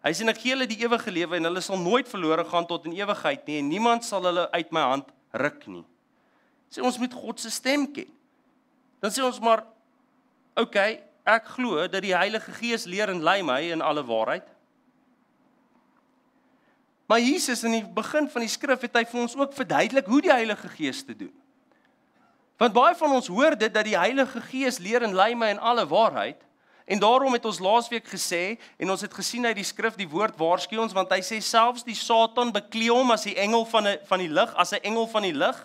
Hy 0.00 0.12
sê 0.16 0.26
ek 0.28 0.40
gee 0.40 0.54
hulle 0.54 0.68
die 0.68 0.80
ewige 0.80 1.12
lewe 1.12 1.36
en 1.36 1.48
hulle 1.50 1.62
sal 1.62 1.78
nooit 1.78 2.08
verlore 2.08 2.44
gaan 2.48 2.66
tot 2.66 2.88
in 2.88 2.96
ewigheid 2.96 3.46
nie 3.46 3.60
en 3.60 3.68
niemand 3.68 4.04
sal 4.04 4.24
hulle 4.24 4.48
uit 4.50 4.72
my 4.72 4.86
hand 4.94 5.12
ruk 5.36 5.66
nie. 5.68 5.84
Sê 6.72 6.82
ons 6.82 6.98
moet 6.98 7.14
God 7.14 7.40
se 7.40 7.52
stem 7.52 7.86
ken. 7.92 8.08
Dan 9.00 9.12
sê 9.12 9.22
ons 9.24 9.40
maar 9.44 9.64
oké 10.56 10.66
okay, 10.66 11.00
ek 11.28 11.52
glo 11.56 11.86
dat 11.86 12.02
die 12.02 12.16
Heilige 12.16 12.52
Gees 12.58 12.88
leer 12.88 13.12
en 13.12 13.22
lei 13.22 13.40
my 13.44 13.60
in 13.70 13.84
alle 13.84 14.02
waarheid 14.06 14.48
Maar 17.10 17.20
Jesus 17.20 17.64
in 17.66 17.72
die 17.74 17.86
begin 17.94 18.28
van 18.30 18.44
die 18.44 18.50
skrif 18.52 18.84
het 18.86 18.94
hy 18.94 19.02
vir 19.10 19.20
ons 19.24 19.32
ook 19.34 19.54
verduidelik 19.56 20.06
hoe 20.06 20.20
die 20.22 20.30
Heilige 20.30 20.68
Gees 20.70 21.00
te 21.02 21.16
doen. 21.16 21.32
Want 22.60 22.76
baie 22.76 22.94
van 22.94 23.16
ons 23.16 23.26
hoor 23.32 23.56
dit 23.58 23.72
dat 23.74 23.88
die 23.88 23.96
Heilige 23.98 24.38
Gees 24.46 24.78
leer 24.78 25.02
en 25.02 25.16
lei 25.18 25.32
my 25.34 25.48
in 25.50 25.58
alle 25.58 25.88
waarheid. 25.90 26.38
En 26.86 27.02
daarom 27.02 27.34
het 27.34 27.48
ons 27.50 27.58
laasweek 27.58 28.06
gesê 28.12 28.60
en 28.78 28.94
ons 28.94 29.02
het 29.02 29.14
gesien 29.14 29.46
uit 29.46 29.58
die 29.58 29.66
skrif 29.66 29.98
die 29.98 30.08
woord 30.10 30.38
waarsku 30.38 30.78
ons 30.78 30.94
want 30.94 31.10
hy 31.10 31.18
sê 31.26 31.40
selfs 31.42 31.82
die 31.86 31.98
Satan 31.98 32.54
beklee 32.54 32.94
hom 32.94 33.10
as 33.14 33.26
die 33.26 33.34
engel 33.38 33.66
van 33.72 33.88
'n 33.88 33.98
van 34.06 34.22
die 34.22 34.30
lig, 34.30 34.54
as 34.54 34.70
'n 34.72 34.82
engel 34.86 35.06
van 35.10 35.26
die 35.26 35.34
lig. 35.34 35.58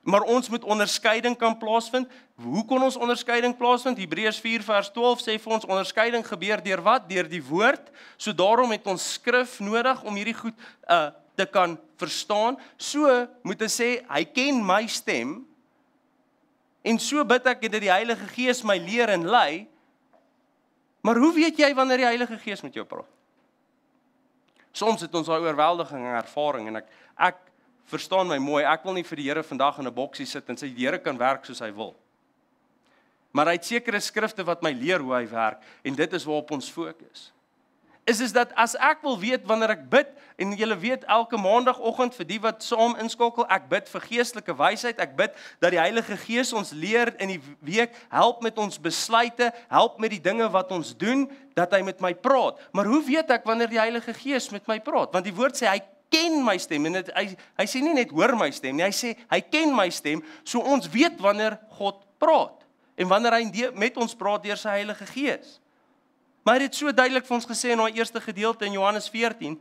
Maar 0.00 0.20
ons 0.20 0.48
moet 0.48 0.64
onderskeiding 0.64 1.36
kan 1.36 1.58
plaasvind. 1.58 2.08
Hoe 2.34 2.64
kon 2.64 2.82
ons 2.82 2.96
onderskeiding 2.96 3.56
plaasvind? 3.56 3.98
Hebreërs 4.00 4.40
4 4.40 4.62
vers 4.64 4.88
12 4.92 5.20
sê 5.20 5.36
vir 5.36 5.52
ons 5.52 5.66
onderskeiding 5.68 6.24
gebeur 6.26 6.62
deur 6.64 6.82
wat? 6.82 7.08
Deur 7.08 7.28
die 7.28 7.42
woord. 7.44 7.90
So 8.16 8.32
daarom 8.32 8.72
het 8.72 8.86
ons 8.88 9.12
skrif 9.18 9.58
nodig 9.60 10.02
om 10.02 10.16
hierdie 10.16 10.36
goed 10.36 10.56
uh 10.88 11.10
te 11.40 11.46
kan 11.46 11.78
verstaan. 11.96 12.58
So 12.76 13.08
moet 13.46 13.62
ek 13.64 13.72
sê 13.72 13.88
hy 14.08 14.24
ken 14.28 14.58
my 14.66 14.82
stem. 14.90 15.38
En 16.84 16.98
so 17.00 17.22
bid 17.24 17.46
ek 17.48 17.62
dat 17.68 17.80
die 17.80 17.92
Heilige 17.92 18.26
Gees 18.34 18.60
my 18.66 18.76
leer 18.80 19.12
en 19.12 19.24
lei. 19.28 19.68
Maar 21.00 21.16
hoe 21.16 21.32
weet 21.32 21.60
jy 21.60 21.70
wanneer 21.76 22.02
die 22.02 22.10
Heilige 22.10 22.36
Gees 22.42 22.60
met 22.64 22.76
jou 22.76 22.84
praat? 22.88 23.08
Soms 24.76 25.00
het 25.02 25.14
ons 25.16 25.26
daai 25.26 25.40
oorweldiging 25.42 26.04
ervaring 26.20 26.68
en 26.70 26.82
ek 26.82 26.92
ek 27.30 27.40
verstaan 27.86 28.28
my 28.28 28.38
mooi, 28.38 28.64
ek 28.64 28.84
wil 28.84 28.94
nie 28.94 29.06
vir 29.06 29.16
die 29.16 29.28
Here 29.28 29.42
vandag 29.42 29.78
in 29.78 29.86
'n 29.86 29.94
boksie 29.94 30.26
sit 30.26 30.48
en 30.48 30.56
sê 30.56 30.68
die 30.68 30.86
Here 30.86 30.98
kan 30.98 31.18
werk 31.18 31.44
soos 31.44 31.60
hy 31.60 31.70
wil. 31.70 31.94
Maar 33.32 33.46
hy 33.46 33.52
het 33.52 33.64
sekere 33.64 34.00
skrifte 34.00 34.44
wat 34.44 34.62
my 34.62 34.72
leer 34.72 35.00
hoe 35.00 35.14
hy 35.14 35.26
werk 35.30 35.62
en 35.84 35.94
dit 35.94 36.12
is 36.12 36.24
waarop 36.24 36.50
ons 36.50 36.70
fokus. 36.70 37.32
Is 38.10 38.20
is 38.20 38.32
dat 38.32 38.50
as 38.58 38.72
ek 38.80 39.04
wil 39.04 39.18
weet 39.20 39.44
wanneer 39.46 39.74
ek 39.76 39.82
bid 39.90 40.08
en 40.40 40.54
julle 40.56 40.76
weet 40.80 41.04
elke 41.04 41.38
maandagooggend 41.38 42.16
vir 42.16 42.26
die 42.26 42.38
wat 42.40 42.64
saam 42.64 42.96
inskakel, 42.98 43.44
ek 43.52 43.68
bid 43.70 43.90
vir 43.92 44.06
geestelike 44.08 44.56
wysheid, 44.56 44.98
ek 45.04 45.12
bid 45.18 45.36
dat 45.60 45.74
die 45.74 45.78
Heilige 45.78 46.16
Gees 46.24 46.50
ons 46.56 46.72
leer 46.72 47.12
in 47.20 47.36
die 47.36 47.38
week, 47.60 47.94
help 48.10 48.40
met 48.42 48.58
ons 48.58 48.80
besluite, 48.80 49.52
help 49.68 50.00
met 50.00 50.16
die 50.16 50.22
dinge 50.22 50.48
wat 50.50 50.72
ons 50.72 50.94
doen, 50.96 51.28
dat 51.54 51.76
hy 51.76 51.82
met 51.86 52.00
my 52.00 52.14
praat. 52.16 52.58
Maar 52.72 52.88
hoe 52.88 53.02
weet 53.04 53.30
ek 53.36 53.46
wanneer 53.46 53.70
die 53.70 53.82
Heilige 53.82 54.16
Gees 54.16 54.48
met 54.50 54.66
my 54.70 54.80
praat? 54.82 55.12
Want 55.12 55.28
die 55.28 55.36
woord 55.36 55.60
sê 55.60 55.68
hy 55.68 55.78
ken 56.10 56.40
my 56.44 56.56
stem 56.60 56.88
en 56.90 56.98
dit 56.98 57.10
hy 57.16 57.24
hy 57.60 57.66
sê 57.70 57.82
nie 57.84 57.94
net 57.96 58.12
hoor 58.14 58.34
my 58.38 58.50
stem 58.54 58.76
nie, 58.76 58.84
hy 58.86 58.94
sê 58.94 59.14
hy 59.30 59.40
ken 59.46 59.74
my 59.76 59.88
stem, 59.94 60.22
so 60.44 60.60
ons 60.60 60.90
weet 60.92 61.18
wanneer 61.22 61.58
God 61.78 62.02
praat 62.20 62.66
en 63.00 63.08
wanneer 63.08 63.38
hy 63.38 63.72
met 63.78 63.96
ons 63.96 64.14
praat 64.18 64.42
deur 64.44 64.58
sy 64.60 64.76
Heilige 64.80 65.06
Gees. 65.08 65.58
Maar 66.44 66.60
hy 66.60 66.68
het 66.68 66.76
so 66.76 66.92
duidelik 66.92 67.26
vir 67.28 67.36
ons 67.36 67.48
gesê 67.48 67.72
in 67.72 67.80
daai 67.80 67.96
eerste 67.96 68.20
gedeelte 68.20 68.66
in 68.68 68.76
Johannes 68.76 69.08
14 69.12 69.58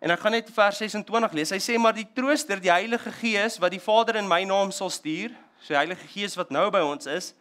En 0.00 0.14
ek 0.14 0.22
gaan 0.22 0.32
net 0.32 0.48
vers 0.56 0.78
26 0.80 1.34
lees. 1.36 1.52
Hy 1.52 1.60
sê 1.60 1.76
maar 1.78 1.92
die 1.96 2.08
Trooster, 2.16 2.60
die 2.60 2.72
Heilige 2.72 3.12
Gees 3.20 3.58
wat 3.60 3.74
die 3.74 3.82
Vader 3.82 4.16
in 4.16 4.28
my 4.28 4.40
naam 4.48 4.72
sal 4.72 4.88
stuur, 4.92 5.34
so 5.60 5.74
die 5.74 5.80
Heilige 5.80 6.08
Gees 6.08 6.36
wat 6.40 6.52
nou 6.54 6.70
by 6.72 6.80
ons 6.86 7.08
is, 7.10 7.34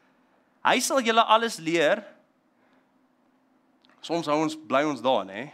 hy 0.68 0.76
sal 0.84 1.00
julle 1.04 1.24
alles 1.24 1.56
leer. 1.64 2.04
Soms 4.04 4.28
hou 4.28 4.42
ons 4.44 4.58
bly 4.68 4.84
ons 4.88 5.00
daar, 5.04 5.24
nê? 5.28 5.48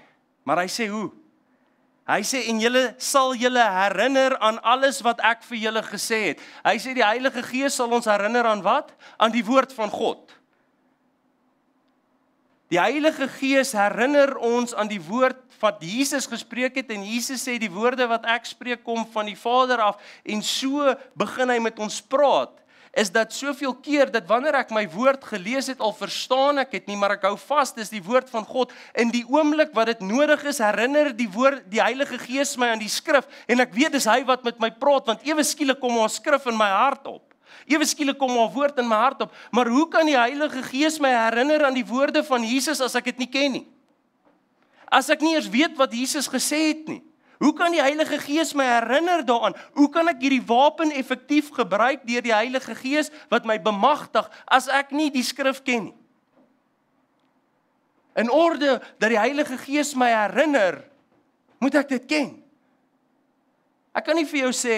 Maar 0.46 0.64
hy 0.64 0.72
sê 0.74 0.90
hoe? 0.90 1.12
Hy 2.06 2.22
sê 2.22 2.44
en 2.52 2.60
julle 2.62 2.84
sal 3.02 3.34
julle 3.34 3.64
herinner 3.66 4.36
aan 4.38 4.60
alles 4.62 5.00
wat 5.06 5.24
ek 5.26 5.42
vir 5.50 5.64
julle 5.64 5.82
gesê 5.88 6.20
het. 6.30 6.44
Hy 6.62 6.76
sê 6.82 6.94
die 6.94 7.06
Heilige 7.06 7.42
Gees 7.48 7.78
sal 7.80 7.90
ons 7.98 8.06
herinner 8.06 8.46
aan 8.46 8.62
wat? 8.66 8.92
Aan 9.18 9.34
die 9.34 9.46
woord 9.46 9.74
van 9.74 9.90
God. 9.90 10.36
Die 12.70 12.78
Heilige 12.82 13.26
Gees 13.40 13.74
herinner 13.78 14.36
ons 14.38 14.76
aan 14.78 14.90
die 14.90 15.02
woord 15.02 15.42
wat 15.62 15.82
Jesus 15.82 16.28
gespreek 16.30 16.76
het 16.78 16.92
en 16.94 17.06
Jesus 17.08 17.42
sê 17.48 17.56
die 17.58 17.72
woorde 17.72 18.06
wat 18.10 18.26
ek 18.30 18.46
spreek 18.50 18.84
kom 18.86 19.02
van 19.14 19.26
die 19.30 19.38
Vader 19.40 19.82
af 19.82 20.14
en 20.22 20.44
so 20.46 20.94
begin 21.18 21.50
hy 21.50 21.58
met 21.64 21.80
ons 21.82 21.98
praat 22.06 22.54
is 22.96 23.12
dat 23.12 23.34
soveel 23.36 23.74
keer 23.84 24.08
dat 24.12 24.24
wanneer 24.30 24.56
ek 24.62 24.72
my 24.72 24.86
woord 24.88 25.26
gelees 25.28 25.68
het 25.68 25.82
al 25.84 25.92
verstaan 25.96 26.62
ek 26.64 26.72
dit 26.78 26.86
nie 26.88 26.96
maar 27.00 27.18
ek 27.18 27.26
hou 27.28 27.36
vas 27.42 27.74
dis 27.76 27.92
die 27.92 28.02
woord 28.04 28.30
van 28.32 28.46
God. 28.48 28.72
In 28.96 29.12
die 29.12 29.26
oomblik 29.28 29.74
wat 29.76 29.92
dit 29.92 30.04
nodig 30.08 30.46
is 30.48 30.62
herinner 30.64 31.12
die 31.16 31.28
woord 31.32 31.66
die 31.72 31.84
Heilige 31.84 32.16
Gees 32.24 32.56
my 32.62 32.72
aan 32.72 32.80
die 32.80 32.92
skrif 32.92 33.28
en 33.52 33.64
ek 33.64 33.76
weet 33.76 33.98
dis 33.98 34.08
hy 34.08 34.22
wat 34.28 34.48
met 34.48 34.62
my 34.64 34.72
praat 34.72 35.12
want 35.12 35.28
ewe 35.28 35.44
skielik 35.44 35.82
kom 35.84 36.00
haar 36.00 36.14
skrif 36.14 36.48
in 36.48 36.56
my 36.56 36.70
hart 36.72 37.04
op. 37.12 37.36
Ewe 37.68 37.84
skielik 37.88 38.18
kom 38.22 38.32
haar 38.40 38.54
woord 38.56 38.80
in 38.80 38.88
my 38.88 39.02
hart 39.04 39.26
op. 39.28 39.36
Maar 39.52 39.68
hoe 39.76 39.88
kan 39.92 40.08
die 40.08 40.16
Heilige 40.16 40.64
Gees 40.70 40.96
my 41.04 41.12
herinner 41.12 41.68
aan 41.68 41.76
die 41.76 41.86
woorde 41.88 42.24
van 42.24 42.48
Jesus 42.48 42.80
as 42.80 42.96
ek 42.96 43.12
dit 43.12 43.26
nie 43.26 43.32
ken 43.32 43.60
nie? 43.60 43.66
As 44.88 45.12
ek 45.12 45.20
nie 45.26 45.36
eers 45.36 45.52
weet 45.52 45.76
wat 45.76 45.92
Jesus 45.92 46.32
gesê 46.32 46.70
het 46.72 46.88
nie 46.88 47.04
Hoe 47.40 47.54
kan 47.54 47.74
die 47.76 47.84
Heilige 47.84 48.20
Gees 48.24 48.54
my 48.56 48.66
herinner 48.68 49.26
daaraan? 49.26 49.56
Hoe 49.76 49.90
kan 49.92 50.08
ek 50.08 50.22
hierdie 50.24 50.44
wapen 50.48 50.94
effektief 50.96 51.52
gebruik 51.56 52.06
deur 52.08 52.24
die 52.24 52.34
Heilige 52.36 52.76
Gees 52.80 53.12
wat 53.32 53.48
my 53.48 53.60
bemagtig 53.62 54.28
as 54.48 54.70
ek 54.72 54.96
nie 54.96 55.12
die 55.12 55.26
skrif 55.26 55.64
ken 55.64 55.90
nie? 55.90 55.96
In 58.16 58.32
orde 58.32 58.80
dat 58.96 59.12
die 59.12 59.20
Heilige 59.20 59.58
Gees 59.60 59.92
my 60.00 60.08
herinner, 60.08 60.80
moet 61.60 61.76
ek 61.76 61.90
dit 61.92 62.06
ken. 62.08 62.30
Ek 63.96 64.06
kan 64.08 64.16
nie 64.16 64.28
vir 64.28 64.48
jou 64.48 64.54
sê 64.56 64.78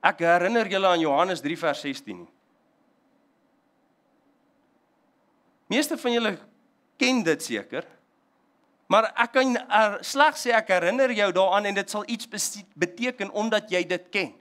Ek 0.00 0.22
herinner 0.24 0.64
julle 0.64 0.88
aan 0.88 1.02
Johannes 1.02 1.42
3 1.44 1.58
vers 1.60 1.82
16 1.84 2.22
nie. 2.22 2.28
Meeste 5.70 5.98
van 6.00 6.14
julle 6.14 6.32
ken 6.98 7.20
dit 7.22 7.44
seker. 7.44 7.84
Maar 8.90 9.12
ek 9.22 9.32
kan 9.36 9.54
er, 9.54 9.98
slegs 10.02 10.42
sê 10.42 10.50
ek 10.56 10.72
herinner 10.74 11.12
jou 11.14 11.28
daaraan 11.36 11.68
en 11.70 11.76
dit 11.78 11.92
sal 11.92 12.02
iets 12.10 12.26
beteken 12.74 13.30
omdat 13.30 13.70
jy 13.70 13.84
dit 13.86 14.08
ken. 14.10 14.32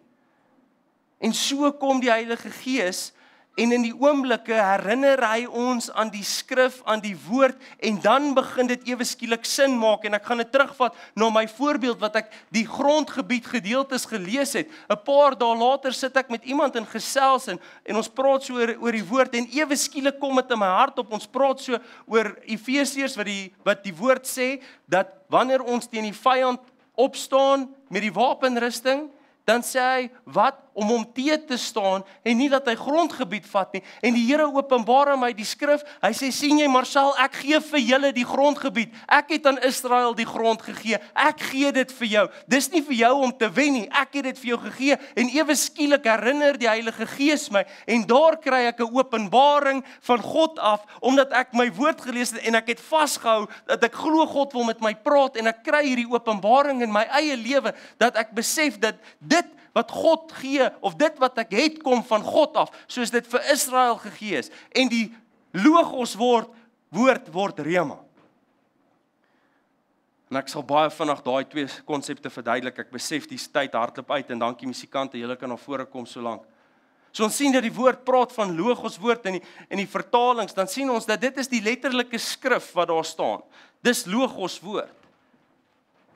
En 1.22 1.36
so 1.38 1.70
kom 1.78 2.00
die 2.02 2.10
Heilige 2.10 2.50
Gees 2.64 3.12
En 3.60 3.74
in 3.76 3.84
die 3.84 3.95
oomblikke 3.95 4.55
herinner 4.55 5.20
hy 5.26 5.43
ons 5.45 5.89
aan 5.91 6.12
die 6.14 6.24
skrif, 6.24 6.78
aan 6.88 7.01
die 7.03 7.16
woord 7.26 7.57
en 7.84 7.97
dan 8.03 8.30
begin 8.38 8.70
dit 8.70 8.86
ewe 8.88 9.03
skielik 9.07 9.43
sin 9.47 9.76
maak 9.80 10.05
en 10.07 10.16
ek 10.16 10.30
gaan 10.30 10.39
dit 10.39 10.51
terugvat 10.53 10.95
na 11.20 11.28
my 11.34 11.43
voorbeeld 11.51 11.99
wat 11.99 12.16
ek 12.22 12.32
die 12.55 12.64
grondgebied 12.70 13.49
gedeeltes 13.51 14.07
gelees 14.07 14.55
het. 14.55 14.72
'n 14.88 14.99
Paar 15.03 15.36
dae 15.36 15.57
later 15.60 15.93
sit 15.93 16.16
ek 16.16 16.32
met 16.32 16.45
iemand 16.47 16.76
in 16.80 16.88
gesels 16.88 17.49
en 17.51 17.60
en 17.84 17.95
ons 17.95 18.07
praat 18.07 18.43
so 18.43 18.55
oor 18.55 18.76
oor 18.80 18.95
die 18.95 19.10
woord 19.12 19.36
en 19.36 19.51
ewe 19.51 19.76
skielik 19.76 20.20
kom 20.20 20.36
dit 20.39 20.51
in 20.51 20.60
my 20.60 20.72
hart 20.80 20.99
op 20.99 21.12
ons 21.12 21.28
praat 21.28 21.60
so 21.60 21.78
oor 22.07 22.36
Efesiërs 22.45 23.18
wat 23.18 23.26
die 23.26 23.51
wat 23.66 23.84
die 23.84 23.95
woord 23.95 24.24
sê 24.24 24.62
dat 24.88 25.12
wanneer 25.28 25.62
ons 25.62 25.88
teen 25.88 26.07
die 26.07 26.16
vyand 26.16 26.62
opstaan 26.95 27.68
met 27.89 28.01
die 28.07 28.14
wapenrusting 28.14 29.10
dan 29.50 29.66
sê 29.66 29.82
hy 29.82 30.10
wat? 30.30 30.62
Om 30.80 30.88
hom 30.93 31.02
te 31.12 31.34
te 31.43 31.58
staan 31.60 32.06
en 32.24 32.38
nie 32.39 32.47
dat 32.47 32.64
hy 32.70 32.76
grondgebied 32.80 33.43
vat 33.52 33.74
nie. 33.76 33.82
En 34.06 34.14
die 34.16 34.22
Here 34.30 34.45
openbaar 34.47 35.10
aan 35.12 35.20
my 35.20 35.32
die 35.36 35.47
skrif. 35.47 35.82
Hy 36.00 36.12
sê 36.16 36.30
sien 36.32 36.62
jy 36.62 36.70
Marcel 36.72 37.10
ek 37.20 37.41
gee 37.41 37.60
vir 37.60 37.82
julle 37.84 38.12
die 38.16 38.24
grondgebied. 38.24 38.93
Ek 39.12 39.34
het 39.34 39.50
aan 39.50 39.60
Israel 39.68 40.16
die 40.16 40.28
grond 40.30 40.64
gegee. 40.64 41.02
Ek 41.20 41.41
gee 41.50 41.74
dit 41.76 41.91
vir 41.97 42.10
jou. 42.14 42.24
Dis 42.47 42.70
nie 42.72 42.84
vir 42.86 42.95
jou 43.02 43.12
om 43.26 43.34
te 43.36 43.50
wen 43.52 43.76
nie. 43.76 43.89
Ek 43.91 44.16
het 44.22 44.30
dit 44.30 44.39
vir 44.39 44.54
jou 44.54 44.60
gegee 44.70 44.95
en 45.20 45.34
ewe 45.34 45.58
skielik 45.60 46.08
herinner 46.08 46.56
die 46.62 46.70
Heilige 46.70 47.10
Gees 47.18 47.50
my 47.52 47.66
en 47.89 48.06
daar 48.08 48.39
kry 48.39 48.62
ek 48.70 48.80
'n 48.80 48.95
openbaring 48.95 49.84
van 50.08 50.22
God 50.22 50.60
af 50.60 50.86
omdat 51.02 51.34
ek 51.34 51.54
my 51.54 51.68
woord 51.74 52.02
gelees 52.02 52.32
het 52.32 52.45
en 52.47 52.56
ek 52.56 52.68
het 52.68 52.80
vasgehou 52.80 53.47
dat 53.66 53.84
ek 53.84 53.93
glo 53.93 54.26
God 54.26 54.54
wil 54.54 54.64
met 54.64 54.82
my 54.82 54.93
praat 54.95 55.36
en 55.36 55.47
ek 55.47 55.64
kry 55.64 55.84
hierdie 55.86 56.10
openbaring 56.10 56.82
in 56.82 56.91
my 56.91 57.04
eie 57.20 57.36
lewe 57.36 57.74
dat 57.97 58.16
ek 58.16 58.32
besef 58.32 58.80
dat 58.80 58.95
dit 59.20 59.39
wat 59.74 59.92
God 59.92 60.32
gee 60.42 60.68
of 60.86 60.98
dit 61.00 61.18
wat 61.22 61.38
ek 61.44 61.54
het 61.58 61.80
kom 61.84 62.04
van 62.06 62.26
God 62.26 62.58
af 62.66 62.74
soos 62.88 63.14
dit 63.14 63.26
vir 63.30 63.52
Israel 63.54 63.98
gegee 64.02 64.42
is. 64.42 64.52
En 64.72 64.90
die 64.92 65.08
logos 65.56 66.16
word 66.20 66.50
woord 66.94 67.28
word 67.34 67.60
rema. 67.66 67.98
En 70.30 70.38
ek 70.42 70.50
sal 70.52 70.66
baie 70.66 70.90
vinnig 70.94 71.22
daai 71.26 71.44
twee 71.50 71.68
konsepte 71.90 72.30
verduidelik. 72.30 72.84
Ek 72.86 72.94
besef 72.94 73.26
die 73.30 73.38
tyd 73.38 73.74
hardloop 73.78 74.12
uit 74.14 74.30
en 74.30 74.46
dankie 74.46 74.70
musikante 74.70 75.18
julle 75.18 75.38
kan 75.38 75.50
na 75.50 75.58
vore 75.58 75.88
kom 75.90 76.06
so 76.10 76.22
lank. 76.22 76.46
So 77.10 77.26
ons 77.26 77.38
sien 77.42 77.54
dat 77.54 77.66
die 77.66 77.74
woord 77.74 78.04
praat 78.06 78.34
van 78.36 78.54
logos 78.54 79.00
woord 79.02 79.26
in 79.32 79.40
die 79.40 79.44
in 79.74 79.82
die 79.82 79.90
vertalings. 79.90 80.54
Dan 80.54 80.70
sien 80.70 80.90
ons 80.94 81.10
dat 81.10 81.22
dit 81.22 81.38
is 81.42 81.50
die 81.50 81.64
letterlike 81.66 82.22
skrif 82.22 82.70
wat 82.78 82.92
daar 82.92 83.06
staan. 83.06 83.42
Dis 83.86 84.06
logos 84.10 84.60
woord 84.62 84.99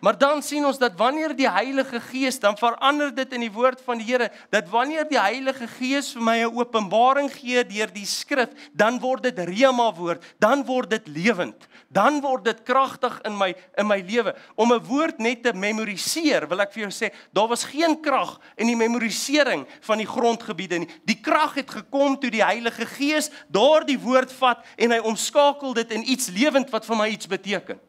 Maar 0.03 0.17
dan 0.17 0.41
sien 0.43 0.65
ons 0.67 0.75
dat 0.77 0.97
wanneer 0.99 1.31
die 1.31 1.47
Heilige 1.47 2.01
Gees 2.03 2.35
dan 2.39 2.57
verander 2.59 3.13
dit 3.15 3.33
in 3.33 3.45
die 3.45 3.51
woord 3.51 3.79
van 3.85 4.01
die 4.01 4.07
Here, 4.09 4.27
dat 4.51 4.67
wanneer 4.67 5.05
die 5.07 5.19
Heilige 5.19 5.63
Gees 5.77 6.09
vir 6.11 6.23
my 6.27 6.35
'n 6.43 6.57
openbaring 6.59 7.31
gee 7.31 7.63
deur 7.63 7.87
die 7.87 8.05
skrif, 8.05 8.49
dan 8.73 8.99
word 8.99 9.23
dit 9.23 9.39
rema 9.39 9.93
woord, 9.95 10.23
dan 10.39 10.65
word 10.65 10.89
dit 10.89 11.07
lewend, 11.07 11.67
dan 11.87 12.19
word 12.19 12.43
dit 12.43 12.63
kragtig 12.63 13.21
in 13.23 13.37
my 13.37 13.55
in 13.77 13.87
my 13.87 14.01
lewe. 14.01 14.35
Om 14.55 14.73
'n 14.73 14.83
woord 14.83 15.19
net 15.19 15.43
te 15.43 15.53
memoriseer, 15.53 16.49
wil 16.49 16.59
ek 16.59 16.73
vir 16.73 16.89
jou 16.89 16.91
sê, 16.91 17.13
daar 17.31 17.47
was 17.47 17.63
geen 17.63 18.01
krag 18.01 18.39
in 18.57 18.67
die 18.67 18.75
memorisering 18.75 19.65
van 19.81 19.97
die 19.97 20.07
grondgebiede 20.07 20.79
nie. 20.79 20.89
Die 21.05 21.21
krag 21.21 21.55
het 21.55 21.71
gekom 21.71 22.19
toe 22.19 22.29
die 22.29 22.43
Heilige 22.43 22.85
Gees 22.85 23.29
daardie 23.47 23.99
woord 23.99 24.31
vat 24.33 24.65
en 24.75 24.91
hy 24.91 24.99
omskakel 24.99 25.73
dit 25.73 25.91
in 25.91 26.09
iets 26.09 26.27
lewend 26.27 26.69
wat 26.71 26.85
vir 26.85 26.95
my 26.95 27.07
iets 27.07 27.27
beteken. 27.27 27.79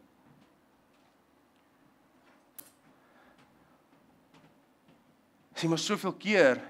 Sien 5.55 5.71
maar 5.71 5.83
soveel 5.83 6.15
keer 6.19 6.61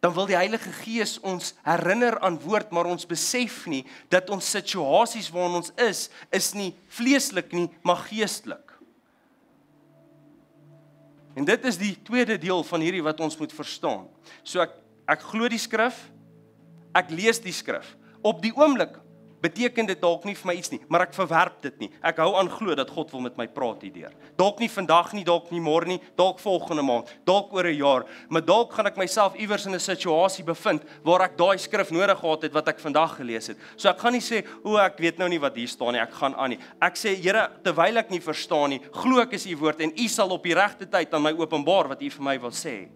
dan 0.00 0.14
wil 0.14 0.28
die 0.30 0.38
Heilige 0.38 0.70
Gees 0.84 1.16
ons 1.26 1.54
herinner 1.66 2.20
aan 2.22 2.38
woord 2.40 2.70
maar 2.70 2.86
ons 2.86 3.06
besef 3.08 3.64
nie 3.66 3.82
dat 4.12 4.30
ons 4.30 4.50
situasies 4.54 5.30
waarin 5.34 5.58
ons 5.58 5.72
is 5.88 6.06
is 6.34 6.52
nie 6.54 6.70
vleeslik 6.94 7.50
nie 7.56 7.66
maar 7.82 8.04
geestelik. 8.06 8.62
En 11.38 11.46
dit 11.46 11.66
is 11.70 11.78
die 11.78 11.94
tweede 12.06 12.38
deel 12.38 12.62
van 12.66 12.82
hierdie 12.82 13.02
wat 13.02 13.20
ons 13.22 13.36
moet 13.38 13.52
verstaan. 13.54 14.06
So 14.42 14.62
ek 14.62 14.76
ek 15.08 15.26
glo 15.32 15.50
die 15.50 15.60
skrif. 15.60 15.98
Ek 16.96 17.10
lees 17.14 17.38
die 17.42 17.54
skrif. 17.54 17.94
Op 18.26 18.42
die 18.42 18.52
oomblik 18.54 18.94
beteken 19.42 19.86
dit 19.86 20.00
dalk 20.00 20.24
nie 20.24 20.34
vir 20.34 20.48
my 20.50 20.54
iets 20.58 20.72
nie, 20.72 20.80
maar 20.88 21.06
ek 21.06 21.14
verwerp 21.16 21.60
dit 21.62 21.84
nie. 21.84 21.90
Ek 22.02 22.18
hou 22.22 22.32
aan 22.38 22.50
glo 22.50 22.74
dat 22.78 22.90
God 22.90 23.12
wil 23.14 23.24
met 23.26 23.36
my 23.38 23.46
praat 23.46 23.82
hierdeur. 23.86 24.14
Dalk 24.38 24.60
nie 24.62 24.68
vandag 24.68 25.12
nie, 25.14 25.24
dalk 25.26 25.50
nie 25.54 25.62
môre 25.62 25.86
nie, 25.86 25.98
dalk 26.18 26.40
volgende 26.42 26.82
maand, 26.86 27.10
dalk 27.28 27.52
oor 27.54 27.66
'n 27.66 27.78
jaar, 27.78 28.04
maar 28.28 28.42
dalk 28.42 28.72
gaan 28.72 28.86
ek 28.86 28.96
myself 28.96 29.34
iewers 29.36 29.66
in 29.66 29.74
'n 29.74 29.80
situasie 29.80 30.44
bevind 30.44 30.82
waar 31.04 31.22
ek 31.22 31.36
daai 31.36 31.58
skrif 31.58 31.90
nodig 31.90 32.18
gehad 32.18 32.42
het 32.42 32.52
wat 32.52 32.68
ek 32.68 32.80
vandag 32.80 33.16
gelees 33.16 33.48
het. 33.48 33.56
So 33.76 33.88
ek 33.88 33.98
gaan 33.98 34.12
nie 34.12 34.20
sê 34.20 34.44
o, 34.64 34.76
ek 34.76 34.98
weet 34.98 35.18
nou 35.18 35.28
nie 35.28 35.40
wat 35.40 35.56
hier 35.56 35.68
staan 35.68 35.92
nie, 35.92 36.00
ek 36.00 36.12
gaan 36.12 36.34
aan 36.34 36.50
nie. 36.50 36.58
Ek 36.80 36.94
sê 36.94 37.16
Here, 37.18 37.50
terwyl 37.64 37.96
ek 37.98 38.10
nie 38.10 38.20
verstaan 38.20 38.70
nie, 38.70 38.80
glo 38.92 39.20
ek 39.20 39.32
is 39.32 39.46
u 39.46 39.56
woord 39.56 39.80
en 39.80 39.92
u 39.96 40.08
sal 40.08 40.30
op 40.30 40.42
die 40.42 40.54
regte 40.54 40.86
tyd 40.86 41.12
aan 41.14 41.22
my 41.22 41.32
openbaar 41.32 41.88
wat 41.88 42.02
u 42.02 42.10
vir 42.10 42.22
my 42.22 42.38
wil 42.38 42.50
sê. 42.50 42.88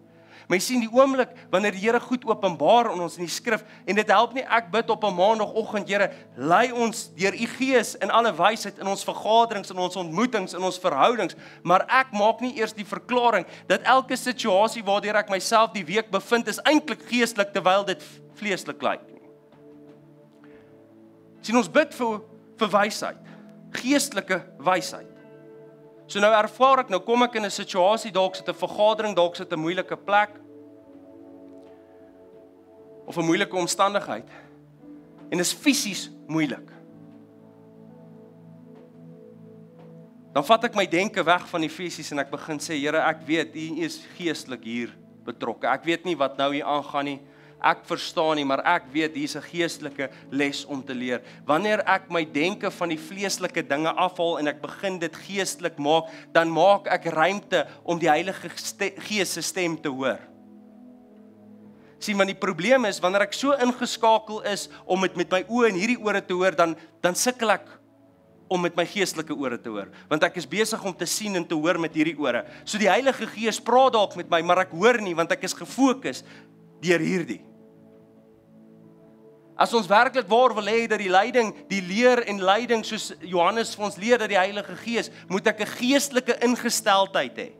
Maar 0.49 0.59
jy 0.59 0.65
sien 0.65 0.83
die 0.83 0.91
oomblik 0.91 1.33
wanneer 1.51 1.75
die 1.77 1.83
Here 1.83 2.01
goed 2.01 2.25
openbaar 2.29 2.91
aan 2.91 3.01
ons 3.05 3.17
in 3.19 3.27
die 3.27 3.33
skrif 3.33 3.65
en 3.87 3.99
dit 3.99 4.11
help 4.11 4.35
nie 4.37 4.45
ek 4.45 4.71
bid 4.73 4.91
op 4.91 5.05
'n 5.05 5.15
maandagooggend 5.15 5.89
Here, 5.89 6.11
lei 6.37 6.73
ons 6.73 7.11
deur 7.15 7.35
u 7.35 7.47
Gees 7.59 7.95
in 7.95 8.11
alle 8.11 8.33
wysheid 8.33 8.79
in 8.79 8.87
ons 8.87 9.05
vergaderings 9.05 9.71
en 9.71 9.79
ons 9.79 9.97
ontmoetings 9.97 10.55
en 10.55 10.63
ons 10.63 10.79
verhoudings, 10.79 11.37
maar 11.63 11.87
ek 11.89 12.13
maak 12.13 12.41
nie 12.41 12.57
eers 12.59 12.73
die 12.73 12.85
verklaring 12.85 13.47
dat 13.67 13.83
elke 13.83 14.17
situasie 14.17 14.85
waardeur 14.85 15.17
ek 15.17 15.31
myself 15.31 15.73
die 15.73 15.85
week 15.85 16.11
bevind 16.11 16.49
is 16.49 16.61
eintlik 16.65 17.03
geestelik 17.09 17.53
terwyl 17.53 17.85
dit 17.85 18.03
vleeslik 18.35 18.83
lyk 18.83 19.01
nie. 19.07 19.21
Sien 21.43 21.57
ons 21.57 21.69
bid 21.69 21.95
vir 21.95 22.21
vir 22.59 22.69
wysheid, 22.69 23.19
geestelike 23.73 24.43
wysheid. 24.59 25.12
So 26.13 26.21
nou 26.21 26.29
ervaar 26.37 26.83
ek, 26.83 26.91
nou 26.93 27.01
kom 27.01 27.25
ek 27.25 27.39
in 27.41 27.47
'n 27.47 27.51
situasie, 27.51 28.13
dalk 28.13 28.37
sit 28.37 28.49
'n 28.49 28.53
vergadering, 28.53 29.15
dalk 29.17 29.35
sit 29.35 29.51
'n 29.51 29.59
moeilike 29.59 29.97
plek 29.97 30.37
of 33.07 33.17
'n 33.17 33.25
moeilike 33.25 33.57
omstandigheid. 33.57 34.29
En 35.31 35.39
dit 35.39 35.47
is 35.47 35.55
fisies 35.55 36.11
moeilik. 36.29 36.69
Dan 40.35 40.45
vat 40.45 40.65
ek 40.65 40.75
my 40.75 40.87
denke 40.87 41.25
weg 41.25 41.49
van 41.49 41.61
die 41.61 41.71
fisies 41.71 42.13
en 42.13 42.19
ek 42.19 42.31
begin 42.31 42.59
sê, 42.59 42.75
Here, 42.75 42.99
ek 42.99 43.23
weet 43.27 43.57
U 43.57 43.81
is 43.81 44.05
geestelik 44.19 44.65
hier 44.65 44.91
betrokke. 45.25 45.67
Ek 45.67 45.85
weet 45.85 46.05
nie 46.05 46.17
wat 46.17 46.37
nou 46.37 46.53
hier 46.53 46.65
aangaan 46.65 47.05
nie 47.05 47.21
ek 47.63 47.85
verstaan 47.87 48.37
nie, 48.37 48.47
maar 48.47 48.63
ek 48.67 48.91
weet 48.93 49.15
hier's 49.15 49.37
'n 49.37 49.43
geestelike 49.43 50.11
les 50.31 50.65
om 50.65 50.83
te 50.83 50.95
leer. 50.95 51.23
Wanneer 51.47 51.83
ek 51.87 52.11
my 52.11 52.25
denke 52.25 52.71
van 52.71 52.89
die 52.89 52.99
vleeslike 52.99 53.63
dinge 53.63 53.93
afhaal 53.93 54.39
en 54.39 54.49
ek 54.49 54.63
begin 54.63 54.99
dit 54.99 55.17
geestelik 55.17 55.79
maak, 55.79 56.11
dan 56.33 56.51
maak 56.51 56.87
ek 56.87 57.05
ruimte 57.05 57.67
om 57.85 57.99
die 57.99 58.09
Heilige 58.11 58.49
Gees 58.99 59.33
se 59.33 59.43
stem 59.43 59.81
te 59.81 59.89
hoor. 59.89 60.19
Sien, 61.99 62.17
maar 62.17 62.27
die 62.27 62.35
probleem 62.35 62.85
is 62.85 62.99
wanneer 62.99 63.23
ek 63.23 63.33
so 63.33 63.53
ingeskakel 63.53 64.43
is 64.43 64.69
om 64.85 65.01
dit 65.01 65.17
met 65.17 65.31
my 65.31 65.45
oë 65.47 65.69
en 65.69 65.79
hierdie 65.79 66.01
ore 66.03 66.21
te 66.21 66.35
hoor, 66.35 66.51
dan 66.51 66.77
dan 67.01 67.15
sukkel 67.15 67.51
ek 67.51 67.69
om 68.53 68.61
met 68.61 68.75
my 68.77 68.85
geestelike 68.85 69.35
ore 69.35 69.57
te 69.61 69.71
hoor, 69.73 69.89
want 70.11 70.25
ek 70.27 70.37
is 70.37 70.49
besig 70.49 70.83
om 70.85 70.95
te 70.95 71.07
sien 71.09 71.39
en 71.39 71.45
te 71.47 71.57
hoor 71.57 71.79
met 71.81 71.95
hierdie 71.95 72.19
ore. 72.19 72.45
So 72.65 72.79
die 72.79 72.91
Heilige 72.91 73.27
Gees 73.27 73.61
praat 73.63 73.95
dalk 73.95 74.17
met 74.19 74.29
my, 74.31 74.43
maar 74.43 74.65
ek 74.67 74.75
hoor 74.77 75.01
nie 75.01 75.15
want 75.17 75.33
ek 75.33 75.47
is 75.49 75.57
gefokus 75.57 76.25
deur 76.83 77.01
hierdie. 77.01 77.41
As 79.57 79.75
ons 79.75 79.87
werklik 79.87 80.29
waar 80.29 80.55
wil 80.55 80.67
hê 80.67 80.87
dat 80.89 80.99
die 80.99 81.11
leiding, 81.13 81.53
die 81.69 81.83
leer 81.83 82.25
en 82.27 82.41
leiding 82.41 82.85
soos 82.85 83.13
Johannes 83.21 83.75
vir 83.77 83.85
ons 83.85 83.97
leer 83.97 84.19
dat 84.19 84.31
die 84.33 84.41
Heilige 84.41 84.77
Gees, 84.85 85.11
moet 85.29 85.47
ek 85.47 85.61
'n 85.61 85.75
geestelike 85.79 86.39
ingesteldheid 86.41 87.37
hê. 87.37 87.51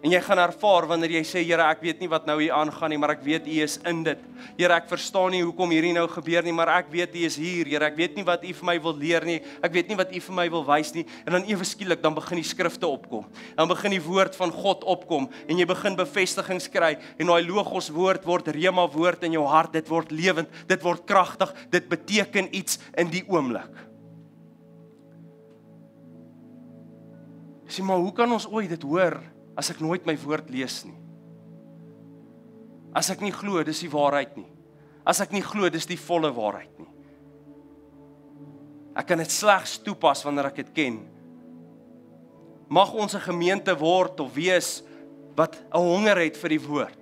En 0.00 0.08
jy 0.08 0.20
gaan 0.24 0.40
ervaar 0.40 0.86
wanneer 0.88 1.12
jy 1.18 1.20
sê 1.28 1.40
Here, 1.44 1.64
ek 1.68 1.82
weet 1.84 1.98
nie 2.00 2.08
wat 2.08 2.24
nou 2.28 2.38
hier 2.40 2.54
aangaan 2.56 2.88
nie, 2.92 2.98
maar 3.00 3.12
ek 3.12 3.24
weet 3.24 3.48
U 3.50 3.56
is 3.60 3.74
in 3.88 3.98
dit. 4.06 4.20
Here, 4.56 4.72
ek 4.72 4.86
verstaan 4.88 5.34
nie 5.34 5.42
hoekom 5.44 5.72
hierdie 5.74 5.92
nou 5.92 6.06
gebeur 6.08 6.46
nie, 6.46 6.54
maar 6.56 6.70
ek 6.78 6.86
weet 6.92 7.16
U 7.18 7.24
is 7.26 7.36
hier. 7.36 7.68
Here, 7.68 7.84
ek 7.84 7.98
weet 7.98 8.14
nie 8.16 8.24
wat 8.24 8.46
U 8.48 8.52
vir 8.56 8.68
my 8.70 8.76
wil 8.80 8.94
leer 8.96 9.26
nie. 9.28 9.36
Ek 9.60 9.74
weet 9.74 9.90
nie 9.92 9.98
wat 9.98 10.14
U 10.16 10.22
vir 10.24 10.36
my 10.38 10.46
wil 10.54 10.64
wys 10.64 10.94
nie. 10.96 11.04
En 11.26 11.36
dan 11.36 11.44
ewe 11.50 11.66
skielik 11.68 12.00
dan 12.00 12.16
begin 12.16 12.40
die 12.40 12.48
skrifte 12.48 12.88
opkom. 12.88 13.26
Dan 13.58 13.68
begin 13.68 13.92
die 13.92 14.00
woord 14.04 14.38
van 14.40 14.54
God 14.54 14.86
opkom 14.88 15.28
en 15.44 15.60
jy 15.60 15.66
begin 15.68 15.98
bevestigings 15.98 16.70
kry 16.72 16.94
en 17.20 17.32
daai 17.32 17.44
logos 17.44 17.90
woord 17.92 18.24
word 18.28 18.48
rema 18.56 18.86
woord 18.88 19.26
in 19.28 19.36
jou 19.36 19.44
hart. 19.50 19.74
Dit 19.76 19.90
word 19.92 20.14
lewend, 20.14 20.48
dit 20.70 20.80
word 20.86 21.04
kragtig. 21.08 21.52
Dit 21.74 21.90
beteken 21.92 22.48
iets 22.56 22.80
in 22.96 23.12
die 23.12 23.26
oomblik. 23.28 23.68
Sien 27.70 27.86
maar, 27.86 28.00
hoe 28.02 28.14
kan 28.16 28.32
ons 28.32 28.48
ooit 28.50 28.72
dit 28.72 28.88
hoor? 28.88 29.20
As 29.56 29.70
ek 29.70 29.80
nooit 29.80 30.06
my 30.06 30.16
woord 30.22 30.50
lees 30.50 30.84
nie. 30.84 30.96
As 32.96 33.10
ek 33.10 33.22
nie 33.22 33.34
glo 33.34 33.62
dis 33.66 33.82
die 33.84 33.92
waarheid 33.92 34.36
nie. 34.38 34.48
As 35.06 35.20
ek 35.22 35.32
nie 35.34 35.44
glo 35.44 35.70
dis 35.70 35.88
die 35.88 35.98
volle 36.00 36.30
waarheid 36.34 36.72
nie. 36.78 36.88
Ek 38.98 39.06
kan 39.06 39.20
dit 39.22 39.30
slegs 39.30 39.78
toepas 39.84 40.24
wanneer 40.26 40.50
ek 40.50 40.62
dit 40.64 40.72
ken. 40.74 40.98
Mag 42.70 42.92
ons 42.94 43.14
'n 43.14 43.20
gemeente 43.20 43.74
word 43.78 44.20
of 44.20 44.34
wees 44.34 44.82
wat 45.36 45.56
'n 45.72 45.78
honger 45.78 46.18
het 46.18 46.36
vir 46.36 46.48
die 46.50 46.66
woord. 46.66 46.98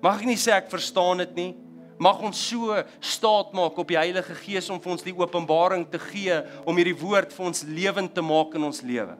Mag 0.00 0.20
ek 0.20 0.26
nie 0.26 0.36
sê 0.36 0.52
ek 0.52 0.70
verstaan 0.70 1.18
dit 1.18 1.34
nie. 1.34 1.56
Mag 1.98 2.22
ons 2.22 2.48
so 2.48 2.84
staat 3.00 3.52
maak 3.52 3.76
op 3.78 3.88
die 3.88 3.98
Heilige 3.98 4.34
Gees 4.34 4.70
om 4.70 4.78
vir 4.78 4.92
ons 4.92 5.02
die 5.02 5.16
openbaring 5.16 5.90
te 5.90 5.98
gee 5.98 6.42
om 6.64 6.76
hierdie 6.76 7.00
woord 7.00 7.32
vir 7.32 7.46
ons 7.46 7.64
lewend 7.64 8.14
te 8.14 8.22
maak 8.22 8.54
in 8.54 8.62
ons 8.62 8.82
lewe. 8.82 9.16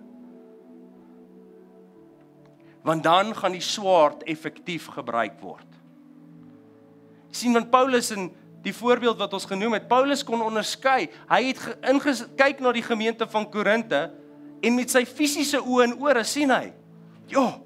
Want 2.82 3.02
dan 3.02 3.34
gaan 3.36 3.52
die 3.52 3.64
swaard 3.64 4.22
effektief 4.22 4.86
gebruik 4.94 5.40
word. 5.40 5.66
sien 7.30 7.52
want 7.52 7.70
Paulus 7.70 8.10
in 8.10 8.30
die 8.64 8.74
voorbeeld 8.74 9.18
wat 9.18 9.32
ons 9.32 9.44
genoem 9.46 9.76
het, 9.76 9.88
Paulus 9.88 10.24
kon 10.24 10.42
onderskei. 10.42 11.10
Hy 11.28 11.42
het 11.44 11.60
kyk 12.36 12.60
na 12.60 12.72
die 12.72 12.82
gemeente 12.82 13.28
van 13.30 13.46
Korinte 13.50 14.08
en 14.60 14.74
met 14.74 14.90
sy 14.90 15.04
fisiese 15.06 15.60
oë 15.60 15.84
en 15.84 15.94
ore 16.02 16.24
sien 16.26 16.50
hy. 16.50 16.72
Ja, 17.30 17.60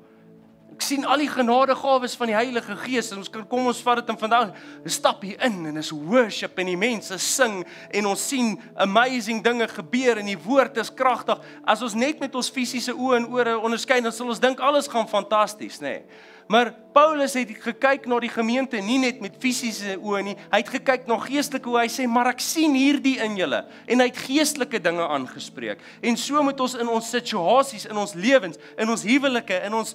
Sien 0.83 1.05
al 1.07 1.23
die 1.23 1.31
genadegawes 1.31 2.17
van 2.19 2.33
die 2.33 2.35
Heilige 2.35 2.75
Gees 2.83 3.13
en 3.13 3.21
ons 3.23 3.31
kan 3.31 3.45
kom 3.49 3.69
ons 3.71 3.83
vat 3.87 4.01
dit 4.01 4.11
en 4.11 4.19
vandag 4.19 4.51
stap 4.91 5.23
hier 5.23 5.39
in 5.47 5.61
en 5.71 5.79
is 5.79 5.93
worship 5.95 6.59
en 6.59 6.71
die 6.73 6.79
mense 6.79 7.19
sing 7.23 7.61
en 7.95 8.09
ons 8.11 8.25
sien 8.33 8.57
amazing 8.83 9.45
dinge 9.45 9.69
gebeur 9.71 10.19
en 10.19 10.27
die 10.27 10.39
woord 10.49 10.81
is 10.83 10.91
kragtig. 10.91 11.39
As 11.63 11.85
ons 11.87 11.95
net 11.95 12.21
met 12.23 12.35
ons 12.35 12.51
fisiese 12.51 12.97
oë 12.97 13.21
en 13.21 13.31
ore 13.31 13.57
onderskei 13.61 14.01
dan 14.03 14.15
sal 14.15 14.33
ons 14.35 14.43
dink 14.43 14.61
alles 14.61 14.91
gaan 14.91 15.09
fantasties, 15.11 15.79
nê. 15.85 16.01
Nee. 16.03 16.31
Maar 16.53 16.75
Paulus 16.93 17.33
het 17.33 17.49
gekyk 17.65 18.05
na 18.11 18.19
die 18.21 18.29
gemeente 18.29 18.77
nie 18.85 18.99
net 19.01 19.23
met 19.25 19.39
fisiese 19.41 19.95
oë 19.97 20.21
nie, 20.27 20.35
hy 20.53 20.59
het 20.61 20.73
gekyk 20.75 21.07
na 21.09 21.17
geestelike 21.23 21.71
oë. 21.71 21.87
Hy 21.87 21.89
sê, 21.89 22.07
"Maar 22.09 22.29
ek 22.35 22.41
sien 22.41 22.75
hierdie 22.75 23.17
in 23.25 23.37
julle." 23.37 23.65
En 23.89 24.01
hy 24.01 24.07
het 24.07 24.17
geestelike 24.17 24.81
dinge 24.81 25.09
aangespreek. 25.09 25.79
En 26.03 26.17
so 26.17 26.43
moet 26.43 26.61
ons 26.61 26.75
in 26.75 26.89
ons 26.89 27.11
situasies, 27.11 27.87
in 27.87 27.97
ons 27.97 28.15
lewens, 28.15 28.59
in 28.77 28.89
ons 28.89 29.03
huwelike, 29.03 29.65
in 29.65 29.75
ons 29.75 29.95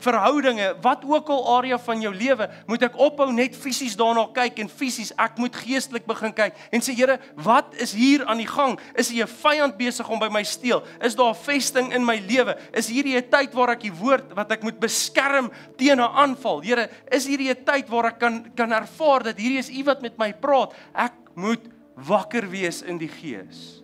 verhoudinge, 0.00 0.74
wat 0.82 1.04
ook 1.04 1.28
al 1.28 1.56
area 1.58 1.78
van 1.78 2.00
jou 2.00 2.12
lewe, 2.14 2.48
moet 2.66 2.82
ek 2.82 2.98
ophou 3.00 3.28
net 3.32 3.56
fisies 3.56 3.96
daarna 3.96 4.26
kyk 4.34 4.58
en 4.58 4.68
fisies 4.68 5.12
ek 5.16 5.38
moet 5.38 5.56
geestelik 5.56 6.06
begin 6.08 6.32
kyk 6.32 6.56
en 6.70 6.80
sê 6.84 6.94
Here, 7.00 7.16
wat 7.34 7.74
is 7.80 7.94
hier 7.96 8.26
aan 8.28 8.42
die 8.42 8.48
gang? 8.48 8.78
Is 8.94 9.08
hier 9.08 9.24
'n 9.24 9.36
vyand 9.42 9.78
besig 9.78 10.08
om 10.08 10.18
by 10.18 10.28
my 10.28 10.42
steel? 10.42 10.82
Is 11.00 11.14
daar 11.14 11.32
'n 11.32 11.34
vesting 11.34 11.92
in 11.94 12.04
my 12.04 12.16
lewe? 12.28 12.56
Is 12.72 12.88
hierdie 12.88 13.16
'n 13.16 13.30
tyd 13.30 13.54
waar 13.54 13.70
ek 13.70 13.80
die 13.80 13.92
woord 13.92 14.34
wat 14.34 14.50
ek 14.52 14.62
moet 14.62 14.80
beskerm 14.80 15.50
teen 15.76 16.00
'n 16.00 16.00
aanval? 16.00 16.60
Here, 16.60 16.90
is 17.10 17.26
hierdie 17.26 17.50
'n 17.50 17.64
tyd 17.64 17.88
waar 17.88 18.06
ek 18.06 18.18
kan 18.18 18.52
kan 18.54 18.72
ervaar 18.72 19.22
dat 19.22 19.38
hierdie 19.38 19.58
is 19.58 19.70
U 19.70 19.84
wat 19.84 20.02
met 20.02 20.18
my 20.18 20.32
praat? 20.32 20.74
Ek 20.94 21.12
moet 21.34 21.60
wakker 21.94 22.48
wees 22.50 22.82
in 22.82 22.98
die 22.98 23.08
gees. 23.08 23.82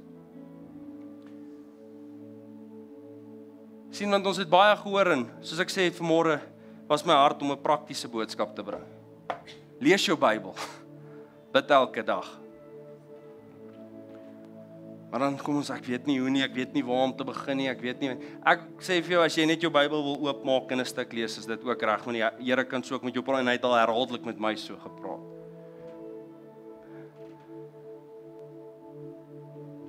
Sien 3.96 4.12
want 4.12 4.26
ons 4.28 4.40
het 4.42 4.50
baie 4.50 4.74
gehoor 4.76 5.12
en 5.14 5.22
soos 5.40 5.62
ek 5.64 5.72
sê 5.72 5.88
vanmôre 5.96 6.40
was 6.88 7.04
my 7.06 7.16
hart 7.16 7.40
om 7.42 7.52
'n 7.52 7.62
praktiese 7.62 8.08
boodskap 8.08 8.54
te 8.54 8.62
bring. 8.62 8.84
Lees 9.80 10.04
jou 10.04 10.16
Bybel. 10.16 10.54
Bid 11.52 11.70
elke 11.70 12.02
dag. 12.04 12.26
Maar 15.10 15.20
dan 15.20 15.38
kom 15.38 15.56
ons 15.56 15.70
ek 15.70 15.86
weet 15.86 16.06
nie 16.06 16.18
hoe 16.20 16.30
nie, 16.30 16.42
ek 16.42 16.54
weet 16.54 16.74
nie 16.74 16.84
waar 16.84 17.06
om 17.06 17.16
te 17.16 17.24
begin 17.24 17.56
nie, 17.56 17.68
ek 17.68 17.80
weet 17.80 18.00
nie. 18.00 18.10
Ek 18.44 18.60
sê 18.80 19.00
vir 19.00 19.16
jou 19.16 19.22
as 19.24 19.36
jy 19.36 19.46
net 19.46 19.62
jou 19.62 19.70
Bybel 19.70 20.02
wil 20.02 20.28
oopmaak 20.28 20.72
en 20.72 20.80
'n 20.80 20.84
stuk 20.84 21.12
lees, 21.12 21.38
is 21.38 21.46
dit 21.46 21.64
ook 21.64 21.82
reg 21.82 22.04
want 22.04 22.16
die 22.16 22.44
Here 22.44 22.64
kan 22.64 22.82
so 22.82 22.94
ook 22.94 23.04
met 23.04 23.14
jou 23.14 23.24
praat 23.24 23.40
en 23.40 23.46
hy 23.46 23.56
het 23.56 23.64
al 23.64 23.78
herhaaldelik 23.80 24.24
met 24.24 24.38
my 24.38 24.54
so 24.56 24.76
gepraat. 24.76 25.35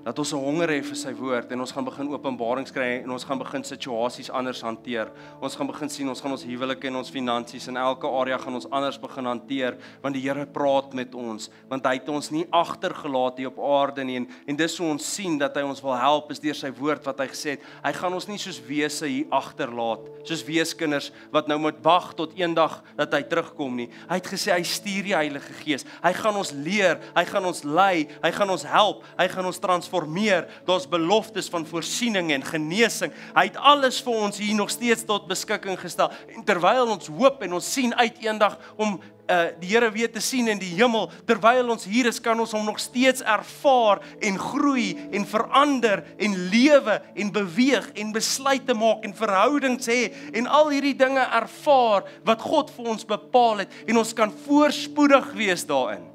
Dat 0.08 0.20
ons 0.20 0.32
'n 0.32 0.40
honger 0.40 0.70
het 0.70 0.86
vir 0.86 0.96
sy 0.96 1.12
woord 1.12 1.52
en 1.52 1.60
ons 1.60 1.72
gaan 1.72 1.84
begin 1.84 2.08
openbarings 2.14 2.72
kry 2.72 3.04
en 3.04 3.12
ons 3.12 3.24
gaan 3.26 3.38
begin 3.38 3.64
situasies 3.64 4.30
anders 4.32 4.62
hanteer. 4.62 5.12
Ons 5.42 5.56
gaan 5.56 5.68
begin 5.68 5.90
sien 5.90 6.08
ons 6.08 6.22
gaan 6.22 6.32
ons 6.32 6.44
huwelike 6.44 6.88
en 6.88 6.96
ons 6.96 7.10
finansies 7.10 7.68
in 7.68 7.76
elke 7.76 8.08
area 8.08 8.38
gaan 8.38 8.54
ons 8.54 8.70
anders 8.72 8.98
begin 8.98 9.26
hanteer 9.26 9.78
want 10.02 10.16
die 10.16 10.22
Here 10.22 10.46
praat 10.46 10.94
met 10.94 11.14
ons 11.16 11.50
want 11.68 11.86
hy 11.86 11.94
het 11.94 12.10
ons 12.10 12.32
nie 12.32 12.48
agtergelaat 12.52 13.38
hier 13.38 13.48
op 13.48 13.60
aarde 13.60 14.04
nie 14.04 14.16
en, 14.16 14.28
en 14.48 14.56
dis 14.56 14.78
hoe 14.78 14.88
ons 14.88 15.14
sien 15.16 15.38
dat 15.38 15.56
hy 15.56 15.64
ons 15.64 15.82
wil 15.82 15.96
help 15.96 16.32
is 16.32 16.40
deur 16.40 16.56
sy 16.56 16.72
woord 16.72 17.04
wat 17.04 17.20
hy 17.20 17.28
gesê 17.28 17.50
het. 17.58 17.62
Hy 17.84 17.92
gaan 17.92 18.14
ons 18.14 18.28
nie 18.28 18.38
soos 18.38 18.62
wese 18.64 19.08
hier 19.08 19.26
agterlaat 19.30 20.08
soos 20.24 20.46
weeskinders 20.46 21.12
wat 21.32 21.48
nou 21.48 21.58
moet 21.60 21.84
wag 21.84 22.14
tot 22.16 22.32
eendag 22.40 22.82
dat 22.96 23.12
hy 23.12 23.24
terugkom 23.24 23.76
nie. 23.76 23.90
Hy 24.08 24.16
het 24.16 24.28
gesê 24.28 24.54
hy 24.54 24.64
stuur 24.64 25.04
die 25.04 25.16
Heilige 25.16 25.54
Gees. 25.64 25.86
Hy 26.04 26.14
gaan 26.14 26.36
ons 26.36 26.52
leer, 26.52 27.00
hy 27.16 27.26
gaan 27.26 27.46
ons 27.46 27.64
lei, 27.64 28.08
hy 28.24 28.32
gaan 28.32 28.50
ons 28.50 28.64
help, 28.64 29.04
hy 29.18 29.28
gaan 29.28 29.46
ons 29.46 29.60
transformeer 29.60 29.97
transformeer. 29.98 30.48
Daar's 30.66 30.88
beloftes 30.88 31.50
van 31.50 31.66
voorsiening 31.66 32.32
en 32.32 32.44
genesing. 32.44 33.14
Hy 33.36 33.48
het 33.50 33.58
alles 33.58 34.02
vir 34.02 34.14
ons 34.14 34.38
hier 34.38 34.56
nog 34.56 34.70
steeds 34.70 35.06
tot 35.06 35.28
beskikking 35.28 35.80
gestel. 35.80 36.12
En 36.36 36.44
terwyl 36.44 36.88
ons 36.88 37.08
hoop 37.08 37.42
en 37.42 37.54
ons 37.54 37.74
sien 37.74 37.94
uit 37.96 38.18
eendag 38.24 38.58
om 38.78 39.00
uh 39.28 39.50
die 39.60 39.74
Here 39.74 39.90
weer 39.92 40.08
te 40.08 40.22
sien 40.24 40.48
in 40.48 40.60
die 40.60 40.72
hemel, 40.78 41.10
terwyl 41.28 41.74
ons 41.74 41.84
hier 41.84 42.08
is, 42.08 42.22
kan 42.24 42.40
ons 42.40 42.54
hom 42.56 42.64
nog 42.64 42.78
steeds 42.80 43.20
ervaar 43.28 44.00
en 44.24 44.40
groei 44.40 44.94
en 45.12 45.26
verander 45.28 46.06
en 46.16 46.38
lewe 46.48 46.96
en 47.12 47.34
beweeg 47.36 47.90
en 48.00 48.16
besluite 48.16 48.72
maak 48.74 49.04
en 49.04 49.18
verhoudings 49.18 49.92
hê 49.92 50.14
en 50.32 50.48
al 50.48 50.72
hierdie 50.72 50.96
dinge 50.96 51.28
ervaar 51.42 52.08
wat 52.24 52.40
God 52.40 52.72
vir 52.78 52.88
ons 52.96 53.04
bepaal 53.04 53.66
het 53.66 53.80
en 53.84 54.00
ons 54.00 54.16
kan 54.16 54.32
voorspoedig 54.48 55.34
wees 55.36 55.68
daarin. 55.68 56.08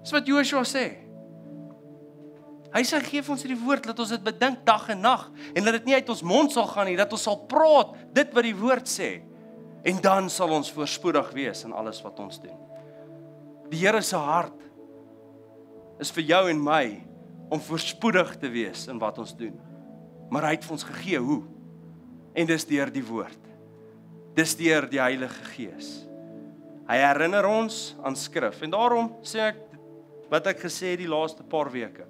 Dis 0.00 0.16
wat 0.16 0.24
Joshua 0.28 0.64
sê. 0.64 1.03
Hy 2.74 2.82
sê 2.82 2.98
gee 3.06 3.22
vir 3.22 3.34
ons 3.36 3.44
hierdie 3.44 3.60
woord 3.60 3.86
dat 3.86 4.00
ons 4.02 4.10
dit 4.10 4.24
bedink 4.24 4.64
dag 4.66 4.88
en 4.90 5.04
nag 5.04 5.28
en 5.54 5.66
dat 5.66 5.76
dit 5.78 5.90
nie 5.90 5.94
uit 5.94 6.08
ons 6.10 6.24
mond 6.26 6.50
sal 6.50 6.66
gaan 6.72 6.88
nie, 6.90 6.98
dat 6.98 7.12
ons 7.14 7.22
sal 7.22 7.38
praat 7.50 7.94
dit 8.16 8.34
wat 8.34 8.46
die 8.48 8.56
woord 8.58 8.90
sê. 8.90 9.10
En 9.86 10.00
dan 10.02 10.30
sal 10.32 10.50
ons 10.56 10.72
voorspoedig 10.74 11.30
wees 11.36 11.62
in 11.68 11.74
alles 11.76 12.00
wat 12.02 12.18
ons 12.24 12.40
doen. 12.42 12.56
Die 13.70 13.78
Here 13.84 14.02
se 14.02 14.18
hart 14.18 14.58
is 16.02 16.10
vir 16.14 16.26
jou 16.32 16.42
en 16.50 16.62
my 16.64 16.84
om 17.52 17.62
voorspoedig 17.62 18.34
te 18.42 18.50
wees 18.50 18.88
in 18.90 18.98
wat 18.98 19.20
ons 19.22 19.34
doen. 19.38 19.54
Maar 20.32 20.48
hy 20.48 20.56
het 20.56 20.66
vir 20.66 20.74
ons 20.74 20.88
gegee 20.88 21.20
hoe? 21.22 21.42
En 22.34 22.48
dis 22.48 22.66
deur 22.66 22.90
die 22.90 23.04
woord. 23.06 23.50
Dis 24.34 24.56
deur 24.58 24.88
die 24.90 24.98
Heilige 24.98 25.46
Gees. 25.52 25.92
Hy 26.88 26.98
herinner 27.00 27.46
ons 27.46 27.94
aan 28.04 28.16
skrif 28.18 28.64
en 28.66 28.74
daarom 28.74 29.12
sê 29.24 29.46
ek 29.52 29.62
wat 30.32 30.50
ek 30.50 30.64
gesê 30.66 30.94
het 30.94 31.04
die 31.04 31.10
laaste 31.10 31.46
paar 31.46 31.70
weke. 31.72 32.03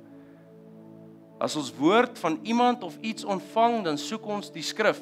As 1.44 1.56
ons 1.60 1.68
woord 1.76 2.16
van 2.22 2.38
iemand 2.42 2.84
of 2.86 2.96
iets 3.04 3.26
ontvang, 3.28 3.82
dan 3.84 4.00
soek 4.00 4.24
ons 4.32 4.48
die 4.54 4.64
skrif. 4.64 5.00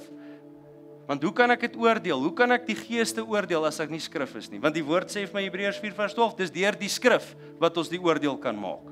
Want 1.06 1.22
hoe 1.22 1.32
kan 1.34 1.50
ek 1.54 1.66
dit 1.66 1.76
oordeel? 1.78 2.22
Hoe 2.24 2.32
kan 2.34 2.54
ek 2.54 2.64
die 2.66 2.78
geeste 2.78 3.22
oordeel 3.22 3.66
as 3.68 3.78
ek 3.82 3.90
nie 3.92 4.02
skrif 4.02 4.34
is 4.38 4.48
nie? 4.50 4.60
Want 4.62 4.74
die 4.74 4.84
woord 4.86 5.10
sê 5.12 5.24
vir 5.26 5.38
my 5.38 5.44
Hebreërs 5.46 5.80
4:12, 5.82 6.36
dis 6.38 6.54
deur 6.54 6.78
die 6.78 6.90
skrif 6.90 7.32
wat 7.62 7.78
ons 7.78 7.90
die 7.92 8.00
oordeel 8.00 8.38
kan 8.42 8.58
maak. 8.58 8.86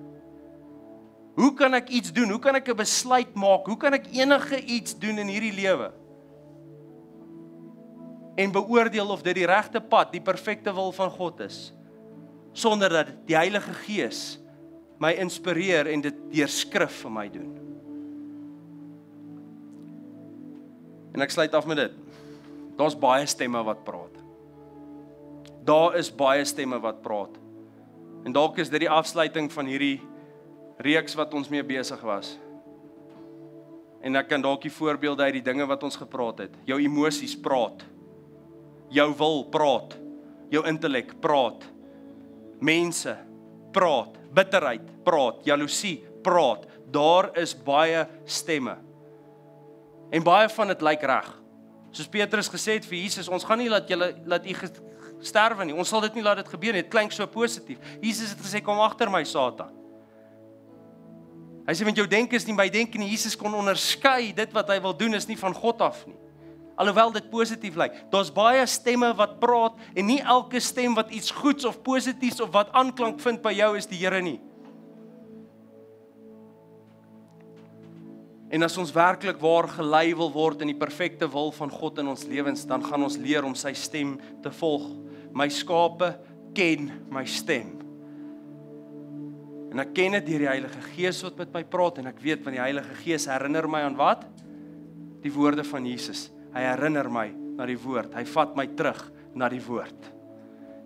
Hoe 1.38 1.52
kan 1.56 1.74
ek 1.78 1.88
iets 1.94 2.12
doen? 2.12 2.28
Hoe 2.34 2.42
kan 2.42 2.58
ek 2.58 2.68
'n 2.68 2.76
besluit 2.76 3.34
maak? 3.34 3.66
Hoe 3.66 3.78
kan 3.78 3.94
ek 3.94 4.10
enige 4.12 4.58
iets 4.66 4.98
doen 4.98 5.18
in 5.18 5.28
hierdie 5.28 5.54
lewe? 5.54 5.92
En 8.36 8.52
beoordeel 8.52 9.08
of 9.10 9.22
dit 9.22 9.34
die 9.34 9.46
regte 9.46 9.80
pad, 9.80 10.12
die 10.12 10.20
perfekte 10.20 10.72
wil 10.74 10.92
van 10.92 11.10
God 11.10 11.40
is 11.40 11.72
sonder 12.52 12.90
dat 12.90 13.06
die 13.26 13.36
Heilige 13.36 13.72
Gees 13.86 14.39
my 15.00 15.14
inspireer 15.16 15.88
en 15.88 16.02
dit 16.04 16.16
deur 16.34 16.52
skrif 16.52 17.00
vir 17.06 17.12
my 17.14 17.26
doen. 17.32 17.52
En 21.16 21.24
ek 21.24 21.32
sluit 21.32 21.54
af 21.56 21.66
met 21.68 21.80
dit. 21.80 21.96
Daar's 22.78 22.96
baie 22.96 23.24
stemme 23.28 23.62
wat 23.64 23.80
praat. 23.86 24.20
Daar 25.66 25.96
is 26.00 26.12
baie 26.12 26.44
stemme 26.48 26.78
wat 26.80 27.00
praat. 27.04 27.32
En 28.24 28.36
dalk 28.36 28.60
is 28.60 28.70
dit 28.72 28.84
die 28.84 28.92
afsluiting 28.92 29.48
van 29.52 29.68
hierdie 29.68 29.98
reeks 30.84 31.16
wat 31.16 31.32
ons 31.36 31.48
mee 31.52 31.64
besig 31.64 32.00
was. 32.04 32.34
En 34.04 34.16
ek 34.16 34.30
kan 34.30 34.44
dalk 34.44 34.62
die 34.64 34.72
voorbeelde 34.72 35.26
uit 35.28 35.40
die 35.40 35.48
dinge 35.48 35.66
wat 35.68 35.82
ons 35.84 35.98
gepraat 36.00 36.44
het. 36.44 36.54
Jou 36.68 36.80
emosies 36.80 37.36
praat. 37.40 37.84
Jou 38.92 39.10
wil 39.16 39.44
praat. 39.52 39.96
Jou 40.52 40.64
intellek 40.68 41.16
praat. 41.24 41.64
Mense 42.60 43.16
praat 43.72 44.19
bitterheid 44.34 44.86
praat, 45.06 45.42
jaloesie 45.46 46.00
praat. 46.24 46.66
Daar 46.90 47.30
is 47.38 47.54
baie 47.54 48.06
stemme. 48.26 48.76
En 50.10 50.24
baie 50.26 50.48
van 50.50 50.72
dit 50.72 50.82
lyk 50.82 51.04
reg. 51.06 51.28
Soos 51.94 52.10
Petrus 52.10 52.50
gesê 52.50 52.78
het 52.78 52.86
vir 52.86 53.00
Jesus, 53.02 53.28
ons 53.30 53.44
gaan 53.46 53.58
nie 53.58 53.70
laat 53.70 53.88
julle 53.90 54.12
laat 54.30 54.46
u 54.46 54.54
sterwe 55.26 55.66
nie. 55.66 55.76
Ons 55.76 55.90
sal 55.90 56.02
dit 56.06 56.18
nie 56.18 56.24
laat 56.24 56.40
dit 56.42 56.50
gebeur 56.50 56.74
nie. 56.74 56.84
Dit 56.84 56.92
klink 56.92 57.14
so 57.14 57.26
positief. 57.30 57.78
Jesus 58.02 58.34
het 58.34 58.42
gesê 58.42 58.62
kom 58.64 58.80
agter 58.82 59.10
my 59.12 59.22
Satan. 59.28 59.76
Hy 61.66 61.76
sê 61.76 61.86
met 61.86 61.98
jou 61.98 62.06
denke 62.10 62.38
is 62.38 62.46
nie 62.48 62.56
by 62.56 62.66
denke 62.72 62.98
nie. 62.98 63.10
Jesus 63.12 63.36
kon 63.38 63.54
onderskei 63.54 64.32
dit 64.34 64.56
wat 64.56 64.72
hy 64.72 64.80
wil 64.82 64.96
doen 64.96 65.14
is 65.18 65.28
nie 65.28 65.38
van 65.38 65.54
God 65.54 65.82
af 65.86 66.02
nie. 66.08 66.19
Alhoewel 66.80 67.12
dit 67.12 67.26
positief 67.32 67.76
lyk. 67.76 67.96
Daar's 68.12 68.32
baie 68.32 68.64
stemme 68.68 69.12
wat 69.18 69.38
praat 69.42 69.76
en 69.94 70.08
nie 70.08 70.20
elke 70.20 70.62
stem 70.64 70.96
wat 70.96 71.12
iets 71.12 71.32
goeds 71.36 71.68
of 71.68 71.82
positiefs 71.84 72.40
of 72.40 72.52
wat 72.56 72.72
aanklank 72.76 73.20
vind 73.20 73.42
by 73.44 73.52
jou 73.58 73.74
is 73.76 73.88
die 73.90 74.00
Here 74.00 74.22
nie. 74.24 74.38
En 78.50 78.66
as 78.66 78.74
ons 78.80 78.90
werklik 78.90 79.38
waar 79.38 79.68
gelei 79.70 80.08
wil 80.18 80.32
word 80.34 80.64
in 80.64 80.72
die 80.72 80.78
perfekte 80.78 81.28
wil 81.30 81.52
van 81.54 81.70
God 81.70 82.00
in 82.02 82.08
ons 82.10 82.24
lewens, 82.26 82.64
dan 82.66 82.82
gaan 82.82 83.06
ons 83.06 83.20
leer 83.20 83.46
om 83.46 83.54
sy 83.54 83.70
stem 83.78 84.16
te 84.42 84.50
volg. 84.58 84.88
My 85.30 85.46
skape 85.54 86.16
ken 86.56 86.88
my 87.12 87.22
stem. 87.30 87.76
En 89.70 89.84
ek 89.84 89.92
ken 89.94 90.16
dit 90.18 90.32
deur 90.32 90.42
die 90.42 90.50
Heilige 90.50 90.82
Gees 90.96 91.20
wat 91.22 91.38
met 91.38 91.54
my 91.54 91.62
praat 91.62 92.00
en 92.02 92.10
ek 92.10 92.18
weet 92.24 92.42
van 92.42 92.56
die 92.56 92.62
Heilige 92.64 92.96
Gees 93.04 93.28
herinner 93.30 93.70
my 93.70 93.84
aan 93.86 93.98
wat? 94.00 94.26
Die 95.22 95.30
woorde 95.30 95.62
van 95.68 95.86
Jesus. 95.86 96.26
Hy 96.54 96.62
herinner 96.64 97.08
my 97.12 97.28
na 97.58 97.66
die 97.68 97.78
woord. 97.78 98.14
Hy 98.16 98.24
vat 98.32 98.56
my 98.58 98.66
terug 98.78 99.00
na 99.38 99.48
die 99.52 99.62
woord. 99.62 100.10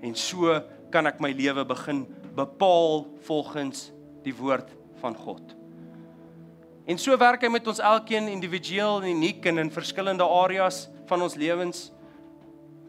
En 0.05 0.17
so 0.19 0.53
kan 0.93 1.09
ek 1.09 1.21
my 1.25 1.33
lewe 1.35 1.65
begin 1.67 2.05
bepaal 2.37 3.05
volgens 3.27 3.89
die 4.25 4.35
woord 4.37 4.71
van 5.01 5.17
God. 5.17 5.55
En 6.85 7.01
so 7.01 7.17
werk 7.17 7.45
hy 7.47 7.49
met 7.49 7.67
ons 7.71 7.81
elkeen 7.81 8.29
individueel 8.29 9.01
en 9.01 9.13
uniek 9.17 9.47
en 9.49 9.63
in 9.63 9.73
verskillende 9.73 10.27
areas 10.27 10.85
van 11.09 11.25
ons 11.25 11.37
lewens. 11.41 11.87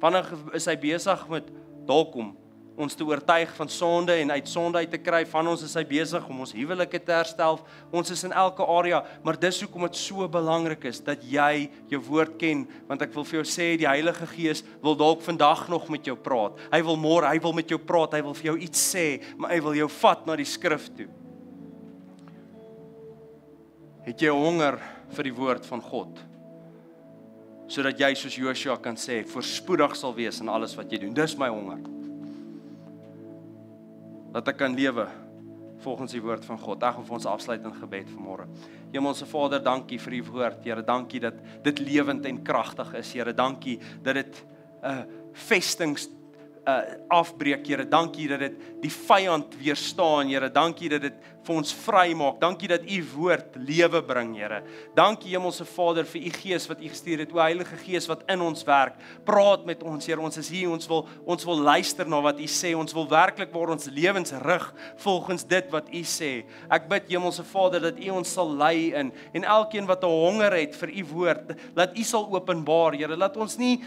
Wanneer 0.04 0.28
is 0.58 0.68
hy 0.68 0.76
besig 0.80 1.22
met 1.32 1.48
dalk 1.88 2.18
om 2.20 2.34
ons 2.76 2.96
te 2.96 3.06
oortuig 3.08 3.52
van 3.56 3.70
sonde 3.72 4.14
en 4.20 4.32
uit 4.32 4.50
sonde 4.50 4.82
uit 4.84 4.92
te 4.92 5.00
kry. 5.00 5.22
Van 5.32 5.48
ons 5.48 5.64
is 5.64 5.74
hy 5.78 5.84
besig 5.88 6.28
om 6.30 6.42
ons 6.44 6.54
huwelike 6.56 7.00
te 7.08 7.14
herstel. 7.16 7.60
Ons 7.96 8.12
is 8.12 8.24
in 8.28 8.36
elke 8.36 8.66
area, 8.68 9.02
maar 9.24 9.40
dis 9.40 9.62
hoekom 9.64 9.88
dit 9.88 10.00
so 10.00 10.28
belangrik 10.32 10.88
is 10.90 11.00
dat 11.06 11.24
jy 11.24 11.70
jou 11.92 12.02
woord 12.10 12.36
ken, 12.42 12.66
want 12.90 13.06
ek 13.06 13.16
wil 13.16 13.28
vir 13.28 13.40
jou 13.40 13.46
sê 13.56 13.72
die 13.80 13.88
Heilige 13.88 14.28
Gees 14.36 14.64
wil 14.84 14.98
dalk 15.00 15.24
vandag 15.26 15.66
nog 15.72 15.88
met 15.94 16.08
jou 16.08 16.18
praat. 16.20 16.60
Hy 16.74 16.82
wil 16.86 17.00
môre, 17.00 17.32
hy 17.32 17.40
wil 17.44 17.56
met 17.56 17.72
jou 17.72 17.80
praat, 17.80 18.18
hy 18.18 18.24
wil 18.26 18.36
vir 18.38 18.52
jou 18.52 18.58
iets 18.68 18.86
sê, 18.96 19.08
maar 19.40 19.56
hy 19.56 19.62
wil 19.64 19.80
jou 19.80 19.90
vat 20.02 20.28
na 20.28 20.38
die 20.40 20.50
skrif 20.50 20.90
toe. 20.98 21.08
Het 24.06 24.28
jy 24.28 24.34
honger 24.36 24.78
vir 25.16 25.32
die 25.32 25.34
woord 25.34 25.66
van 25.66 25.82
God? 25.82 26.20
Sodat 27.72 27.98
jy 27.98 28.12
soos 28.20 28.36
Joshua 28.38 28.76
kan 28.78 29.00
sê, 29.00 29.24
voorspoedig 29.26 29.96
sal 29.98 30.14
wees 30.14 30.38
in 30.44 30.52
alles 30.54 30.76
wat 30.78 30.92
jy 30.92 31.02
doen. 31.02 31.16
Dis 31.18 31.34
my 31.40 31.50
honger. 31.50 31.82
Dat 34.36 34.52
ek 34.52 34.58
kan 34.60 34.76
lewe 34.76 35.06
volgens 35.86 36.12
die 36.16 36.22
woord 36.24 36.46
van 36.46 36.60
God. 36.60 36.84
Gaan 36.84 37.06
vir 37.08 37.18
ons 37.18 37.28
afsluit 37.30 37.64
in 37.64 37.76
gebed 37.78 38.10
vanmôre. 38.12 38.48
Hemelse 38.92 39.28
Vader, 39.30 39.62
dankie 39.64 40.00
vir 40.02 40.18
u 40.20 40.24
woord. 40.34 40.64
Here, 40.66 40.84
dankie 40.84 41.22
dat 41.24 41.40
dit 41.64 41.80
lewend 41.80 42.26
en 42.28 42.42
kragtig 42.44 42.92
is. 43.00 43.14
Here, 43.16 43.34
dankie 43.34 43.80
dat 44.04 44.20
dit 44.20 44.44
'n 44.84 44.92
uh, 44.92 45.04
vestings 45.32 46.10
uh 46.66 46.82
afbreek 47.14 47.68
Here. 47.68 47.86
Dankie 47.86 48.28
dat 48.28 48.42
dit 48.42 48.60
die 48.82 48.92
vyand 48.92 49.54
weerstaan 49.62 50.30
Here. 50.30 50.50
Dankie 50.50 50.90
dat 50.90 51.04
dit 51.06 51.18
vir 51.46 51.60
ons 51.60 51.74
vrymaak. 51.86 52.40
Dankie 52.42 52.70
dat 52.72 52.86
u 52.90 52.98
woord 53.14 53.58
lewe 53.62 54.02
bring 54.06 54.34
Here. 54.38 54.62
Dankie 54.98 55.36
Hemelse 55.36 55.66
Vader 55.70 56.08
vir 56.10 56.26
u 56.26 56.32
gees 56.34 56.66
wat 56.70 56.82
u 56.82 56.90
gestuur 56.90 57.22
het. 57.24 57.34
O 57.36 57.42
Heilige 57.42 57.78
Gees 57.84 58.10
wat 58.10 58.26
in 58.32 58.42
ons 58.42 58.66
werk. 58.66 58.98
Praat 59.28 59.66
met 59.70 59.84
ons 59.86 60.06
Here. 60.10 60.22
Ons 60.22 60.42
is 60.42 60.50
hier. 60.50 60.72
Ons 60.74 60.90
wil 60.90 61.06
ons 61.26 61.46
wil 61.46 61.62
luister 61.70 62.10
na 62.10 62.22
wat 62.26 62.42
u 62.42 62.50
sê. 62.50 62.74
Ons 62.78 62.96
wil 62.98 63.08
werklik 63.12 63.54
waar 63.54 63.76
ons 63.76 63.90
lewens 63.94 64.34
rig 64.46 64.66
volgens 65.06 65.46
dit 65.46 65.70
wat 65.74 65.92
u 65.94 66.02
sê. 66.02 66.32
Ek 66.74 66.90
bid 66.90 67.14
Hemelse 67.14 67.46
Vader 67.46 67.92
dat 67.92 68.02
u 68.02 68.10
ons 68.18 68.34
sal 68.40 68.50
lei 68.58 68.90
in 68.96 69.14
en 69.38 69.44
elkeen 69.44 69.86
wat 69.86 70.04
'n 70.04 70.10
honger 70.10 70.54
het 70.54 70.76
vir 70.76 70.90
u 70.90 71.04
woord, 71.14 71.54
laat 71.76 71.98
u 71.98 72.04
sal 72.04 72.26
openbaar 72.34 72.96
Here. 72.96 73.16
Laat 73.16 73.38
ons 73.38 73.58
nie 73.58 73.82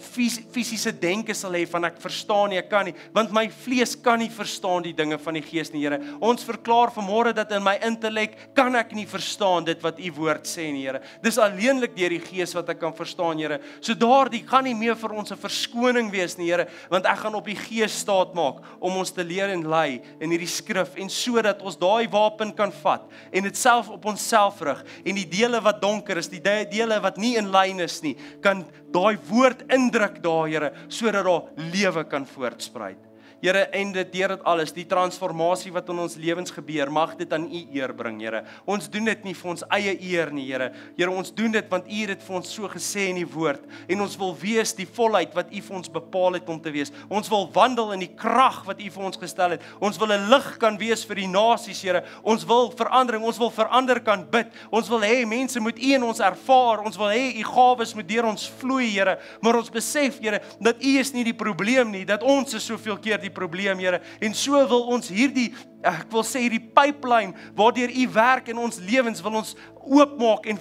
fisiese 0.00 0.92
denke 0.92 1.34
sal 1.34 1.54
hê 1.56 1.64
van 1.68 1.88
ek 1.88 2.00
verstaan 2.02 2.50
nie, 2.52 2.58
ek 2.58 2.70
kan 2.70 2.88
nie, 2.88 2.94
want 3.14 3.32
my 3.34 3.46
vlees 3.48 3.94
kan 3.96 4.18
nie 4.18 4.30
verstaan 4.32 4.84
die 4.84 4.94
dinge 4.96 5.18
van 5.22 5.38
die 5.38 5.44
Gees 5.44 5.72
nie, 5.72 5.82
Here. 5.84 5.98
Ons 6.24 6.46
verklaar 6.46 6.92
vanmôre 6.94 7.34
dat 7.36 7.52
in 7.52 7.62
my 7.64 7.76
intellek 7.84 8.36
kan 8.56 8.74
ek 8.78 8.94
nie 8.96 9.06
verstaan 9.06 9.66
dit 9.66 9.80
wat 9.84 10.00
u 10.00 10.12
woord 10.16 10.48
sê 10.48 10.70
nie, 10.72 10.84
Here. 10.86 11.02
Dis 11.24 11.38
alleenlik 11.38 11.96
deur 11.96 12.14
die 12.14 12.22
Gees 12.22 12.54
wat 12.56 12.70
ek 12.72 12.80
kan 12.82 12.94
verstaan, 12.96 13.40
Here. 13.42 13.60
So 13.80 13.94
daardie 13.98 14.44
gaan 14.46 14.64
nie 14.68 14.74
meer 14.74 14.96
vir 14.96 15.12
ons 15.12 15.32
'n 15.32 15.40
verskoning 15.40 16.10
wees 16.10 16.38
nie, 16.38 16.50
Here, 16.50 16.68
want 16.90 17.06
ek 17.06 17.18
gaan 17.18 17.34
op 17.34 17.46
die 17.46 17.58
Gees 17.58 17.92
staat 17.92 18.34
maak 18.34 18.62
om 18.80 18.96
ons 18.96 19.10
te 19.10 19.24
leer 19.24 19.50
en 19.50 19.62
lei 19.62 20.02
in 20.20 20.30
hierdie 20.30 20.50
skrif 20.50 20.96
en 20.96 21.08
sodat 21.08 21.62
ons 21.62 21.76
daai 21.76 22.08
wapen 22.10 22.52
kan 22.52 22.72
vat 22.82 23.06
en 23.32 23.42
dit 23.42 23.56
self 23.56 23.90
op 23.90 24.04
onsself 24.04 24.60
rig 24.62 24.84
en 25.04 25.14
die 25.14 25.28
dele 25.28 25.60
wat 25.64 25.80
donker 25.82 26.18
is, 26.20 26.28
die 26.28 26.40
dele 26.40 27.00
wat 27.02 27.18
nie 27.20 27.36
in 27.36 27.50
lyn 27.52 27.80
is 27.84 28.00
nie, 28.04 28.14
kan 28.44 28.64
daai 28.94 29.16
woord 29.28 29.64
indruk 29.84 30.22
daar 30.22 30.48
Here 30.48 30.72
sodat 30.88 31.24
daar 31.24 31.42
lewe 31.72 32.04
kan 32.04 32.26
voortspruit. 32.26 32.98
Here 33.44 33.66
en 33.76 33.90
dit 33.92 34.12
deur 34.14 34.32
dit 34.32 34.44
alles, 34.48 34.70
die 34.72 34.86
transformasie 34.88 35.68
wat 35.74 35.90
in 35.92 35.98
ons 36.00 36.14
lewens 36.16 36.52
gebeur, 36.54 36.88
mag 36.88 37.10
dit 37.18 37.32
aan 37.36 37.44
U 37.44 37.58
eer 37.76 37.92
bring, 37.92 38.22
Here. 38.24 38.40
Ons 38.64 38.86
doen 38.88 39.04
dit 39.10 39.26
nie 39.26 39.34
vir 39.36 39.50
ons 39.52 39.64
eie 39.76 39.92
eer 40.00 40.30
nie, 40.32 40.46
Here. 40.48 40.70
Here, 40.96 41.12
ons 41.12 41.28
doen 41.36 41.52
dit 41.52 41.68
want 41.68 41.84
U 41.84 41.98
het 41.98 42.14
dit 42.14 42.22
vir 42.24 42.38
ons 42.38 42.52
so 42.56 42.70
gesê 42.72 43.10
in 43.10 43.18
die 43.20 43.28
woord 43.28 43.66
en 43.84 44.00
ons 44.00 44.14
wil 44.16 44.32
wees 44.40 44.72
die 44.78 44.86
volheid 44.88 45.34
wat 45.36 45.52
U 45.52 45.60
vir 45.66 45.76
ons 45.76 45.92
bepaal 45.92 46.38
het 46.38 46.48
om 46.48 46.60
te 46.64 46.72
wees. 46.72 46.92
Ons 47.12 47.28
wil 47.28 47.44
wandel 47.52 47.92
in 47.98 48.06
die 48.06 48.14
krag 48.16 48.62
wat 48.64 48.80
U 48.80 48.88
vir 48.96 49.04
ons 49.10 49.20
gestel 49.20 49.58
het. 49.58 49.68
Ons 49.76 50.00
wil 50.00 50.16
'n 50.16 50.30
lig 50.32 50.48
kan 50.58 50.80
wees 50.80 51.04
vir 51.04 51.20
die 51.20 51.28
nasies, 51.28 51.82
Here. 51.84 52.02
Ons 52.24 52.46
wil 52.48 52.72
verandering, 52.72 53.22
ons 53.22 53.38
wil 53.38 53.50
verander 53.50 54.00
kan 54.00 54.24
bid. 54.24 54.48
Ons 54.72 54.88
wil 54.88 55.00
hê 55.00 55.26
mense 55.28 55.60
moet 55.60 55.76
U 55.76 55.92
in 55.92 56.02
ons 56.02 56.20
ervaar. 56.20 56.80
Ons 56.80 56.96
wil 56.96 57.12
hê 57.12 57.36
U 57.36 57.44
gawes 57.44 57.94
moet 57.94 58.08
deur 58.08 58.24
ons 58.24 58.48
vloei, 58.48 58.88
Here. 58.88 59.18
Maar 59.42 59.56
ons 59.56 59.68
besef, 59.68 60.18
Here, 60.18 60.40
dat 60.60 60.80
U 60.80 60.98
is 60.98 61.12
nie 61.12 61.24
die 61.24 61.36
probleem 61.36 61.90
nie, 61.90 62.04
dat 62.06 62.22
ons 62.22 62.54
is 62.54 62.64
soveel 62.64 62.96
keer 62.96 63.20
die 63.20 63.33
probleem, 63.34 63.78
Here. 63.82 64.00
En 64.24 64.34
so 64.34 64.58
wil 64.70 64.90
ons 64.96 65.10
hierdie 65.12 65.50
ek 65.84 66.08
wil 66.12 66.24
sê 66.24 66.44
hierdie 66.46 66.62
pipeline 66.74 67.34
waardeur 67.56 67.92
u 67.92 68.04
werk 68.14 68.48
in 68.48 68.60
ons 68.60 68.80
lewens 68.80 69.20
wil 69.24 69.40
ons 69.42 69.52
oopmaak 69.86 70.46
en 70.46 70.58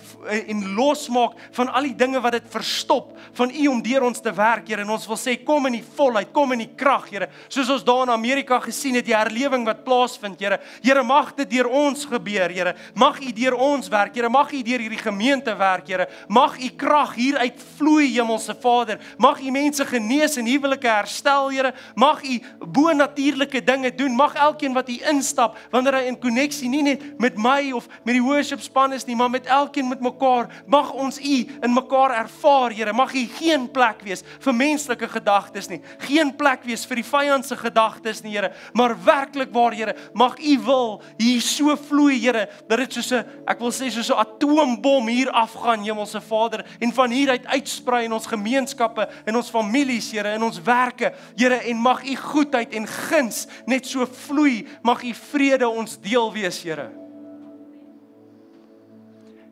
en 0.47 0.61
losmaak 0.75 1.37
van 1.51 1.69
al 1.73 1.87
die 1.87 1.95
dinge 1.97 2.21
wat 2.23 2.35
dit 2.37 2.45
verstop 2.49 3.13
van 3.37 3.51
u 3.51 3.67
om 3.67 3.81
deur 3.83 4.05
ons 4.07 4.21
te 4.21 4.33
werk 4.33 4.67
Here. 4.67 4.81
En 4.81 4.93
ons 4.95 5.07
wil 5.07 5.19
sê 5.19 5.35
kom 5.43 5.67
in 5.67 5.77
die 5.77 5.85
volheid 5.97 6.31
kom 6.35 6.53
in 6.55 6.63
die 6.63 6.71
krag 6.77 7.09
Here. 7.11 7.29
Soos 7.51 7.69
ons 7.73 7.85
daar 7.85 8.05
in 8.07 8.13
Amerika 8.13 8.59
gesien 8.63 8.95
het 8.97 9.07
die 9.07 9.15
herlewing 9.15 9.65
wat 9.67 9.83
plaasvind 9.85 10.39
Here. 10.41 10.59
Here 10.83 11.03
mag 11.03 11.33
dit 11.37 11.49
deur 11.55 11.69
ons 11.69 12.05
gebeur 12.09 12.53
Here. 12.53 12.75
Mag 12.95 13.19
u 13.21 13.31
deur 13.35 13.57
ons 13.57 13.89
werk 13.91 14.15
Here. 14.15 14.29
Mag 14.29 14.51
u 14.53 14.61
deur 14.63 14.83
hierdie 14.85 15.01
gemeente 15.01 15.55
werk 15.59 15.87
Here. 15.87 16.07
Mag 16.27 16.57
u 16.59 16.69
krag 16.77 17.15
hier 17.17 17.39
uitvloei 17.41 18.11
Hemelse 18.13 18.55
Vader. 18.61 19.01
Mag 19.17 19.41
u 19.41 19.51
mense 19.51 19.85
genees 19.85 20.37
en 20.37 20.49
huwelike 20.49 20.89
herstel 20.89 21.51
Here. 21.51 21.73
Mag 21.95 22.23
u 22.23 22.39
bo 22.59 22.93
natuurlike 22.93 23.63
dinge 23.63 23.93
doen. 23.95 24.15
Mag 24.15 24.35
elkeen 24.35 24.73
wat 24.73 24.89
u 24.89 24.99
instap 25.09 25.57
wanneer 25.71 25.99
hy 25.99 26.07
in 26.11 26.19
koneksie 26.19 26.69
nie 26.69 26.83
net 26.85 27.03
met 27.21 27.37
my 27.37 27.71
of 27.75 27.87
met 28.03 28.15
die 28.17 28.23
worship 28.23 28.61
span 28.63 28.93
is 28.93 29.05
nie, 29.07 29.12
maar 29.15 29.29
met 29.29 29.45
elkeen 29.45 29.87
met 29.87 30.01
mekaar. 30.01 30.63
Mag 30.65 30.91
ons 30.91 31.19
U 31.19 31.37
in 31.61 31.73
mekaar 31.73 32.11
ervaar, 32.11 32.71
Here. 32.71 32.93
Mag 32.93 33.13
U 33.13 33.25
geen 33.39 33.71
plek 33.71 34.01
wees 34.01 34.23
vir 34.39 34.55
menslike 34.55 35.07
gedagtes 35.07 35.67
nie. 35.67 35.81
Geen 35.97 36.35
plek 36.35 36.63
wees 36.63 36.85
vir 36.85 37.01
die 37.01 37.05
vyand 37.05 37.45
se 37.45 37.57
gedagtes 37.57 38.21
nie, 38.23 38.35
Here. 38.35 38.53
Maar 38.73 38.95
werklik 39.03 39.53
waar, 39.53 39.73
Here, 39.73 39.95
mag 40.13 40.37
U 40.39 40.57
wil 40.65 41.01
hier 41.17 41.41
so 41.41 41.75
vloei, 41.75 42.19
Here, 42.19 42.47
dat 42.67 42.77
dit 42.77 42.93
soos 42.93 43.11
'n 43.11 43.25
ek 43.47 43.59
wil 43.59 43.71
sê 43.71 43.89
soos 43.91 44.09
'n 44.09 44.19
atoombom 44.19 45.07
hier 45.07 45.31
afgaan, 45.31 45.83
Hemelse 45.83 46.21
Vader, 46.21 46.65
en 46.79 46.93
van 46.93 47.11
hier 47.11 47.29
uit 47.29 47.45
uitsprei 47.45 48.05
in 48.05 48.13
ons 48.13 48.27
gemeenskappe, 48.27 49.09
in 49.25 49.35
ons 49.35 49.49
families, 49.49 50.11
Here, 50.11 50.33
in 50.33 50.43
ons 50.43 50.61
werke, 50.61 51.13
Here, 51.35 51.55
en 51.55 51.77
mag 51.77 52.03
U 52.03 52.15
goedheid 52.15 52.73
en 52.73 52.87
guns 52.87 53.47
net 53.65 53.87
so 53.87 54.05
vloei. 54.05 54.67
Mag 54.83 55.03
u 55.03 55.13
vrede 55.13 55.67
ons 55.69 55.97
deel 56.01 56.33
wees, 56.33 56.63
Here. 56.63 57.02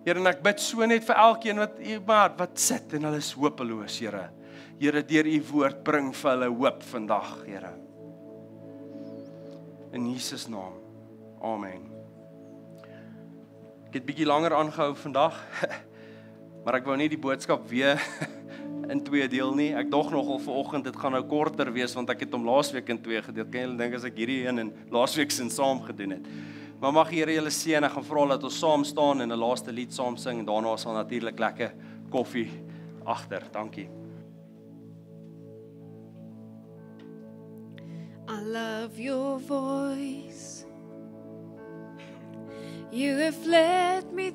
Here, 0.01 0.17
en 0.17 0.29
ek 0.31 0.41
bid 0.41 0.61
so 0.63 0.85
net 0.89 1.05
vir 1.05 1.19
elkeen 1.21 1.61
wat 1.61 1.77
maar 2.07 2.33
wat 2.39 2.57
sit 2.57 2.95
en 2.97 3.05
hulle 3.09 3.21
is 3.21 3.31
hopeloos, 3.37 3.99
Here. 4.01 4.29
Here, 4.81 5.03
deur 5.05 5.29
u 5.29 5.37
woord 5.51 5.83
bring 5.85 6.09
vir 6.17 6.31
hulle 6.31 6.49
hoop 6.49 6.81
vandag, 6.89 7.35
Here. 7.45 7.75
In 9.93 10.07
Jesus 10.09 10.47
naam. 10.49 10.79
Amen. 11.41 11.85
Ek 13.89 13.99
het 13.99 14.05
bietjie 14.07 14.29
langer 14.29 14.57
aangehou 14.57 14.93
vandag. 14.97 15.37
Maar 16.61 16.75
ek 16.77 16.85
wou 16.85 16.93
nie 16.93 17.07
die 17.09 17.17
boodskap 17.17 17.63
weer 17.65 17.97
in 18.93 18.99
twee 19.01 19.25
deel 19.25 19.49
nie. 19.57 19.71
Ek 19.73 19.87
dog 19.89 20.11
nogal 20.13 20.37
vanoggend 20.43 20.85
dit 20.85 20.99
gaan 21.01 21.15
nou 21.17 21.23
korter 21.25 21.71
wees 21.73 21.95
want 21.97 22.11
ek 22.13 22.27
het 22.27 22.35
hom 22.37 22.45
laasweek 22.45 22.91
in 22.93 22.99
twee 23.01 23.17
gedeel. 23.25 23.47
Kan 23.49 23.65
julle 23.65 23.79
dink 23.79 23.97
as 23.97 24.05
ek 24.05 24.19
hierdie 24.21 24.43
een 24.43 24.61
in 24.67 24.69
laasweek 24.93 25.33
sin 25.33 25.49
saam 25.49 25.81
gedoen 25.87 26.19
het? 26.19 26.29
Maar 26.81 26.93
mag 26.93 27.11
die 27.11 27.19
Here 27.21 27.35
julle 27.35 27.51
seën. 27.53 27.85
Ek 27.85 27.93
gaan 27.93 28.05
vra 28.07 28.25
dat 28.33 28.45
ons 28.47 28.57
saam 28.57 28.83
staan 28.83 29.21
en 29.21 29.31
'n 29.31 29.37
laaste 29.37 29.71
lied 29.71 29.93
saam 29.93 30.17
sing 30.17 30.39
en 30.39 30.45
daarna 30.45 30.77
sal 30.77 30.93
natuurlik 30.93 31.39
lekker 31.39 31.73
koffie 32.09 32.49
agter. 33.05 33.43
Dankie. 33.51 33.89
I 38.27 38.39
love 38.41 38.97
your 38.97 39.39
voice. 39.39 40.65
You 42.91 43.17
have 43.19 43.45
led 43.45 44.11
me 44.13 44.29